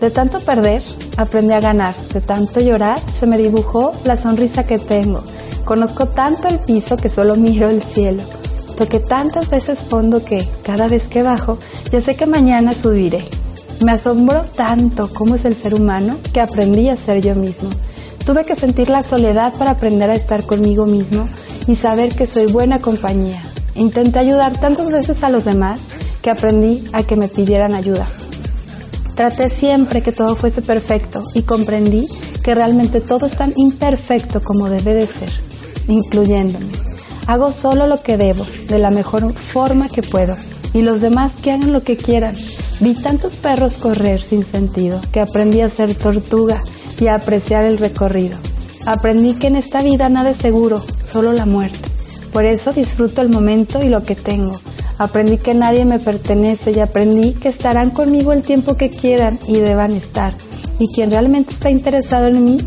De 0.00 0.10
tanto 0.10 0.38
perder, 0.40 0.82
aprendí 1.16 1.52
a 1.52 1.60
ganar. 1.60 1.96
De 2.12 2.20
tanto 2.20 2.60
llorar, 2.60 3.00
se 3.10 3.26
me 3.26 3.38
dibujó 3.38 3.92
la 4.04 4.16
sonrisa 4.16 4.64
que 4.64 4.78
tengo. 4.78 5.22
Conozco 5.64 6.06
tanto 6.06 6.48
el 6.48 6.58
piso 6.60 6.96
que 6.96 7.08
solo 7.08 7.34
miro 7.36 7.68
el 7.68 7.82
cielo. 7.82 8.22
Toqué 8.78 9.00
tantas 9.00 9.50
veces 9.50 9.80
fondo 9.80 10.24
que, 10.24 10.48
cada 10.62 10.86
vez 10.86 11.08
que 11.08 11.24
bajo, 11.24 11.58
ya 11.90 12.00
sé 12.00 12.14
que 12.14 12.26
mañana 12.26 12.72
subiré. 12.72 13.24
Me 13.84 13.90
asombró 13.90 14.42
tanto 14.42 15.10
cómo 15.12 15.34
es 15.34 15.44
el 15.44 15.56
ser 15.56 15.74
humano 15.74 16.16
que 16.32 16.40
aprendí 16.40 16.88
a 16.88 16.96
ser 16.96 17.20
yo 17.20 17.34
mismo. 17.34 17.70
Tuve 18.24 18.44
que 18.44 18.54
sentir 18.54 18.88
la 18.88 19.02
soledad 19.02 19.52
para 19.58 19.72
aprender 19.72 20.10
a 20.10 20.14
estar 20.14 20.44
conmigo 20.44 20.86
mismo 20.86 21.28
y 21.66 21.74
saber 21.74 22.14
que 22.14 22.24
soy 22.24 22.46
buena 22.46 22.78
compañía. 22.80 23.42
Intenté 23.74 24.20
ayudar 24.20 24.56
tantas 24.60 24.92
veces 24.92 25.24
a 25.24 25.28
los 25.28 25.44
demás 25.44 25.80
que 26.22 26.30
aprendí 26.30 26.84
a 26.92 27.02
que 27.02 27.16
me 27.16 27.26
pidieran 27.26 27.74
ayuda. 27.74 28.06
Traté 29.16 29.50
siempre 29.50 30.02
que 30.02 30.12
todo 30.12 30.36
fuese 30.36 30.62
perfecto 30.62 31.24
y 31.34 31.42
comprendí 31.42 32.06
que 32.44 32.54
realmente 32.54 33.00
todo 33.00 33.26
es 33.26 33.36
tan 33.36 33.52
imperfecto 33.56 34.40
como 34.40 34.70
debe 34.70 34.94
de 34.94 35.06
ser, 35.06 35.32
incluyéndome. 35.88 36.87
Hago 37.28 37.52
solo 37.52 37.86
lo 37.86 38.02
que 38.02 38.16
debo, 38.16 38.44
de 38.66 38.80
la 38.80 38.90
mejor 38.90 39.32
forma 39.32 39.88
que 39.88 40.02
puedo, 40.02 40.36
y 40.72 40.82
los 40.82 41.00
demás 41.00 41.34
que 41.40 41.52
hagan 41.52 41.72
lo 41.72 41.84
que 41.84 41.96
quieran. 41.96 42.34
Vi 42.80 42.94
tantos 42.94 43.36
perros 43.36 43.78
correr 43.78 44.20
sin 44.20 44.44
sentido 44.44 45.00
que 45.12 45.20
aprendí 45.20 45.60
a 45.60 45.70
ser 45.70 45.94
tortuga 45.94 46.60
y 47.00 47.06
a 47.06 47.14
apreciar 47.14 47.64
el 47.64 47.78
recorrido. 47.78 48.36
Aprendí 48.86 49.34
que 49.34 49.46
en 49.46 49.54
esta 49.54 49.82
vida 49.82 50.08
nada 50.08 50.30
es 50.30 50.38
seguro, 50.38 50.82
solo 51.04 51.32
la 51.32 51.46
muerte. 51.46 51.78
Por 52.32 52.44
eso 52.44 52.72
disfruto 52.72 53.22
el 53.22 53.28
momento 53.28 53.80
y 53.80 53.88
lo 53.88 54.02
que 54.02 54.16
tengo, 54.16 54.54
Aprendí 54.98 55.36
que 55.38 55.54
nadie 55.54 55.84
me 55.84 56.00
pertenece 56.00 56.72
y 56.72 56.80
aprendí 56.80 57.32
que 57.32 57.48
estarán 57.48 57.90
conmigo 57.90 58.32
el 58.32 58.42
tiempo 58.42 58.76
que 58.76 58.90
quieran 58.90 59.38
y 59.46 59.58
deban 59.58 59.92
estar. 59.92 60.34
Y 60.80 60.88
quien 60.88 61.12
realmente 61.12 61.54
está 61.54 61.70
interesado 61.70 62.26
en 62.26 62.44
mí, 62.44 62.58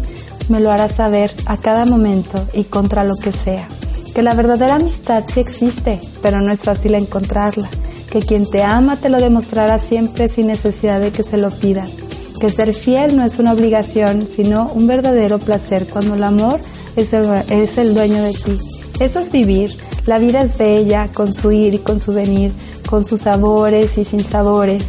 me 0.47 0.61
lo 0.61 0.71
hará 0.71 0.87
saber 0.87 1.33
a 1.45 1.57
cada 1.57 1.85
momento 1.85 2.47
y 2.53 2.63
contra 2.63 3.03
lo 3.03 3.15
que 3.17 3.33
sea. 3.33 3.67
Que 4.13 4.21
la 4.21 4.33
verdadera 4.33 4.75
amistad 4.75 5.23
sí 5.27 5.39
existe, 5.39 5.99
pero 6.21 6.41
no 6.41 6.51
es 6.51 6.61
fácil 6.61 6.95
encontrarla. 6.95 7.67
Que 8.11 8.19
quien 8.19 8.49
te 8.49 8.63
ama 8.63 8.95
te 8.95 9.09
lo 9.09 9.19
demostrará 9.19 9.79
siempre 9.79 10.27
sin 10.27 10.47
necesidad 10.47 10.99
de 10.99 11.11
que 11.11 11.23
se 11.23 11.37
lo 11.37 11.49
pidas. 11.49 11.91
Que 12.39 12.49
ser 12.49 12.73
fiel 12.73 13.15
no 13.15 13.23
es 13.23 13.39
una 13.39 13.53
obligación, 13.53 14.27
sino 14.27 14.71
un 14.73 14.87
verdadero 14.87 15.39
placer 15.39 15.87
cuando 15.87 16.15
el 16.15 16.23
amor 16.23 16.59
es 16.95 17.13
el, 17.13 17.25
es 17.49 17.77
el 17.77 17.93
dueño 17.93 18.21
de 18.21 18.33
ti. 18.33 18.57
Eso 18.99 19.19
es 19.19 19.31
vivir 19.31 19.71
la 20.07 20.17
vida 20.17 20.41
es 20.41 20.57
bella 20.57 21.09
con 21.13 21.33
su 21.33 21.51
ir 21.51 21.75
y 21.75 21.77
con 21.77 21.99
su 21.99 22.11
venir, 22.11 22.51
con 22.89 23.05
sus 23.05 23.21
sabores 23.21 23.97
y 23.97 24.05
sin 24.05 24.23
sabores. 24.23 24.83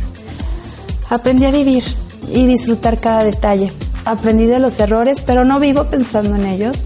Aprendí 1.11 1.45
a 1.45 1.51
vivir 1.51 1.85
y 2.33 2.47
disfrutar 2.47 2.99
cada 2.99 3.23
detalle. 3.23 3.71
Aprendí 4.07 4.47
de 4.47 4.59
los 4.59 4.81
errores, 4.81 5.23
pero 5.25 5.45
no 5.45 5.61
vivo 5.61 5.85
pensando 5.85 6.35
en 6.35 6.47
ellos, 6.47 6.79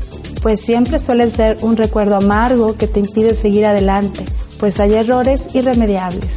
pues 0.47 0.61
siempre 0.61 1.01
suelen 1.01 1.33
ser 1.33 1.59
un 1.63 1.77
recuerdo 1.77 2.15
amargo 2.15 2.77
que 2.77 2.87
te 2.87 3.01
impide 3.01 3.35
seguir 3.35 3.67
adelante, 3.67 4.25
pues 4.61 4.79
hay 4.79 4.95
errores 4.95 5.57
irremediables. 5.57 6.29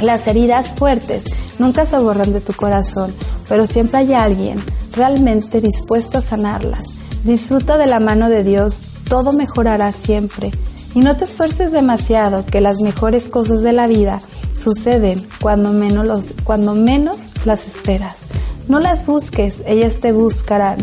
Las 0.00 0.26
heridas 0.26 0.72
fuertes 0.72 1.22
nunca 1.60 1.86
se 1.86 1.98
borran 1.98 2.32
de 2.32 2.40
tu 2.40 2.52
corazón, 2.52 3.14
pero 3.48 3.64
siempre 3.68 3.98
hay 3.98 4.12
alguien 4.12 4.60
realmente 4.96 5.60
dispuesto 5.60 6.18
a 6.18 6.20
sanarlas. 6.20 6.82
Disfruta 7.22 7.76
de 7.76 7.86
la 7.86 8.00
mano 8.00 8.28
de 8.28 8.42
Dios, 8.42 8.80
todo 9.08 9.32
mejorará 9.32 9.92
siempre. 9.92 10.50
Y 10.96 10.98
no 10.98 11.16
te 11.16 11.26
esfuerces 11.26 11.70
demasiado, 11.70 12.44
que 12.44 12.60
las 12.60 12.80
mejores 12.80 13.28
cosas 13.28 13.62
de 13.62 13.72
la 13.72 13.86
vida 13.86 14.18
suceden 14.56 15.24
cuando 15.40 15.70
menos, 15.70 16.06
los, 16.06 16.34
cuando 16.42 16.74
menos 16.74 17.18
las 17.44 17.68
esperas. 17.68 18.16
No 18.66 18.80
las 18.80 19.06
busques, 19.06 19.62
ellas 19.64 20.00
te 20.00 20.10
buscarán. 20.10 20.78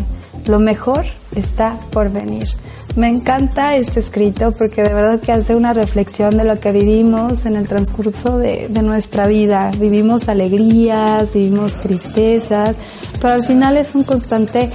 Lo 0.46 0.58
mejor 0.58 1.04
está 1.36 1.78
por 1.90 2.10
venir. 2.10 2.48
Me 2.96 3.08
encanta 3.08 3.76
este 3.76 3.98
escrito 3.98 4.52
porque 4.52 4.82
de 4.82 4.94
verdad 4.94 5.18
que 5.18 5.32
hace 5.32 5.56
una 5.56 5.72
reflexión 5.72 6.36
de 6.36 6.44
lo 6.44 6.60
que 6.60 6.70
vivimos 6.70 7.44
en 7.44 7.56
el 7.56 7.66
transcurso 7.66 8.38
de, 8.38 8.68
de, 8.68 8.82
nuestra 8.82 9.26
vida. 9.26 9.72
Vivimos 9.76 10.28
alegrías, 10.28 11.32
vivimos 11.32 11.74
tristezas, 11.80 12.76
pero 13.20 13.34
al 13.34 13.44
final 13.44 13.76
es 13.76 13.96
un 13.96 14.04
constante 14.04 14.70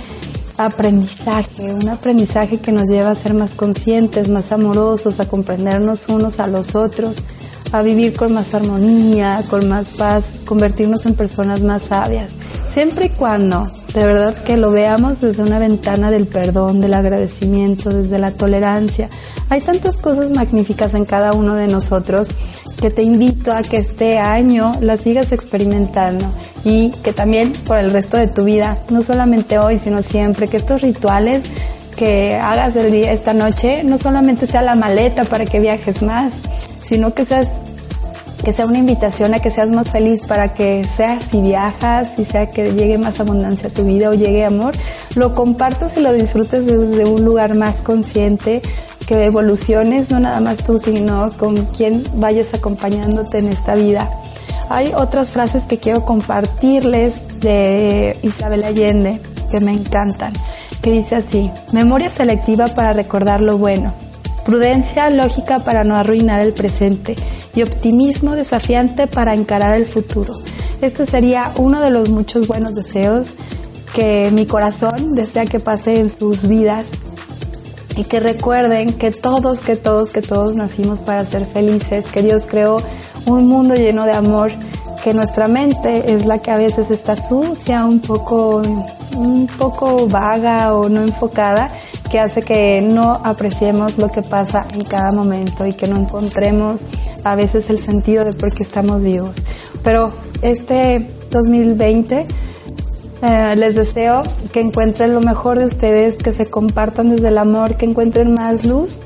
aprendizaje, 0.59 1.73
un 1.73 1.87
aprendizaje 1.87 2.57
que 2.59 2.73
nos 2.73 2.89
lleva 2.89 3.11
a 3.11 3.15
ser 3.15 3.33
más 3.33 3.55
conscientes, 3.55 4.27
más 4.27 4.51
amorosos, 4.51 5.21
a 5.21 5.27
comprendernos 5.29 6.09
unos 6.09 6.39
a 6.41 6.47
los 6.47 6.75
otros, 6.75 7.15
a 7.71 7.81
vivir 7.81 8.15
con 8.17 8.33
más 8.33 8.53
armonía, 8.53 9.41
con 9.49 9.69
más 9.69 9.89
paz, 9.91 10.25
convertirnos 10.45 11.05
en 11.05 11.13
personas 11.13 11.61
más 11.61 11.83
sabias. 11.83 12.33
Siempre 12.65 13.05
y 13.05 13.09
cuando, 13.09 13.71
de 13.93 14.05
verdad, 14.05 14.35
que 14.43 14.55
lo 14.55 14.69
veamos 14.69 15.21
desde 15.21 15.41
una 15.41 15.57
ventana 15.57 16.11
del 16.11 16.27
perdón, 16.27 16.79
del 16.79 16.93
agradecimiento, 16.93 17.89
desde 17.89 18.19
la 18.19 18.31
tolerancia. 18.31 19.09
Hay 19.49 19.61
tantas 19.61 19.97
cosas 19.97 20.29
magníficas 20.31 20.93
en 20.93 21.05
cada 21.05 21.33
uno 21.33 21.55
de 21.55 21.67
nosotros 21.67 22.29
que 22.79 22.91
te 22.91 23.01
invito 23.01 23.51
a 23.51 23.61
que 23.61 23.77
este 23.77 24.19
año 24.19 24.73
las 24.79 25.01
sigas 25.01 25.31
experimentando 25.31 26.25
y 26.63 26.91
que 27.03 27.13
también 27.13 27.51
por 27.65 27.77
el 27.77 27.91
resto 27.91 28.17
de 28.17 28.27
tu 28.27 28.43
vida, 28.43 28.77
no 28.89 29.01
solamente 29.01 29.57
hoy, 29.57 29.79
sino 29.79 30.03
siempre, 30.03 30.47
que 30.47 30.57
estos 30.57 30.81
rituales 30.81 31.43
que 31.97 32.35
hagas 32.35 32.75
el 32.75 32.91
día, 32.91 33.11
esta 33.11 33.33
noche, 33.33 33.83
no 33.83 33.97
solamente 33.97 34.47
sea 34.47 34.61
la 34.61 34.75
maleta 34.75 35.25
para 35.25 35.45
que 35.45 35.59
viajes 35.59 36.01
más, 36.01 36.33
sino 36.87 37.13
que 37.13 37.25
seas 37.25 37.47
que 38.43 38.53
sea 38.53 38.65
una 38.65 38.77
invitación 38.77 39.33
a 39.33 39.39
que 39.39 39.51
seas 39.51 39.69
más 39.69 39.89
feliz 39.91 40.21
para 40.27 40.53
que 40.53 40.85
sea 40.95 41.19
si 41.19 41.41
viajas, 41.41 42.13
si 42.15 42.25
sea 42.25 42.51
que 42.51 42.73
llegue 42.73 42.97
más 42.97 43.19
abundancia 43.19 43.69
a 43.69 43.71
tu 43.71 43.83
vida 43.83 44.09
o 44.09 44.13
llegue 44.13 44.45
amor, 44.45 44.73
lo 45.15 45.33
compartas 45.33 45.97
y 45.97 46.01
lo 46.01 46.13
disfrutes 46.13 46.65
desde 46.65 47.05
un 47.05 47.25
lugar 47.25 47.55
más 47.55 47.81
consciente, 47.81 48.61
que 49.07 49.25
evoluciones, 49.25 50.11
no 50.11 50.19
nada 50.19 50.39
más 50.39 50.57
tú, 50.57 50.77
sino 50.77 51.31
con 51.31 51.55
quien 51.65 52.03
vayas 52.15 52.53
acompañándote 52.53 53.39
en 53.39 53.47
esta 53.47 53.75
vida. 53.75 54.09
Hay 54.69 54.91
otras 54.95 55.31
frases 55.31 55.63
que 55.63 55.79
quiero 55.79 56.05
compartirles 56.05 57.39
de 57.39 58.15
Isabel 58.21 58.63
Allende 58.63 59.19
que 59.49 59.59
me 59.59 59.71
encantan, 59.73 60.31
que 60.83 60.91
dice 60.91 61.15
así, 61.15 61.49
memoria 61.73 62.09
selectiva 62.09 62.67
para 62.67 62.93
recordar 62.93 63.41
lo 63.41 63.57
bueno, 63.57 63.91
prudencia 64.49 65.11
lógica 65.11 65.59
para 65.59 65.83
no 65.83 65.95
arruinar 65.95 66.39
el 66.39 66.53
presente 66.53 67.15
y 67.53 67.61
optimismo 67.61 68.35
desafiante 68.35 69.05
para 69.05 69.35
encarar 69.35 69.75
el 69.75 69.85
futuro. 69.85 70.33
Este 70.81 71.05
sería 71.05 71.51
uno 71.57 71.79
de 71.81 71.91
los 71.91 72.09
muchos 72.09 72.47
buenos 72.47 72.73
deseos 72.73 73.27
que 73.93 74.31
mi 74.31 74.47
corazón 74.47 75.13
desea 75.13 75.45
que 75.45 75.59
pase 75.59 75.99
en 75.99 76.09
sus 76.09 76.47
vidas 76.47 76.85
y 77.95 78.05
que 78.05 78.19
recuerden 78.19 78.93
que 78.93 79.11
todos, 79.11 79.59
que 79.59 79.75
todos, 79.75 80.09
que 80.09 80.23
todos 80.23 80.55
nacimos 80.55 80.97
para 80.99 81.23
ser 81.25 81.45
felices, 81.45 82.05
que 82.07 82.23
Dios 82.23 82.47
creó 82.49 82.77
un 83.27 83.45
mundo 83.45 83.75
lleno 83.75 84.05
de 84.05 84.13
amor, 84.13 84.51
que 85.03 85.13
nuestra 85.13 85.47
mente 85.47 86.11
es 86.11 86.25
la 86.25 86.39
que 86.39 86.49
a 86.49 86.57
veces 86.57 86.89
está 86.89 87.15
sucia, 87.15 87.85
un 87.85 87.99
poco, 87.99 88.63
un 89.15 89.45
poco 89.59 90.07
vaga 90.07 90.73
o 90.73 90.89
no 90.89 91.03
enfocada, 91.03 91.69
que 92.09 92.19
hace 92.19 92.41
que 92.41 92.81
no 92.81 93.21
apreciemos 93.23 93.97
lo 93.97 94.09
que 94.09 94.21
pasa 94.21 94.65
en 94.73 94.83
cada 94.83 95.11
momento 95.11 95.65
y 95.65 95.73
que 95.73 95.87
no 95.87 95.97
encontremos 95.97 96.81
a 97.23 97.35
veces 97.35 97.69
el 97.69 97.79
sentido 97.79 98.23
de 98.23 98.33
por 98.33 98.53
qué 98.53 98.63
estamos 98.63 99.03
vivos. 99.03 99.35
Pero 99.83 100.11
este 100.41 101.07
2020 101.31 102.25
eh, 103.21 103.55
les 103.55 103.75
deseo 103.75 104.23
que 104.51 104.61
encuentren 104.61 105.13
lo 105.13 105.21
mejor 105.21 105.59
de 105.59 105.65
ustedes, 105.65 106.17
que 106.17 106.33
se 106.33 106.47
compartan 106.47 107.09
desde 107.09 107.29
el 107.29 107.37
amor, 107.37 107.75
que 107.75 107.85
encuentren 107.85 108.33
más 108.33 108.65
luz 108.65 108.99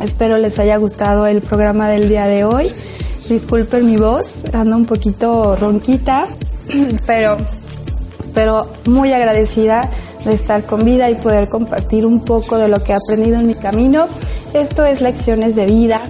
Espero 0.00 0.36
les 0.36 0.58
haya 0.58 0.76
gustado 0.76 1.26
el 1.26 1.40
programa 1.40 1.88
del 1.88 2.08
día 2.08 2.26
de 2.26 2.44
hoy. 2.44 2.70
Disculpen 3.28 3.86
mi 3.86 3.96
voz, 3.96 4.30
ando 4.52 4.76
un 4.76 4.84
poquito 4.84 5.56
ronquita, 5.56 6.26
pero, 7.06 7.36
pero 8.34 8.68
muy 8.86 9.12
agradecida 9.12 9.90
de 10.26 10.34
estar 10.34 10.64
con 10.64 10.84
vida 10.84 11.08
y 11.10 11.14
poder 11.14 11.48
compartir 11.48 12.04
un 12.04 12.20
poco 12.24 12.58
de 12.58 12.68
lo 12.68 12.82
que 12.82 12.92
he 12.92 12.96
aprendido 12.96 13.38
en 13.38 13.46
mi 13.46 13.54
camino. 13.54 14.06
Esto 14.52 14.84
es 14.84 15.00
Lecciones 15.00 15.56
de 15.56 15.66
Vida. 15.66 16.02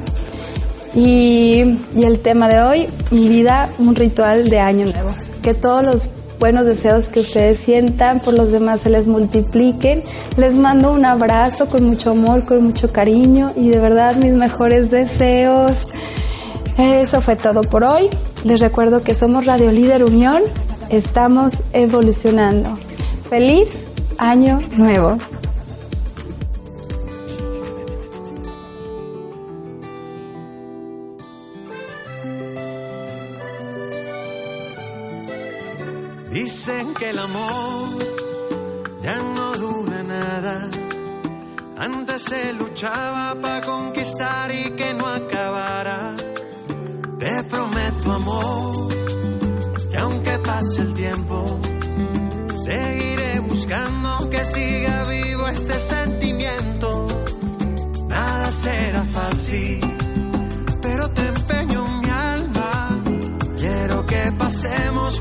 Y, 0.94 1.78
y 1.94 2.04
el 2.04 2.20
tema 2.20 2.48
de 2.48 2.60
hoy, 2.60 2.86
mi 3.10 3.28
vida, 3.28 3.68
un 3.78 3.94
ritual 3.94 4.48
de 4.48 4.58
año 4.58 4.86
nuevo. 4.86 5.10
Que 5.42 5.52
todos 5.52 5.84
los 5.84 6.10
buenos 6.38 6.64
deseos 6.64 7.08
que 7.08 7.20
ustedes 7.20 7.58
sientan 7.58 8.20
por 8.20 8.34
los 8.34 8.50
demás 8.50 8.80
se 8.80 8.90
les 8.90 9.06
multipliquen. 9.06 10.02
Les 10.36 10.54
mando 10.54 10.92
un 10.92 11.04
abrazo 11.04 11.68
con 11.68 11.84
mucho 11.84 12.12
amor, 12.12 12.44
con 12.44 12.62
mucho 12.62 12.92
cariño 12.92 13.52
y 13.56 13.68
de 13.68 13.78
verdad 13.78 14.16
mis 14.16 14.32
mejores 14.32 14.90
deseos. 14.90 15.90
Eso 16.78 17.20
fue 17.20 17.36
todo 17.36 17.62
por 17.62 17.84
hoy. 17.84 18.08
Les 18.44 18.60
recuerdo 18.60 19.02
que 19.02 19.14
somos 19.14 19.44
Radio 19.46 19.70
Líder 19.70 20.04
Unión. 20.04 20.42
Estamos 20.88 21.54
evolucionando. 21.72 22.78
Feliz 23.28 23.85
año 24.18 24.60
nuevo. 24.76 25.18
Dicen 36.30 36.94
que 36.94 37.10
el 37.10 37.18
amor 37.18 37.88
ya 39.02 39.16
no 39.16 39.56
dura 39.56 40.02
nada. 40.02 40.70
Antes 41.78 42.22
se 42.22 42.52
luchaba 42.52 43.34
para 43.40 43.64
conquistar 43.64 44.50
y 44.52 44.70
que 44.72 44.94
no 44.94 45.06
acabara. 45.06 46.14
Te 47.18 47.42
prometo 47.44 48.12
amor, 48.12 48.94
que 49.90 49.96
aunque 49.96 50.38
pase 50.38 50.82
el 50.82 50.94
tiempo, 50.94 51.58
seguiré 52.64 53.15
que 53.66 54.44
siga 54.44 55.04
vivo 55.04 55.48
este 55.48 55.78
sentimiento. 55.78 57.08
Nada 58.08 58.52
será 58.52 59.02
fácil, 59.02 59.80
pero 60.80 61.10
te 61.10 61.26
empeño 61.26 61.84
mi 62.00 62.08
alma. 62.08 63.02
Quiero 63.58 64.06
que 64.06 64.32
pasemos 64.38 65.20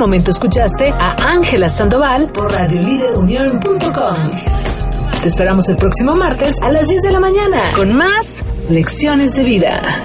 momento 0.00 0.30
escuchaste 0.30 0.92
a 0.98 1.30
Ángela 1.30 1.68
Sandoval 1.68 2.32
por 2.32 2.50
radioliderunión.com. 2.50 4.30
Te 5.20 5.28
esperamos 5.28 5.68
el 5.68 5.76
próximo 5.76 6.16
martes 6.16 6.60
a 6.62 6.70
las 6.70 6.88
10 6.88 7.02
de 7.02 7.12
la 7.12 7.20
mañana 7.20 7.70
con 7.76 7.94
más 7.94 8.42
lecciones 8.70 9.36
de 9.36 9.44
vida. 9.44 9.99